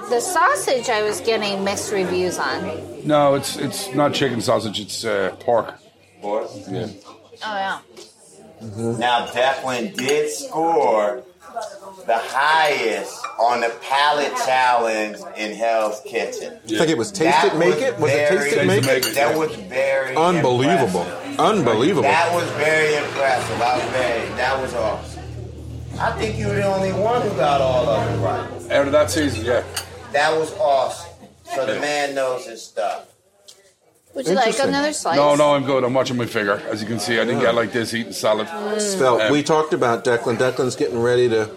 The 0.09 0.19
sausage 0.19 0.89
I 0.89 1.03
was 1.03 1.21
getting 1.21 1.63
mixed 1.63 1.91
reviews 1.91 2.39
on. 2.39 3.07
No, 3.07 3.35
it's 3.35 3.57
it's 3.57 3.93
not 3.93 4.13
chicken 4.13 4.41
sausage. 4.41 4.79
It's 4.79 5.05
uh, 5.05 5.35
pork. 5.39 5.75
Pork. 6.21 6.49
Yeah. 6.69 6.87
Oh 7.45 7.55
yeah. 7.55 7.79
Now 8.97 9.25
Declan 9.27 9.95
did 9.95 10.29
score 10.31 11.23
the 12.05 12.17
highest 12.17 13.19
on 13.39 13.61
the 13.61 13.69
palate 13.81 14.35
challenge 14.45 15.17
in 15.37 15.53
Hell's 15.55 16.01
Kitchen. 16.05 16.59
I 16.65 16.67
think 16.67 16.89
it 16.89 16.97
was 16.97 17.11
Taste 17.11 17.41
That 17.41 17.53
It, 17.55 17.57
Make 17.59 17.75
It? 17.81 17.99
Was 17.99 18.11
it 18.11 18.29
very- 18.29 18.49
Taste 18.49 18.57
It, 18.57 18.67
Make 18.67 18.85
It? 18.87 19.15
That 19.15 19.37
was 19.37 19.53
very 19.55 20.15
Unbelievable. 20.15 21.01
impressive. 21.01 21.39
Unbelievable. 21.39 22.01
That 22.03 22.33
was 22.33 22.49
very 22.51 22.95
impressive. 22.95 23.61
I 23.61 23.77
was 23.77 23.85
very. 23.91 24.29
That 24.35 24.61
was 24.61 24.73
awesome. 24.73 25.10
I 26.03 26.11
think 26.17 26.37
you 26.37 26.47
were 26.47 26.55
the 26.55 26.63
only 26.65 26.91
one 26.93 27.21
who 27.21 27.29
got 27.35 27.61
all 27.61 27.87
of 27.87 28.09
it 28.09 28.17
right. 28.23 28.71
Out 28.71 28.87
of 28.87 28.91
that 28.93 29.11
season, 29.11 29.45
yeah. 29.45 29.63
That 30.13 30.35
was 30.37 30.51
awesome. 30.53 31.11
So 31.43 31.65
the 31.65 31.79
man 31.79 32.15
knows 32.15 32.45
his 32.45 32.63
stuff. 32.63 33.07
Would 34.15 34.27
you 34.27 34.33
like 34.33 34.57
another 34.59 34.93
slice? 34.93 35.15
No, 35.15 35.35
no, 35.35 35.53
I'm 35.53 35.63
good. 35.63 35.83
I'm 35.83 35.93
watching 35.93 36.17
my 36.17 36.25
figure. 36.25 36.61
As 36.69 36.81
you 36.81 36.87
can 36.87 36.99
see, 36.99 37.19
I 37.19 37.23
didn't 37.25 37.41
get 37.41 37.55
like 37.55 37.71
this 37.71 37.93
eating 37.93 38.13
salad. 38.13 38.47
Svelte, 38.81 39.21
Um, 39.21 39.31
we 39.31 39.43
talked 39.43 39.73
about 39.73 40.03
Declan. 40.03 40.37
Declan's 40.37 40.75
getting 40.75 40.99
ready 40.99 41.29
to. 41.29 41.49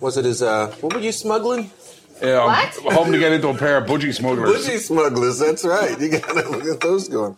Was 0.00 0.16
it 0.16 0.26
his? 0.26 0.42
Uh, 0.42 0.68
what 0.80 0.94
were 0.94 1.00
you 1.00 1.10
smuggling? 1.10 1.70
Yeah, 2.22 2.44
I'm 2.44 2.92
hoping 2.94 3.12
to 3.12 3.18
get 3.18 3.32
into 3.32 3.48
a 3.48 3.54
pair 3.54 3.78
of 3.78 3.86
budgie 3.86 4.14
smugglers. 4.14 4.66
Budgie 4.66 4.78
smugglers. 4.78 5.38
That's 5.38 5.64
right. 5.64 5.98
You 6.00 6.18
gotta 6.18 6.48
look 6.48 6.64
at 6.66 6.80
those 6.80 7.08
going. 7.08 7.36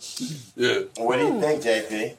Yeah. 0.57 0.81
What 0.99 1.17
do 1.17 1.27
you 1.27 1.41
think, 1.41 1.63
JP? 1.63 2.17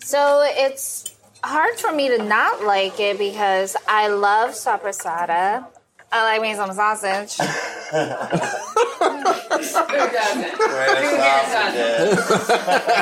So 0.00 0.42
it's 0.44 1.14
hard 1.42 1.78
for 1.78 1.92
me 1.92 2.08
to 2.08 2.22
not 2.22 2.62
like 2.64 2.98
it 3.00 3.18
because 3.18 3.76
I 3.86 4.08
love 4.08 4.50
soppressata. 4.50 5.66
I 6.10 6.24
like 6.24 6.40
me 6.42 6.54
some 6.54 6.72
sausage. 6.72 7.36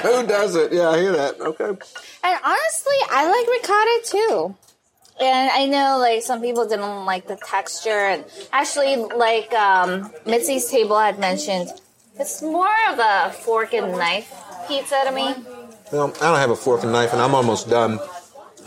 Who 0.03 0.27
does 0.27 0.57
it? 0.57 0.73
Yeah, 0.73 0.89
I 0.91 0.99
hear 0.99 1.13
that. 1.13 1.41
Okay. 1.41 1.65
And 1.65 2.41
honestly, 2.45 2.97
I 3.11 3.27
like 3.31 3.49
ricotta 3.49 4.01
too. 4.05 4.57
And 5.21 5.51
I 5.53 5.67
know 5.67 5.99
like 5.99 6.23
some 6.23 6.41
people 6.41 6.67
didn't 6.69 7.05
like 7.05 7.27
the 7.27 7.37
texture 7.37 7.91
and 7.91 8.25
actually 8.53 8.97
like 8.97 9.53
um 9.55 10.11
Mitzi's 10.27 10.69
table 10.69 10.99
had 10.99 11.19
mentioned 11.19 11.71
it's 12.19 12.43
more 12.43 12.75
of 12.91 12.99
a 12.99 13.33
fork 13.33 13.73
and 13.73 13.93
knife 13.93 14.33
pizza 14.69 15.03
to 15.05 15.13
me. 15.13 15.35
Well, 15.93 16.13
I 16.21 16.31
don't 16.31 16.39
have 16.39 16.51
a 16.51 16.57
fork 16.57 16.83
and 16.83 16.93
knife, 16.93 17.13
and 17.13 17.23
I'm 17.23 17.35
almost 17.35 17.69
done. 17.71 18.01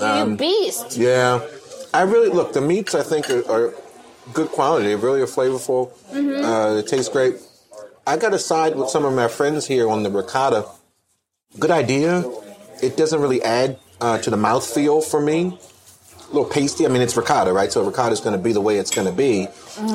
You 0.01 0.35
beast. 0.35 0.97
Yeah, 0.97 1.41
I 1.93 2.01
really 2.03 2.29
look. 2.29 2.53
The 2.53 2.61
meats 2.61 2.95
I 2.95 3.03
think 3.03 3.29
are, 3.29 3.43
are 3.51 3.73
good 4.33 4.49
quality. 4.49 4.87
They 4.87 4.95
really 4.95 5.21
are 5.21 5.25
flavorful. 5.27 5.91
Mhm. 6.13 6.43
Uh, 6.43 6.73
they 6.75 6.81
taste 6.83 7.11
great. 7.11 7.35
I 8.07 8.17
got 8.17 8.29
to 8.29 8.39
side 8.39 8.75
with 8.75 8.89
some 8.89 9.05
of 9.05 9.13
my 9.13 9.27
friends 9.27 9.67
here 9.67 9.87
on 9.89 10.03
the 10.03 10.09
ricotta. 10.09 10.65
Good 11.59 11.71
idea. 11.71 12.23
It 12.81 12.95
doesn't 12.97 13.21
really 13.21 13.41
add 13.43 13.77
uh, 14.01 14.17
to 14.19 14.29
the 14.29 14.37
mouthfeel 14.37 15.03
for 15.03 15.19
me. 15.21 15.57
A 16.23 16.33
little 16.33 16.49
pasty. 16.49 16.85
I 16.85 16.89
mean, 16.89 17.01
it's 17.01 17.17
ricotta, 17.17 17.51
right? 17.53 17.71
So 17.71 17.83
ricotta 17.83 18.13
is 18.13 18.19
going 18.21 18.37
to 18.37 18.41
be 18.41 18.53
the 18.53 18.61
way 18.61 18.77
it's 18.77 18.91
going 18.91 19.07
to 19.07 19.13
be. 19.13 19.47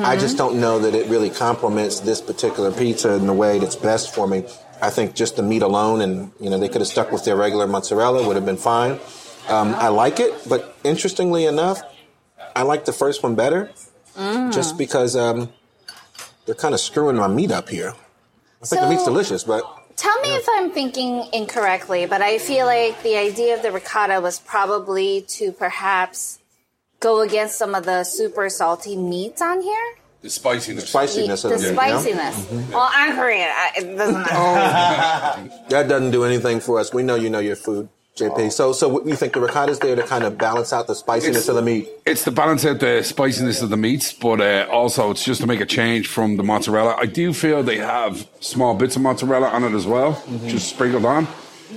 I 0.03 0.15
just 0.17 0.37
don't 0.37 0.59
know 0.59 0.79
that 0.79 0.93
it 0.93 1.07
really 1.07 1.29
complements 1.29 2.01
this 2.01 2.21
particular 2.21 2.71
pizza 2.71 3.13
in 3.13 3.25
the 3.25 3.33
way 3.33 3.57
that's 3.59 3.75
best 3.75 4.13
for 4.13 4.27
me. 4.27 4.43
I 4.81 4.89
think 4.89 5.15
just 5.15 5.37
the 5.37 5.43
meat 5.43 5.61
alone, 5.61 6.01
and 6.01 6.31
you 6.39 6.49
know, 6.49 6.57
they 6.59 6.67
could 6.67 6.81
have 6.81 6.87
stuck 6.89 7.11
with 7.11 7.23
their 7.23 7.35
regular 7.37 7.67
mozzarella, 7.67 8.25
would 8.27 8.35
have 8.35 8.45
been 8.45 8.57
fine. 8.57 8.99
Um, 9.49 9.75
I 9.75 9.89
like 9.89 10.19
it, 10.19 10.33
but 10.47 10.75
interestingly 10.83 11.45
enough, 11.45 11.81
I 12.55 12.63
like 12.63 12.85
the 12.85 12.93
first 12.93 13.23
one 13.23 13.35
better, 13.35 13.69
Mm. 14.17 14.53
just 14.53 14.77
because 14.77 15.15
um, 15.17 15.49
they're 16.45 16.55
kind 16.55 16.73
of 16.73 16.79
screwing 16.79 17.17
my 17.17 17.27
meat 17.27 17.51
up 17.51 17.67
here. 17.69 17.93
I 18.61 18.65
think 18.65 18.81
the 18.81 18.89
meat's 18.89 19.03
delicious, 19.03 19.43
but 19.43 19.63
Tell 19.97 20.19
me 20.21 20.29
if 20.35 20.45
I'm 20.49 20.71
thinking 20.71 21.25
incorrectly, 21.33 22.05
but 22.05 22.21
I 22.21 22.37
feel 22.37 22.65
like 22.65 23.01
the 23.03 23.15
idea 23.17 23.55
of 23.55 23.61
the 23.61 23.71
ricotta 23.71 24.19
was 24.21 24.39
probably 24.39 25.21
to 25.37 25.51
perhaps 25.53 26.39
go 26.99 27.21
against 27.21 27.57
some 27.57 27.73
of 27.75 27.85
the 27.85 28.03
super 28.03 28.49
salty 28.49 28.95
meats 28.97 29.41
on 29.41 29.61
here. 29.61 29.95
The 30.21 30.29
spiciness. 30.29 30.89
spiciness 30.89 31.41
the 31.43 31.53
of 31.55 31.61
it. 31.63 31.73
spiciness. 31.73 32.35
Mhm. 32.45 32.69
Well, 32.71 32.89
I'm 32.91 33.15
Korean. 33.15 33.47
I, 33.49 33.71
it 33.77 33.95
doesn't 33.97 34.13
matter. 34.23 35.49
That 35.69 35.87
doesn't 35.87 36.11
do 36.11 36.23
anything 36.25 36.59
for 36.61 36.79
us. 36.79 36.93
We 36.93 37.03
know 37.03 37.15
you 37.15 37.29
know 37.29 37.39
your 37.39 37.55
food, 37.55 37.87
JP. 38.15 38.51
So, 38.53 38.71
so 38.71 38.87
what 38.87 39.03
do 39.03 39.09
you 39.09 39.15
think 39.17 39.33
the 39.33 39.41
ricotta's 39.41 39.79
there 39.79 39.95
to 39.95 40.03
kind 40.03 40.23
of 40.23 40.37
balance 40.37 40.71
out 40.71 40.87
the 40.87 40.95
spiciness 40.95 41.49
of 41.49 41.55
the 41.55 41.61
meat? 41.61 41.89
It's 42.05 42.23
to 42.23 42.31
balance 42.31 42.65
out 42.65 42.79
the 42.79 43.03
spiciness 43.03 43.61
of 43.61 43.69
the 43.69 43.77
meats, 43.77 44.13
but 44.13 44.39
uh, 44.39 44.67
also 44.71 45.11
it's 45.11 45.23
just 45.23 45.41
to 45.41 45.47
make 45.47 45.59
a 45.59 45.65
change 45.65 46.07
from 46.07 46.37
the 46.37 46.43
mozzarella. 46.43 46.95
I 46.97 47.07
do 47.07 47.33
feel 47.33 47.61
they 47.61 47.77
have 47.77 48.25
small 48.39 48.73
bits 48.73 48.95
of 48.95 49.01
mozzarella 49.01 49.47
on 49.49 49.63
it 49.65 49.73
as 49.73 49.85
well, 49.85 50.13
Mm-hmm. 50.13 50.47
just 50.47 50.69
sprinkled 50.69 51.05
on. 51.05 51.25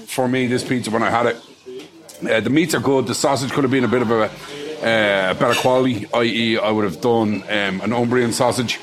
For 0.07 0.29
me, 0.29 0.46
this 0.46 0.62
pizza, 0.66 0.90
when 0.92 1.03
I 1.03 1.11
had 1.11 1.27
it, 1.27 1.37
uh, 2.31 2.40
the 2.40 2.51
meats 2.51 2.74
are 2.74 2.81
good. 2.81 3.07
The 3.09 3.14
sausage 3.14 3.51
could 3.53 3.64
have 3.64 3.70
been 3.70 3.85
a 3.85 3.88
bit 3.88 4.03
of 4.03 4.11
a 4.11 4.24
uh, 4.81 5.35
better 5.35 5.55
quality, 5.61 6.07
i.e., 6.14 6.57
I 6.59 6.70
would 6.70 6.85
have 6.85 7.01
done 7.01 7.42
um, 7.42 7.81
an 7.81 7.90
Umbrian 7.90 8.33
sausage, 8.33 8.79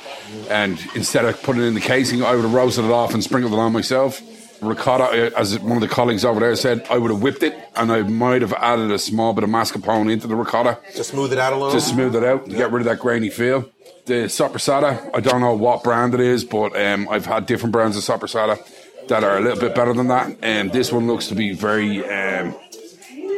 and 0.49 0.77
instead 0.93 1.23
of 1.23 1.41
putting 1.41 1.61
it 1.61 1.65
in 1.67 1.73
the 1.73 1.79
casing, 1.79 2.21
I 2.21 2.35
would 2.35 2.43
have 2.43 2.53
roasted 2.53 2.83
it 2.83 2.91
off 2.91 3.13
and 3.13 3.23
sprinkled 3.23 3.53
it 3.53 3.59
on 3.59 3.71
myself. 3.71 4.21
Ricotta, 4.61 5.03
uh, 5.03 5.39
as 5.39 5.59
one 5.59 5.73
of 5.77 5.81
the 5.81 5.87
colleagues 5.87 6.23
over 6.23 6.39
there 6.39 6.55
said, 6.55 6.85
I 6.89 6.97
would 6.97 7.11
have 7.11 7.21
whipped 7.21 7.43
it, 7.43 7.55
and 7.75 7.91
I 7.91 8.03
might 8.03 8.41
have 8.41 8.53
added 8.53 8.91
a 8.91 8.99
small 8.99 9.33
bit 9.33 9.43
of 9.43 9.49
mascarpone 9.49 10.11
into 10.11 10.27
the 10.27 10.35
ricotta. 10.35 10.79
To 10.95 11.03
smooth 11.03 11.33
it 11.33 11.39
out 11.39 11.53
a 11.53 11.57
little? 11.57 11.71
To 11.71 11.81
smooth 11.81 12.15
it 12.15 12.23
out, 12.23 12.45
to 12.45 12.55
get 12.55 12.71
rid 12.71 12.81
of 12.81 12.85
that 12.85 12.99
grainy 12.99 13.29
feel. 13.29 13.69
The 14.05 14.25
soppressata, 14.25 15.09
I 15.15 15.19
don't 15.19 15.41
know 15.41 15.55
what 15.55 15.83
brand 15.83 16.13
it 16.13 16.19
is, 16.19 16.45
but 16.45 16.79
um, 16.79 17.09
I've 17.09 17.25
had 17.25 17.45
different 17.45 17.73
brands 17.73 17.97
of 17.97 18.03
soppressata 18.03 18.59
that 19.07 19.23
are 19.23 19.37
a 19.37 19.41
little 19.41 19.59
bit 19.59 19.75
better 19.75 19.93
than 19.93 20.07
that. 20.07 20.37
And 20.41 20.71
this 20.71 20.91
one 20.91 21.07
looks 21.07 21.27
to 21.27 21.35
be 21.35 21.53
very 21.53 22.05
um, 22.07 22.55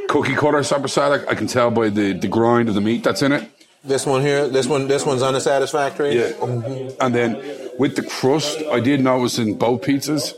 cookie 0.10 0.36
cutter 0.36 0.60
soppressata. 0.60 1.28
I 1.28 1.36
can 1.36 1.48
tell 1.48 1.72
by 1.72 1.90
the, 1.90 2.14
the 2.14 2.28
grind 2.28 2.70
of 2.70 2.76
the 2.76 2.82
meat 2.82 3.04
that's 3.04 3.22
in 3.22 3.32
it. 3.32 3.50
This 3.84 4.06
one 4.06 4.22
here, 4.22 4.50
this 4.50 4.68
one, 4.68 4.88
this 4.88 5.06
one's 5.06 5.22
unsatisfactory. 5.22 6.18
Yeah. 6.18 6.34
And 7.00 7.16
then 7.16 7.42
with 7.80 7.96
the 7.96 8.04
crust, 8.04 8.62
I 8.64 8.82
did 8.82 9.00
notice 9.02 9.40
in 9.40 9.58
both 9.58 9.84
pizzas, 9.84 10.34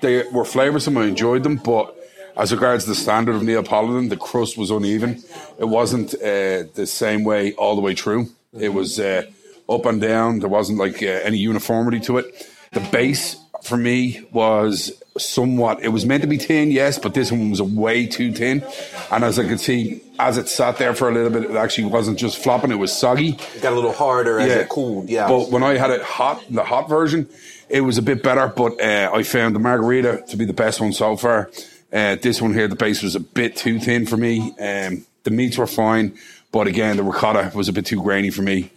they 0.00 0.24
were 0.28 0.44
flavoursome. 0.44 0.98
I 0.98 1.06
enjoyed 1.06 1.42
them, 1.42 1.56
but 1.56 1.94
as 2.36 2.52
regards 2.52 2.86
the 2.86 2.94
standard 2.94 3.34
of 3.34 3.42
Neapolitan, 3.42 4.08
the 4.08 4.16
crust 4.16 4.56
was 4.56 4.70
uneven. 4.70 5.22
It 5.58 5.64
wasn't 5.64 6.14
uh, 6.14 6.64
the 6.74 6.86
same 6.86 7.24
way 7.24 7.52
all 7.54 7.74
the 7.74 7.82
way 7.82 7.94
through. 7.94 8.28
It 8.58 8.70
was 8.70 9.00
uh, 9.00 9.24
up 9.68 9.86
and 9.86 10.00
down. 10.00 10.38
There 10.38 10.48
wasn't 10.48 10.78
like 10.78 11.02
uh, 11.02 11.06
any 11.06 11.38
uniformity 11.38 12.00
to 12.00 12.18
it. 12.18 12.48
The 12.72 12.80
base 12.80 13.36
for 13.62 13.76
me 13.76 14.26
was 14.32 15.02
somewhat. 15.18 15.82
It 15.82 15.88
was 15.88 16.06
meant 16.06 16.22
to 16.22 16.28
be 16.28 16.38
thin, 16.38 16.70
yes, 16.70 16.98
but 16.98 17.14
this 17.14 17.32
one 17.32 17.50
was 17.50 17.60
way 17.60 18.06
too 18.06 18.32
thin. 18.32 18.64
And 19.10 19.24
as 19.24 19.38
I 19.38 19.46
could 19.46 19.60
see, 19.60 20.02
as 20.18 20.36
it 20.36 20.48
sat 20.48 20.78
there 20.78 20.94
for 20.94 21.08
a 21.08 21.12
little 21.12 21.30
bit, 21.30 21.50
it 21.50 21.56
actually 21.56 21.88
wasn't 21.88 22.18
just 22.18 22.38
flopping; 22.38 22.70
it 22.70 22.76
was 22.76 22.92
soggy. 22.92 23.30
It 23.30 23.62
got 23.62 23.72
a 23.72 23.76
little 23.76 23.92
harder 23.92 24.38
as 24.38 24.52
it 24.52 24.68
cooled. 24.68 25.08
Yeah. 25.08 25.28
But 25.28 25.50
when 25.50 25.62
I 25.62 25.76
had 25.76 25.90
it 25.90 26.02
hot, 26.02 26.44
the 26.50 26.64
hot 26.64 26.88
version, 26.88 27.28
it 27.70 27.80
was 27.82 27.98
a 27.98 28.02
bit 28.02 28.22
better. 28.22 28.48
But 28.48 28.80
uh, 28.80 29.10
I 29.14 29.22
found 29.22 29.54
the 29.54 29.60
margherita 29.60 30.24
to 30.28 30.36
be 30.36 30.44
the 30.44 30.52
best 30.52 30.80
one 30.80 30.92
so 30.92 31.16
far. 31.16 31.50
Uh, 31.92 32.16
this 32.16 32.40
one 32.42 32.52
here, 32.52 32.68
the 32.68 32.76
base 32.76 33.02
was 33.02 33.14
a 33.14 33.20
bit 33.20 33.56
too 33.56 33.78
thin 33.80 34.06
for 34.06 34.16
me. 34.16 34.54
Um, 34.58 35.06
the 35.24 35.30
meats 35.30 35.56
were 35.58 35.66
fine, 35.66 36.16
but 36.52 36.66
again, 36.66 36.96
the 36.96 37.02
ricotta 37.02 37.50
was 37.54 37.68
a 37.68 37.72
bit 37.72 37.86
too 37.86 38.02
grainy 38.02 38.30
for 38.30 38.42
me. 38.42 38.70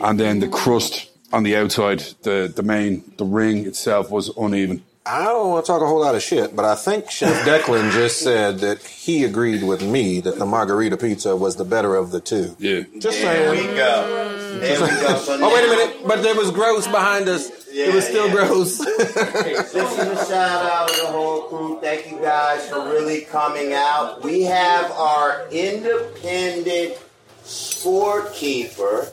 And 0.00 0.18
then 0.20 0.40
the 0.40 0.48
crust 0.48 1.08
on 1.32 1.42
the 1.42 1.56
outside, 1.56 2.00
the 2.22 2.52
the 2.54 2.62
main, 2.62 3.02
the 3.18 3.24
ring 3.24 3.66
itself 3.66 4.10
was 4.10 4.28
uneven. 4.36 4.82
I 5.08 5.22
don't 5.22 5.50
want 5.50 5.64
to 5.64 5.70
talk 5.72 5.82
a 5.82 5.86
whole 5.86 6.00
lot 6.00 6.16
of 6.16 6.22
shit, 6.22 6.56
but 6.56 6.64
I 6.64 6.74
think 6.74 7.08
Chef 7.12 7.46
Declan 7.46 7.92
just 7.92 8.18
said 8.22 8.58
that 8.58 8.82
he 8.82 9.22
agreed 9.22 9.62
with 9.62 9.80
me 9.80 10.18
that 10.22 10.36
the 10.36 10.46
margherita 10.46 10.96
pizza 10.96 11.36
was 11.36 11.54
the 11.54 11.64
better 11.64 11.94
of 11.94 12.10
the 12.10 12.18
two. 12.20 12.56
Yeah. 12.58 12.80
Just 12.98 13.20
There 13.22 13.54
saying. 13.54 13.68
we 13.68 13.76
go. 13.76 14.58
There 14.58 14.80
we 14.80 14.86
go. 14.88 15.24
Oh, 15.28 15.54
wait 15.54 15.64
a 15.64 15.68
minute. 15.68 16.08
But 16.08 16.22
there 16.24 16.34
was 16.34 16.50
gross 16.50 16.88
behind 16.88 17.28
us. 17.28 17.52
It 17.84 17.94
was 17.94 18.06
still 18.06 18.26
yeah. 18.28 18.32
gross. 18.32 18.78
This 18.86 19.74
is 19.74 19.98
a 19.98 20.26
shout 20.26 20.64
out 20.72 20.88
to 20.88 21.00
the 21.02 21.06
whole 21.08 21.42
crew. 21.42 21.78
Thank 21.80 22.10
you 22.10 22.18
guys 22.18 22.68
for 22.68 22.88
really 22.88 23.22
coming 23.22 23.72
out. 23.74 24.22
We 24.22 24.42
have 24.42 24.90
our 24.92 25.46
independent 25.50 26.96
scorekeeper. 27.44 29.06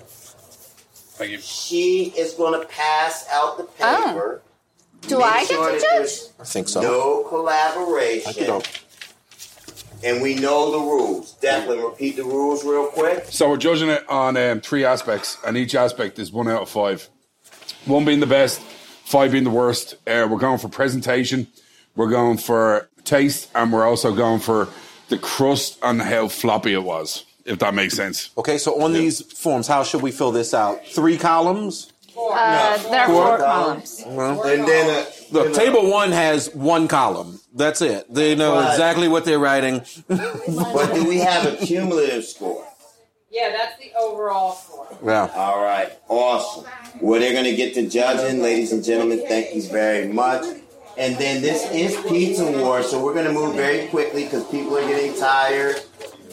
Thank 1.16 1.32
you. 1.32 1.40
She 1.40 2.14
is 2.18 2.34
going 2.34 2.60
to 2.60 2.66
pass 2.68 3.28
out 3.32 3.58
the 3.58 3.64
Oh. 3.82 4.06
paper. 4.08 4.42
Do 5.02 5.18
Make 5.18 5.28
I 5.28 5.46
get 5.46 5.50
to 5.50 5.80
judge? 5.80 6.10
I 6.40 6.44
think 6.46 6.70
so. 6.70 6.82
No 6.82 7.24
collaboration. 7.28 8.30
Okey-doke. 8.30 8.66
And 10.04 10.22
we 10.22 10.36
know 10.36 10.72
the 10.72 10.80
rules. 10.80 11.36
Declan, 11.42 11.84
repeat 11.84 12.16
the 12.16 12.24
rules 12.24 12.64
real 12.66 12.88
quick. 12.88 13.26
So 13.30 13.50
we're 13.50 13.58
judging 13.58 13.90
it 13.90 14.08
on 14.10 14.36
um, 14.38 14.62
three 14.62 14.84
aspects, 14.86 15.38
and 15.46 15.56
each 15.58 15.76
aspect 15.76 16.20
is 16.20 16.32
one 16.32 16.48
out 16.48 16.62
of 16.64 16.70
five. 16.70 17.10
One 17.86 18.06
being 18.06 18.20
the 18.20 18.28
best, 18.28 18.62
five 19.06 19.32
being 19.32 19.44
the 19.44 19.50
worst. 19.50 19.96
Uh, 20.08 20.28
we're 20.30 20.38
going 20.40 20.58
for 20.60 20.70
presentation, 20.70 21.48
we're 21.96 22.10
going 22.10 22.38
for 22.38 22.88
taste, 23.04 23.50
and 23.56 23.72
we're 23.74 23.86
also 23.86 24.14
going 24.16 24.40
for 24.40 24.70
the 25.10 25.18
crust 25.18 25.78
and 25.84 26.02
how 26.02 26.28
floppy 26.28 26.74
it 26.74 26.84
was. 26.84 27.26
If 27.46 27.60
that 27.60 27.74
makes 27.74 27.94
sense. 27.96 28.30
Okay, 28.38 28.58
so 28.58 28.82
on 28.82 28.94
these 28.94 29.22
forms, 29.22 29.68
how 29.68 29.84
should 29.84 30.02
we 30.02 30.12
fill 30.12 30.32
this 30.32 30.54
out? 30.54 30.86
Three 30.88 31.18
columns? 31.18 31.92
Uh, 32.18 32.78
there 32.90 33.02
are 33.02 33.08
four 33.08 33.38
columns. 33.38 34.02
And 34.06 34.66
then 34.68 34.90
uh, 34.90 35.06
Look, 35.32 35.54
table 35.54 35.90
one 35.92 36.12
has 36.14 36.54
one 36.56 36.88
column. 36.88 37.40
That's 37.54 37.82
it. 37.82 38.06
They 38.14 38.36
know 38.36 38.54
Right. 38.56 38.72
exactly 38.72 39.08
what 39.10 39.26
they're 39.26 39.40
writing. 39.40 39.82
But 40.08 40.94
do 40.94 41.04
we 41.06 41.18
have 41.18 41.46
a 41.46 41.58
cumulative 41.66 42.24
score? 42.24 42.66
Yeah, 43.34 43.52
that's 43.52 43.80
the 43.80 43.92
overall 44.00 44.54
score. 44.54 44.88
Yeah. 45.04 45.28
All 45.34 45.60
right. 45.64 45.92
Awesome. 46.08 46.66
Well, 47.02 47.20
they're 47.20 47.34
going 47.34 47.46
to 47.46 47.56
get 47.56 47.74
to 47.74 47.90
judging. 47.90 48.44
Ladies 48.44 48.72
and 48.72 48.84
gentlemen, 48.84 49.24
thank 49.28 49.56
you 49.56 49.64
very 49.64 50.08
much. 50.08 50.44
And 51.00 51.18
then 51.18 51.42
this 51.42 51.68
is 51.72 51.96
Pizza 52.08 52.46
War, 52.60 52.84
so 52.84 53.04
we're 53.04 53.16
going 53.16 53.26
to 53.26 53.34
move 53.34 53.56
very 53.56 53.88
quickly 53.88 54.26
because 54.26 54.46
people 54.52 54.78
are 54.78 54.88
getting 54.88 55.20
tired, 55.20 55.78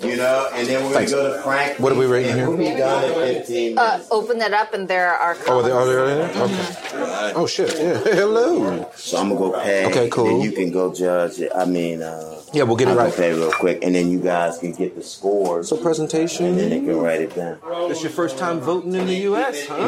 you 0.03 0.17
know, 0.19 0.51
and 0.53 0.69
then 0.69 0.85
we're 0.85 0.93
going 0.93 1.07
to 1.07 1.11
go 1.11 1.35
to 1.35 1.43
Frank. 1.43 1.79
What 1.81 1.93
are 1.93 1.99
we 1.99 2.05
rating 2.05 2.35
here? 2.35 2.47
We'll 2.47 2.59
be 2.59 2.65
done 2.77 3.05
at 3.05 3.15
15 3.47 3.79
Uh, 3.79 4.05
open 4.11 4.37
that 4.41 4.53
up 4.53 4.75
and 4.75 4.87
there 4.87 5.15
are 5.15 5.35
Oh, 5.41 5.45
columns. 5.47 5.67
they 5.67 5.73
are 5.73 5.87
they 5.87 5.95
there? 5.95 6.43
Okay. 6.43 7.33
Oh 7.35 7.47
shit! 7.47 7.73
Yeah. 7.79 7.99
Hello. 8.15 8.91
So 8.95 9.17
I'm 9.17 9.29
gonna 9.31 9.41
go 9.41 9.59
pay. 9.63 9.87
Okay, 9.87 10.11
cool. 10.11 10.27
And 10.29 10.35
then 10.43 10.43
you 10.43 10.53
can 10.53 10.71
go 10.71 10.93
judge 10.93 11.41
it. 11.41 11.51
I 11.57 11.65
mean, 11.65 12.03
uh, 12.03 12.40
Yeah, 12.53 12.65
we'll 12.65 12.77
get 12.77 12.89
it 12.89 12.93
I'll 12.93 12.97
right. 12.97 13.11
Go 13.11 13.17
pay 13.17 13.33
real 13.33 13.53
quick, 13.53 13.85
and 13.85 13.95
then 13.95 14.11
you 14.11 14.21
guys 14.21 14.59
can 14.59 14.73
get 14.73 14.97
the 14.97 15.03
scores. 15.03 15.69
So 15.69 15.77
presentation. 15.77 16.47
And 16.47 16.59
then 16.59 16.71
they 16.71 16.81
can 16.81 16.97
write 16.97 17.21
it 17.21 17.37
down. 17.37 17.61
This 17.89 18.03
your 18.03 18.11
first 18.11 18.39
time 18.39 18.59
voting 18.59 18.95
in 18.95 19.07
the 19.07 19.15
U.S., 19.15 19.67
huh? 19.69 19.77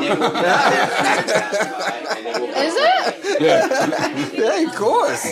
Is 2.57 2.75
it? 2.77 3.41
Yeah. 3.43 4.31
yeah, 4.33 4.69
of 4.69 4.77
course. 4.77 5.25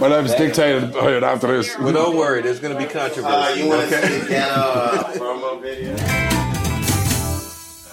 My 0.00 0.08
life 0.08 0.26
is 0.26 0.34
dictated 0.34 0.92
by 0.92 1.14
after 1.14 1.46
this. 1.46 1.78
Well, 1.78 1.92
don't 1.92 2.16
worry. 2.16 2.42
There's 2.42 2.60
going 2.60 2.74
to 2.74 2.78
be 2.78 2.86
controversy. 2.86 3.34
Uh, 3.34 3.54
you 3.54 3.68
want 3.68 3.88
to 3.88 4.06
see 4.06 4.18
that 4.28 4.50
uh, 4.50 5.12
promo 5.14 5.62
video? 5.62 5.96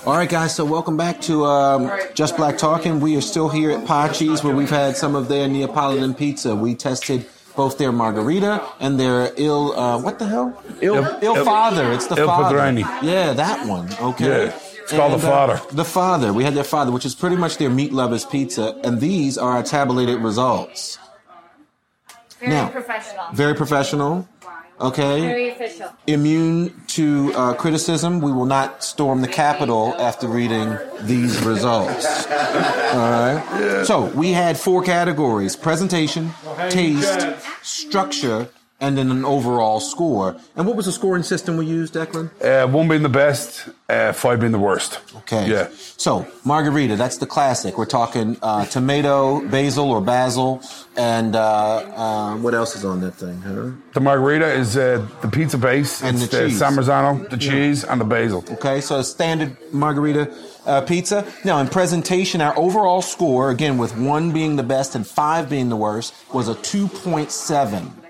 All 0.06 0.18
right, 0.18 0.28
guys. 0.28 0.54
So 0.56 0.66
welcome 0.66 0.98
back 0.98 1.22
to 1.22 1.46
um, 1.46 1.90
Just 2.16 2.36
Black 2.36 2.58
Talking. 2.58 3.00
We 3.00 3.16
are 3.16 3.22
still 3.22 3.48
here 3.48 3.72
at 3.72 3.86
Pacci's, 3.86 4.44
where 4.44 4.56
we've 4.56 4.70
had 4.70 4.98
some 4.98 5.16
of 5.16 5.30
their 5.30 5.48
Neapolitan 5.48 6.16
pizza. 6.16 6.54
We 6.56 6.76
tested 6.76 7.26
both 7.56 7.78
their 7.78 7.91
margherita 7.91 8.62
and 8.80 8.99
their 8.99 9.32
ill 9.38 9.74
Uh, 9.78 9.97
what 9.99 10.20
the 10.20 10.26
hell? 10.28 10.54
ill 10.82 10.95
Il- 10.97 11.18
il, 11.22 11.38
Il- 11.38 11.45
father. 11.45 11.91
It's 11.91 12.08
the 12.08 12.16
Il 12.20 12.26
father. 12.28 12.58
Padroni. 12.58 12.86
Yeah, 13.02 13.34
that 13.34 13.68
one. 13.68 13.88
Okay. 14.02 14.45
Yeah. 14.45 14.54
It's 14.84 14.93
called 14.93 15.14
the 15.14 15.20
Father. 15.20 15.62
the 15.72 15.86
father. 15.86 16.34
We 16.34 16.43
had 16.43 16.54
their 16.56 16.66
father, 16.66 16.91
which 16.91 17.06
is 17.06 17.16
pretty 17.16 17.36
much 17.38 17.58
their 17.58 17.70
meat 17.70 17.93
lovers 17.93 18.26
pizza, 18.26 18.76
and 18.84 18.99
these 18.99 19.38
are 19.38 19.52
our 19.52 19.64
tabulated 19.64 20.20
results. 20.22 20.97
Very 22.39 22.52
Now, 22.54 22.68
professional. 22.70 23.26
Very 23.34 23.54
professional. 23.54 24.28
Okay 24.82 25.22
Very 25.22 25.50
official. 25.50 25.90
immune 26.08 26.74
to 26.88 27.32
uh, 27.36 27.54
criticism. 27.54 28.20
We 28.20 28.32
will 28.32 28.48
not 28.48 28.84
storm 28.84 29.22
the 29.22 29.28
Capitol 29.28 29.94
after 30.00 30.28
reading 30.28 30.78
these 31.02 31.38
results. 31.44 32.26
All 32.28 33.12
right. 33.12 33.84
So 33.86 34.06
we 34.16 34.32
had 34.32 34.58
four 34.58 34.84
categories: 34.84 35.56
presentation, 35.56 36.32
taste, 36.70 37.28
structure, 37.62 38.50
and 38.82 38.98
then 38.98 39.12
an 39.12 39.24
overall 39.24 39.80
score. 39.80 40.36
And 40.56 40.66
what 40.68 40.76
was 40.76 40.88
the 40.88 40.92
scoring 40.92 41.24
system 41.24 41.56
we 41.56 41.68
used, 41.68 41.94
Declan? 41.94 42.30
Uh, 42.44 42.68
one 42.68 42.88
being 42.88 43.04
the 43.04 43.10
best, 43.10 43.70
uh, 43.88 44.12
five 44.12 44.40
being 44.40 44.52
the 44.52 44.60
worst. 44.60 45.00
Okay. 45.18 45.48
Yeah. 45.50 45.70
So 45.98 46.28
margherita, 46.44 46.96
that's 46.96 47.18
the 47.18 47.28
classic. 47.28 47.78
We're 47.78 47.86
talking 47.86 48.38
uh, 48.42 48.66
tomato, 48.66 49.48
basil 49.48 49.92
or 49.92 50.02
basil, 50.02 50.64
and 50.98 51.36
uh, 51.36 51.78
uh, 51.96 52.38
what 52.38 52.56
else 52.56 52.76
is 52.76 52.84
on 52.84 53.02
that 53.02 53.12
thing? 53.12 53.40
Huh? 53.42 53.72
The 53.94 54.02
margherita 54.02 54.52
is 54.52 54.76
uh, 54.76 55.08
the 55.22 55.28
pizza 55.28 55.60
base, 55.60 56.02
And 56.02 56.18
it's 56.18 56.28
the 56.28 56.48
cheese. 56.48 56.58
San 56.58 56.74
Marzano, 56.74 57.30
the 57.30 57.38
cheese, 57.38 57.84
and 57.84 58.02
the 58.02 58.06
basil. 58.06 58.44
Okay, 58.50 58.82
so 58.82 58.98
a 58.98 59.04
standard 59.04 59.56
margherita 59.72 60.34
uh, 60.66 60.82
pizza. 60.82 61.26
Now, 61.46 61.60
in 61.60 61.68
presentation, 61.68 62.42
our 62.42 62.58
overall 62.58 63.02
score, 63.04 63.52
again, 63.52 63.78
with 63.78 63.96
one 63.96 64.32
being 64.32 64.56
the 64.56 64.64
best 64.64 64.96
and 64.96 65.06
five 65.06 65.50
being 65.50 65.70
the 65.70 65.76
worst, 65.76 66.14
was 66.34 66.48
a 66.48 66.56
2.7. 66.56 68.01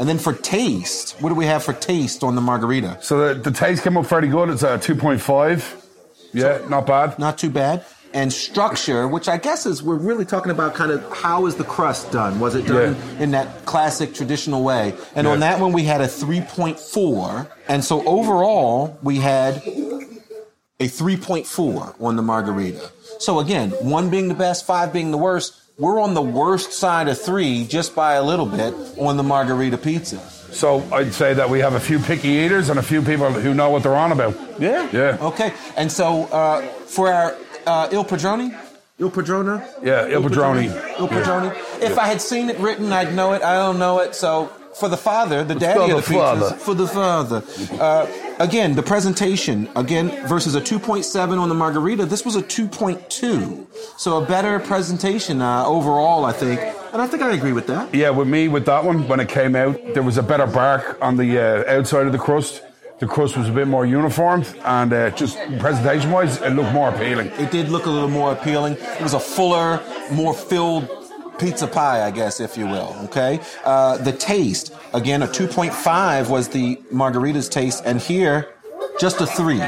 And 0.00 0.08
then 0.08 0.16
for 0.16 0.32
taste, 0.32 1.20
what 1.20 1.28
do 1.28 1.34
we 1.34 1.44
have 1.44 1.62
for 1.62 1.74
taste 1.74 2.24
on 2.24 2.34
the 2.34 2.40
margherita? 2.40 2.96
So 3.02 3.34
the, 3.34 3.50
the 3.50 3.50
taste 3.50 3.82
came 3.82 3.98
up 3.98 4.06
fairly 4.06 4.28
good. 4.28 4.48
It's 4.48 4.62
uh, 4.62 4.68
a 4.68 4.78
2.5. 4.78 5.86
Yeah, 6.32 6.66
not 6.70 6.86
bad. 6.86 7.18
Not 7.18 7.36
too 7.36 7.50
bad. 7.50 7.84
And 8.14 8.32
structure, 8.32 9.06
which 9.06 9.28
I 9.28 9.36
guess 9.36 9.66
is 9.66 9.82
we're 9.82 9.96
really 9.96 10.24
talking 10.24 10.52
about 10.52 10.74
kind 10.74 10.90
of 10.90 11.06
how 11.12 11.44
is 11.44 11.56
the 11.56 11.64
crust 11.64 12.10
done? 12.12 12.40
Was 12.40 12.54
it 12.54 12.66
done 12.66 12.96
in 13.20 13.32
that 13.32 13.66
classic 13.66 14.14
traditional 14.14 14.64
way? 14.64 14.94
And 15.14 15.26
on 15.26 15.40
that 15.40 15.60
one 15.60 15.72
we 15.72 15.84
had 15.84 16.00
a 16.00 16.06
3.4. 16.06 17.48
And 17.68 17.84
so 17.84 18.02
overall 18.06 18.98
we 19.02 19.18
had 19.18 19.56
a 19.56 20.88
3.4 20.88 22.00
on 22.00 22.16
the 22.16 22.22
margherita. 22.22 22.90
So 23.18 23.38
again, 23.38 23.70
one 23.70 24.08
being 24.08 24.28
the 24.28 24.34
best, 24.34 24.66
five 24.66 24.94
being 24.94 25.10
the 25.10 25.18
worst. 25.18 25.59
We're 25.80 25.98
on 25.98 26.12
the 26.12 26.20
worst 26.22 26.72
side 26.74 27.08
of 27.08 27.18
three 27.18 27.64
just 27.64 27.94
by 27.94 28.14
a 28.14 28.22
little 28.22 28.44
bit 28.44 28.74
on 28.98 29.16
the 29.16 29.22
margherita 29.22 29.78
pizza. 29.78 30.18
So 30.52 30.82
I'd 30.92 31.14
say 31.14 31.32
that 31.32 31.48
we 31.48 31.60
have 31.60 31.72
a 31.72 31.80
few 31.80 31.98
picky 31.98 32.28
eaters 32.28 32.68
and 32.68 32.78
a 32.78 32.82
few 32.82 33.00
people 33.00 33.32
who 33.32 33.54
know 33.54 33.70
what 33.70 33.82
they're 33.82 33.96
on 33.96 34.12
about. 34.12 34.36
Yeah. 34.60 34.86
Yeah. 34.92 35.16
Okay. 35.22 35.54
And 35.78 35.90
so 35.90 36.24
uh, 36.24 36.60
for 36.84 37.10
our 37.10 37.34
uh, 37.66 37.88
Il 37.92 38.04
Padrone, 38.04 38.54
Il 38.98 39.10
Padrona, 39.10 39.66
Yeah, 39.82 40.06
Il 40.06 40.20
Padrone. 40.22 40.64
Il 40.64 41.08
Padrone. 41.08 41.46
If 41.80 41.96
I 41.98 42.08
had 42.08 42.20
seen 42.20 42.50
it 42.50 42.58
written, 42.58 42.92
I'd 42.92 43.14
know 43.14 43.32
it. 43.32 43.42
I 43.42 43.54
don't 43.54 43.78
know 43.78 44.00
it. 44.00 44.14
So 44.14 44.52
for 44.74 44.88
the 44.88 44.96
father, 44.96 45.44
the 45.44 45.54
daddy 45.54 45.90
for 45.90 45.96
of 45.96 46.06
the 46.06 46.12
father. 46.14 46.50
for 46.56 46.74
the 46.74 46.86
father. 46.86 47.42
Uh, 47.80 48.06
again, 48.38 48.74
the 48.74 48.82
presentation 48.82 49.68
again 49.76 50.26
versus 50.26 50.54
a 50.54 50.60
2.7 50.60 51.38
on 51.38 51.48
the 51.48 51.54
margherita. 51.54 52.06
This 52.06 52.24
was 52.24 52.36
a 52.36 52.42
2.2. 52.42 53.66
So 53.98 54.22
a 54.22 54.26
better 54.26 54.58
presentation 54.60 55.42
uh, 55.42 55.64
overall, 55.66 56.24
I 56.24 56.32
think. 56.32 56.60
And 56.92 57.00
I 57.00 57.06
think 57.06 57.22
I 57.22 57.32
agree 57.32 57.52
with 57.52 57.66
that. 57.68 57.94
Yeah, 57.94 58.10
with 58.10 58.28
me, 58.28 58.48
with 58.48 58.66
that 58.66 58.84
one, 58.84 59.06
when 59.08 59.20
it 59.20 59.28
came 59.28 59.54
out, 59.54 59.76
there 59.94 60.02
was 60.02 60.18
a 60.18 60.22
better 60.22 60.46
bark 60.46 60.98
on 61.00 61.16
the 61.16 61.38
uh, 61.38 61.78
outside 61.78 62.06
of 62.06 62.12
the 62.12 62.18
crust. 62.18 62.62
The 62.98 63.06
crust 63.06 63.34
was 63.36 63.48
a 63.48 63.52
bit 63.52 63.66
more 63.66 63.86
uniformed, 63.86 64.54
and 64.62 64.92
uh, 64.92 65.10
just 65.12 65.38
presentation 65.58 66.10
wise, 66.10 66.38
it 66.42 66.50
looked 66.50 66.72
more 66.72 66.90
appealing. 66.90 67.28
It 67.38 67.50
did 67.50 67.70
look 67.70 67.86
a 67.86 67.90
little 67.90 68.10
more 68.10 68.32
appealing. 68.32 68.74
It 68.74 69.00
was 69.00 69.14
a 69.14 69.20
fuller, 69.20 69.82
more 70.12 70.34
filled 70.34 70.99
pizza 71.40 71.66
pie, 71.66 72.04
I 72.06 72.10
guess, 72.10 72.38
if 72.40 72.56
you 72.56 72.66
will. 72.66 72.94
Okay. 73.04 73.40
Uh, 73.64 73.96
the 73.98 74.12
taste, 74.12 74.72
again, 74.94 75.22
a 75.22 75.26
2.5 75.26 76.28
was 76.28 76.48
the 76.48 76.80
margherita's 76.90 77.48
taste, 77.48 77.82
and 77.86 78.00
here, 78.00 78.52
just 79.00 79.20
a 79.20 79.26
three. 79.26 79.62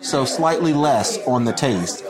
So 0.00 0.24
slightly 0.24 0.72
less 0.72 1.18
on 1.26 1.44
the 1.44 1.52
taste. 1.52 2.04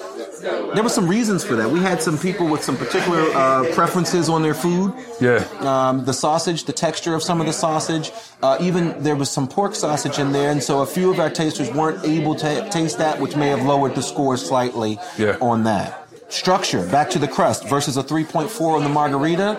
There 0.74 0.82
were 0.84 0.88
some 0.88 1.08
reasons 1.08 1.42
for 1.42 1.56
that. 1.56 1.68
We 1.68 1.80
had 1.80 2.00
some 2.00 2.16
people 2.16 2.46
with 2.46 2.62
some 2.62 2.76
particular 2.76 3.22
uh, 3.34 3.72
preferences 3.74 4.28
on 4.28 4.42
their 4.42 4.54
food. 4.54 4.92
Yeah. 5.20 5.38
Um, 5.60 6.04
the 6.04 6.12
sausage, 6.12 6.64
the 6.64 6.72
texture 6.72 7.14
of 7.14 7.22
some 7.24 7.40
of 7.40 7.46
the 7.46 7.52
sausage. 7.52 8.12
Uh, 8.42 8.56
even 8.60 9.02
there 9.02 9.16
was 9.16 9.30
some 9.30 9.48
pork 9.48 9.74
sausage 9.74 10.18
in 10.18 10.30
there, 10.32 10.50
and 10.52 10.62
so 10.62 10.82
a 10.82 10.86
few 10.86 11.10
of 11.10 11.18
our 11.18 11.30
tasters 11.30 11.72
weren't 11.72 12.04
able 12.04 12.34
to 12.36 12.68
taste 12.70 12.98
that, 12.98 13.18
which 13.20 13.34
may 13.34 13.48
have 13.48 13.62
lowered 13.64 13.94
the 13.96 14.02
score 14.02 14.36
slightly 14.36 14.98
Yeah. 15.16 15.38
on 15.40 15.64
that. 15.64 15.97
Structure, 16.28 16.86
back 16.88 17.08
to 17.10 17.18
the 17.18 17.26
crust 17.28 17.66
versus 17.68 17.96
a 17.96 18.02
3.4 18.02 18.76
on 18.76 18.82
the 18.84 18.90
margherita. 18.90 19.54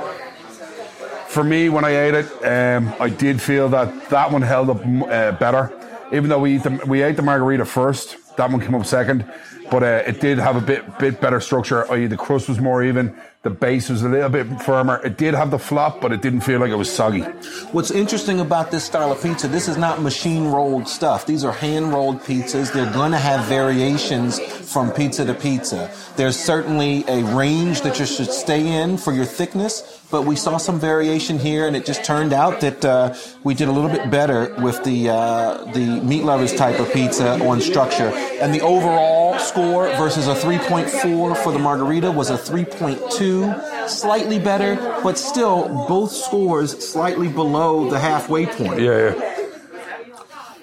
For 1.27 1.43
me, 1.43 1.69
when 1.69 1.83
I 1.83 1.89
ate 1.89 2.13
it, 2.13 2.45
um, 2.45 2.93
I 2.99 3.09
did 3.09 3.41
feel 3.41 3.69
that 3.69 4.09
that 4.09 4.31
one 4.31 4.43
held 4.43 4.69
up 4.69 4.81
uh, 4.85 5.31
better. 5.33 5.71
Even 6.11 6.29
though 6.29 6.39
we 6.39 6.57
the, 6.57 6.81
we 6.87 7.01
ate 7.01 7.15
the 7.15 7.21
margherita 7.23 7.65
first, 7.65 8.35
that 8.37 8.49
one 8.51 8.61
came 8.61 8.75
up 8.75 8.85
second. 8.85 9.25
but 9.71 9.83
uh, 9.83 10.03
it 10.07 10.19
did 10.19 10.37
have 10.37 10.55
a 10.55 10.61
bit 10.61 10.99
bit 10.99 11.21
better 11.21 11.39
structure. 11.39 11.91
I.e., 11.91 12.07
the 12.07 12.17
crust 12.17 12.49
was 12.49 12.59
more 12.59 12.83
even, 12.83 13.15
the 13.41 13.49
base 13.49 13.89
was 13.89 14.03
a 14.03 14.09
little 14.09 14.27
bit 14.27 14.61
firmer. 14.63 15.01
It 15.05 15.17
did 15.17 15.33
have 15.33 15.49
the 15.49 15.59
flop, 15.59 16.01
but 16.01 16.11
it 16.11 16.21
didn't 16.21 16.41
feel 16.41 16.59
like 16.59 16.71
it 16.71 16.75
was 16.75 16.91
soggy. 16.91 17.21
What's 17.71 17.89
interesting 17.89 18.41
about 18.41 18.69
this 18.69 18.83
style 18.83 19.13
of 19.13 19.23
pizza, 19.23 19.47
this 19.47 19.69
is 19.69 19.77
not 19.77 20.01
machine 20.01 20.47
rolled 20.47 20.89
stuff. 20.89 21.25
These 21.25 21.45
are 21.45 21.53
hand 21.53 21.93
rolled 21.93 22.19
pizzas. 22.19 22.73
They're 22.73 22.91
going 22.91 23.11
to 23.13 23.17
have 23.17 23.45
variations 23.45 24.39
from 24.39 24.91
pizza 24.91 25.23
to 25.25 25.33
pizza. 25.33 25.89
There's 26.17 26.37
certainly 26.37 27.05
a 27.07 27.23
range 27.33 27.79
that 27.81 27.97
you 27.97 28.05
should 28.05 28.29
stay 28.29 28.67
in 28.81 28.97
for 28.97 29.13
your 29.13 29.25
thickness, 29.25 29.98
but 30.11 30.25
we 30.25 30.35
saw 30.35 30.57
some 30.57 30.79
variation 30.79 31.37
here, 31.39 31.67
and 31.67 31.75
it 31.75 31.85
just 31.85 32.03
turned 32.03 32.33
out 32.33 32.61
that 32.61 32.83
uh, 32.83 33.13
we 33.43 33.53
did 33.53 33.67
a 33.67 33.71
little 33.71 33.89
bit 33.89 34.09
better 34.09 34.55
with 34.59 34.83
the 34.83 35.09
uh, 35.09 35.63
the 35.71 36.01
meat 36.01 36.23
lovers 36.23 36.53
type 36.53 36.79
of 36.79 36.91
pizza 36.91 37.39
on 37.45 37.61
structure. 37.61 38.09
And 38.41 38.53
the 38.53 38.61
overall 38.61 39.37
score 39.39 39.87
versus 39.97 40.27
a 40.27 40.35
3.4 40.35 41.37
for 41.37 41.51
the 41.51 41.59
margherita 41.59 42.11
was 42.11 42.29
a 42.29 42.37
3.2, 42.37 43.89
slightly 43.89 44.39
better, 44.39 44.75
but 45.03 45.17
still 45.17 45.67
both 45.87 46.11
scores 46.11 46.71
slightly 46.85 47.27
below 47.27 47.89
the 47.89 47.99
halfway 47.99 48.45
point. 48.45 48.81
Yeah, 48.81 49.13
yeah. 49.13 49.38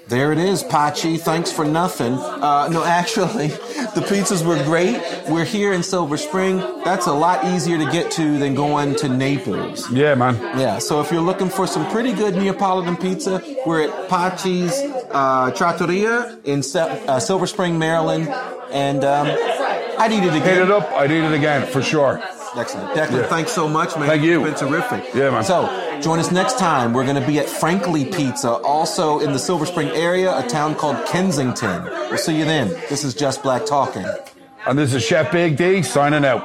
There 0.09 0.31
it 0.33 0.39
is, 0.39 0.63
Pacci. 0.63 1.19
Thanks 1.19 1.51
for 1.51 1.65
nothing. 1.65 2.13
Uh, 2.13 2.69
no, 2.71 2.85
actually, 2.85 3.49
the 3.97 4.05
pizzas 4.07 4.47
were 4.47 4.63
great. 4.63 5.03
We're 5.29 5.45
here 5.45 5.73
in 5.73 5.83
Silver 5.83 6.17
Spring. 6.17 6.59
That's 6.85 7.07
a 7.09 7.13
lot 7.13 7.45
easier 7.45 7.77
to 7.77 7.91
get 7.91 8.13
to 8.13 8.39
than 8.39 8.55
going 8.55 8.95
to 8.97 9.09
Naples. 9.09 9.91
Yeah, 9.91 10.15
man. 10.15 10.37
Yeah, 10.59 10.79
so 10.79 11.01
if 11.01 11.11
you're 11.11 11.21
looking 11.23 11.49
for 11.49 11.67
some 11.67 11.91
pretty 11.91 12.13
good 12.13 12.37
Neapolitan 12.37 12.97
pizza, 12.97 13.43
we're 13.67 13.89
at 13.89 14.09
Pacci's 14.09 14.73
uh, 15.11 15.51
Trattoria 15.51 16.39
in 16.45 16.63
Se- 16.63 17.05
uh, 17.09 17.19
Silver 17.19 17.49
Spring, 17.49 17.77
Maryland. 17.77 18.29
And 18.71 19.03
um, 19.05 19.27
I'd 19.99 20.13
eat 20.13 20.23
it 20.23 20.29
again. 20.29 20.43
Hit 20.43 20.59
it 20.59 20.71
up. 20.71 20.89
I'd 20.93 21.11
eat 21.11 21.25
it 21.25 21.33
again 21.33 21.67
for 21.67 21.83
sure. 21.83 22.23
Excellent. 22.57 22.91
Declan, 22.97 23.11
Yeah. 23.23 23.27
thanks 23.27 23.51
so 23.53 23.69
much, 23.69 23.97
man. 23.97 24.07
Thank 24.09 24.23
you. 24.23 24.45
It's 24.47 24.61
been 24.63 24.71
terrific. 24.71 25.15
Yeah, 25.15 25.31
man. 25.31 25.45
So, 25.45 25.65
join 26.03 26.19
us 26.19 26.31
next 26.31 26.59
time. 26.59 26.93
We're 26.93 27.05
going 27.05 27.21
to 27.21 27.27
be 27.27 27.39
at 27.39 27.49
Frankly 27.49 28.05
Pizza, 28.05 28.51
also 28.51 29.21
in 29.21 29.33
the 29.33 29.39
Silver 29.39 29.67
Spring 29.67 29.89
area, 29.89 30.37
a 30.37 30.47
town 30.47 30.75
called 30.75 31.05
Kensington. 31.07 31.85
We'll 31.85 32.19
see 32.19 32.39
you 32.39 32.45
then. 32.45 32.69
This 32.89 33.05
is 33.05 33.15
Just 33.15 33.43
Black 33.43 33.67
Talking. 33.67 34.07
And 34.67 34.79
this 34.79 34.95
is 34.95 35.03
Chef 35.05 35.31
Big 35.33 35.57
D 35.57 35.83
signing 35.83 36.25
out. 36.25 36.43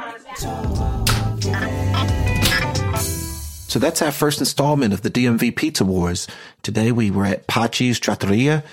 So 3.68 3.80
that's 3.80 4.02
our 4.02 4.12
first 4.12 4.39
installment 4.39 4.93
of 4.93 5.02
the 5.02 5.10
DMV 5.10 5.56
Pizza 5.56 5.86
Wars. 5.86 6.28
Today 6.62 6.91
we 6.91 7.10
were 7.10 7.26
at 7.26 7.47
Pacci's 7.47 7.99
Trattoria 7.99 8.64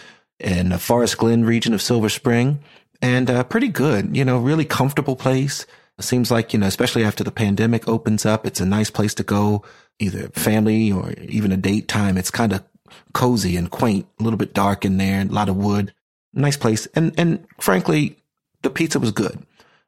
in 0.40 0.70
the 0.70 0.78
Forest 0.78 1.18
Glen 1.18 1.44
region 1.44 1.72
of 1.72 1.80
Silver 1.80 2.08
Spring 2.08 2.58
and 3.00 3.30
uh, 3.30 3.44
pretty 3.44 3.68
good, 3.68 4.16
you 4.16 4.24
know, 4.24 4.38
really 4.38 4.64
comfortable 4.64 5.16
place. 5.16 5.66
It 5.98 6.04
seems 6.04 6.30
like, 6.30 6.52
you 6.52 6.58
know, 6.58 6.66
especially 6.66 7.04
after 7.04 7.24
the 7.24 7.30
pandemic 7.30 7.88
opens 7.88 8.26
up, 8.26 8.46
it's 8.46 8.60
a 8.60 8.66
nice 8.66 8.90
place 8.90 9.14
to 9.14 9.22
go, 9.22 9.62
either 9.98 10.28
family 10.30 10.92
or 10.92 11.12
even 11.12 11.52
a 11.52 11.56
date 11.56 11.88
time. 11.88 12.16
It's 12.16 12.30
kind 12.30 12.52
of 12.52 12.64
cozy 13.12 13.56
and 13.56 13.70
quaint, 13.70 14.06
a 14.18 14.22
little 14.22 14.38
bit 14.38 14.54
dark 14.54 14.84
in 14.84 14.96
there, 14.96 15.20
a 15.20 15.24
lot 15.24 15.48
of 15.48 15.56
wood. 15.56 15.92
Nice 16.32 16.56
place. 16.56 16.86
And, 16.94 17.18
and 17.18 17.46
frankly, 17.58 18.18
the 18.62 18.70
pizza 18.70 18.98
was 18.98 19.12
good. 19.12 19.44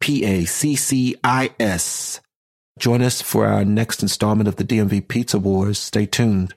P-A-C-C-I-S. 0.00 0.60
Join 2.78 3.02
us 3.02 3.20
for 3.22 3.46
our 3.46 3.64
next 3.64 4.02
installment 4.02 4.48
of 4.48 4.56
the 4.56 4.64
DMV 4.64 5.08
Pizza 5.08 5.38
Wars. 5.38 5.78
Stay 5.78 6.06
tuned. 6.06 6.54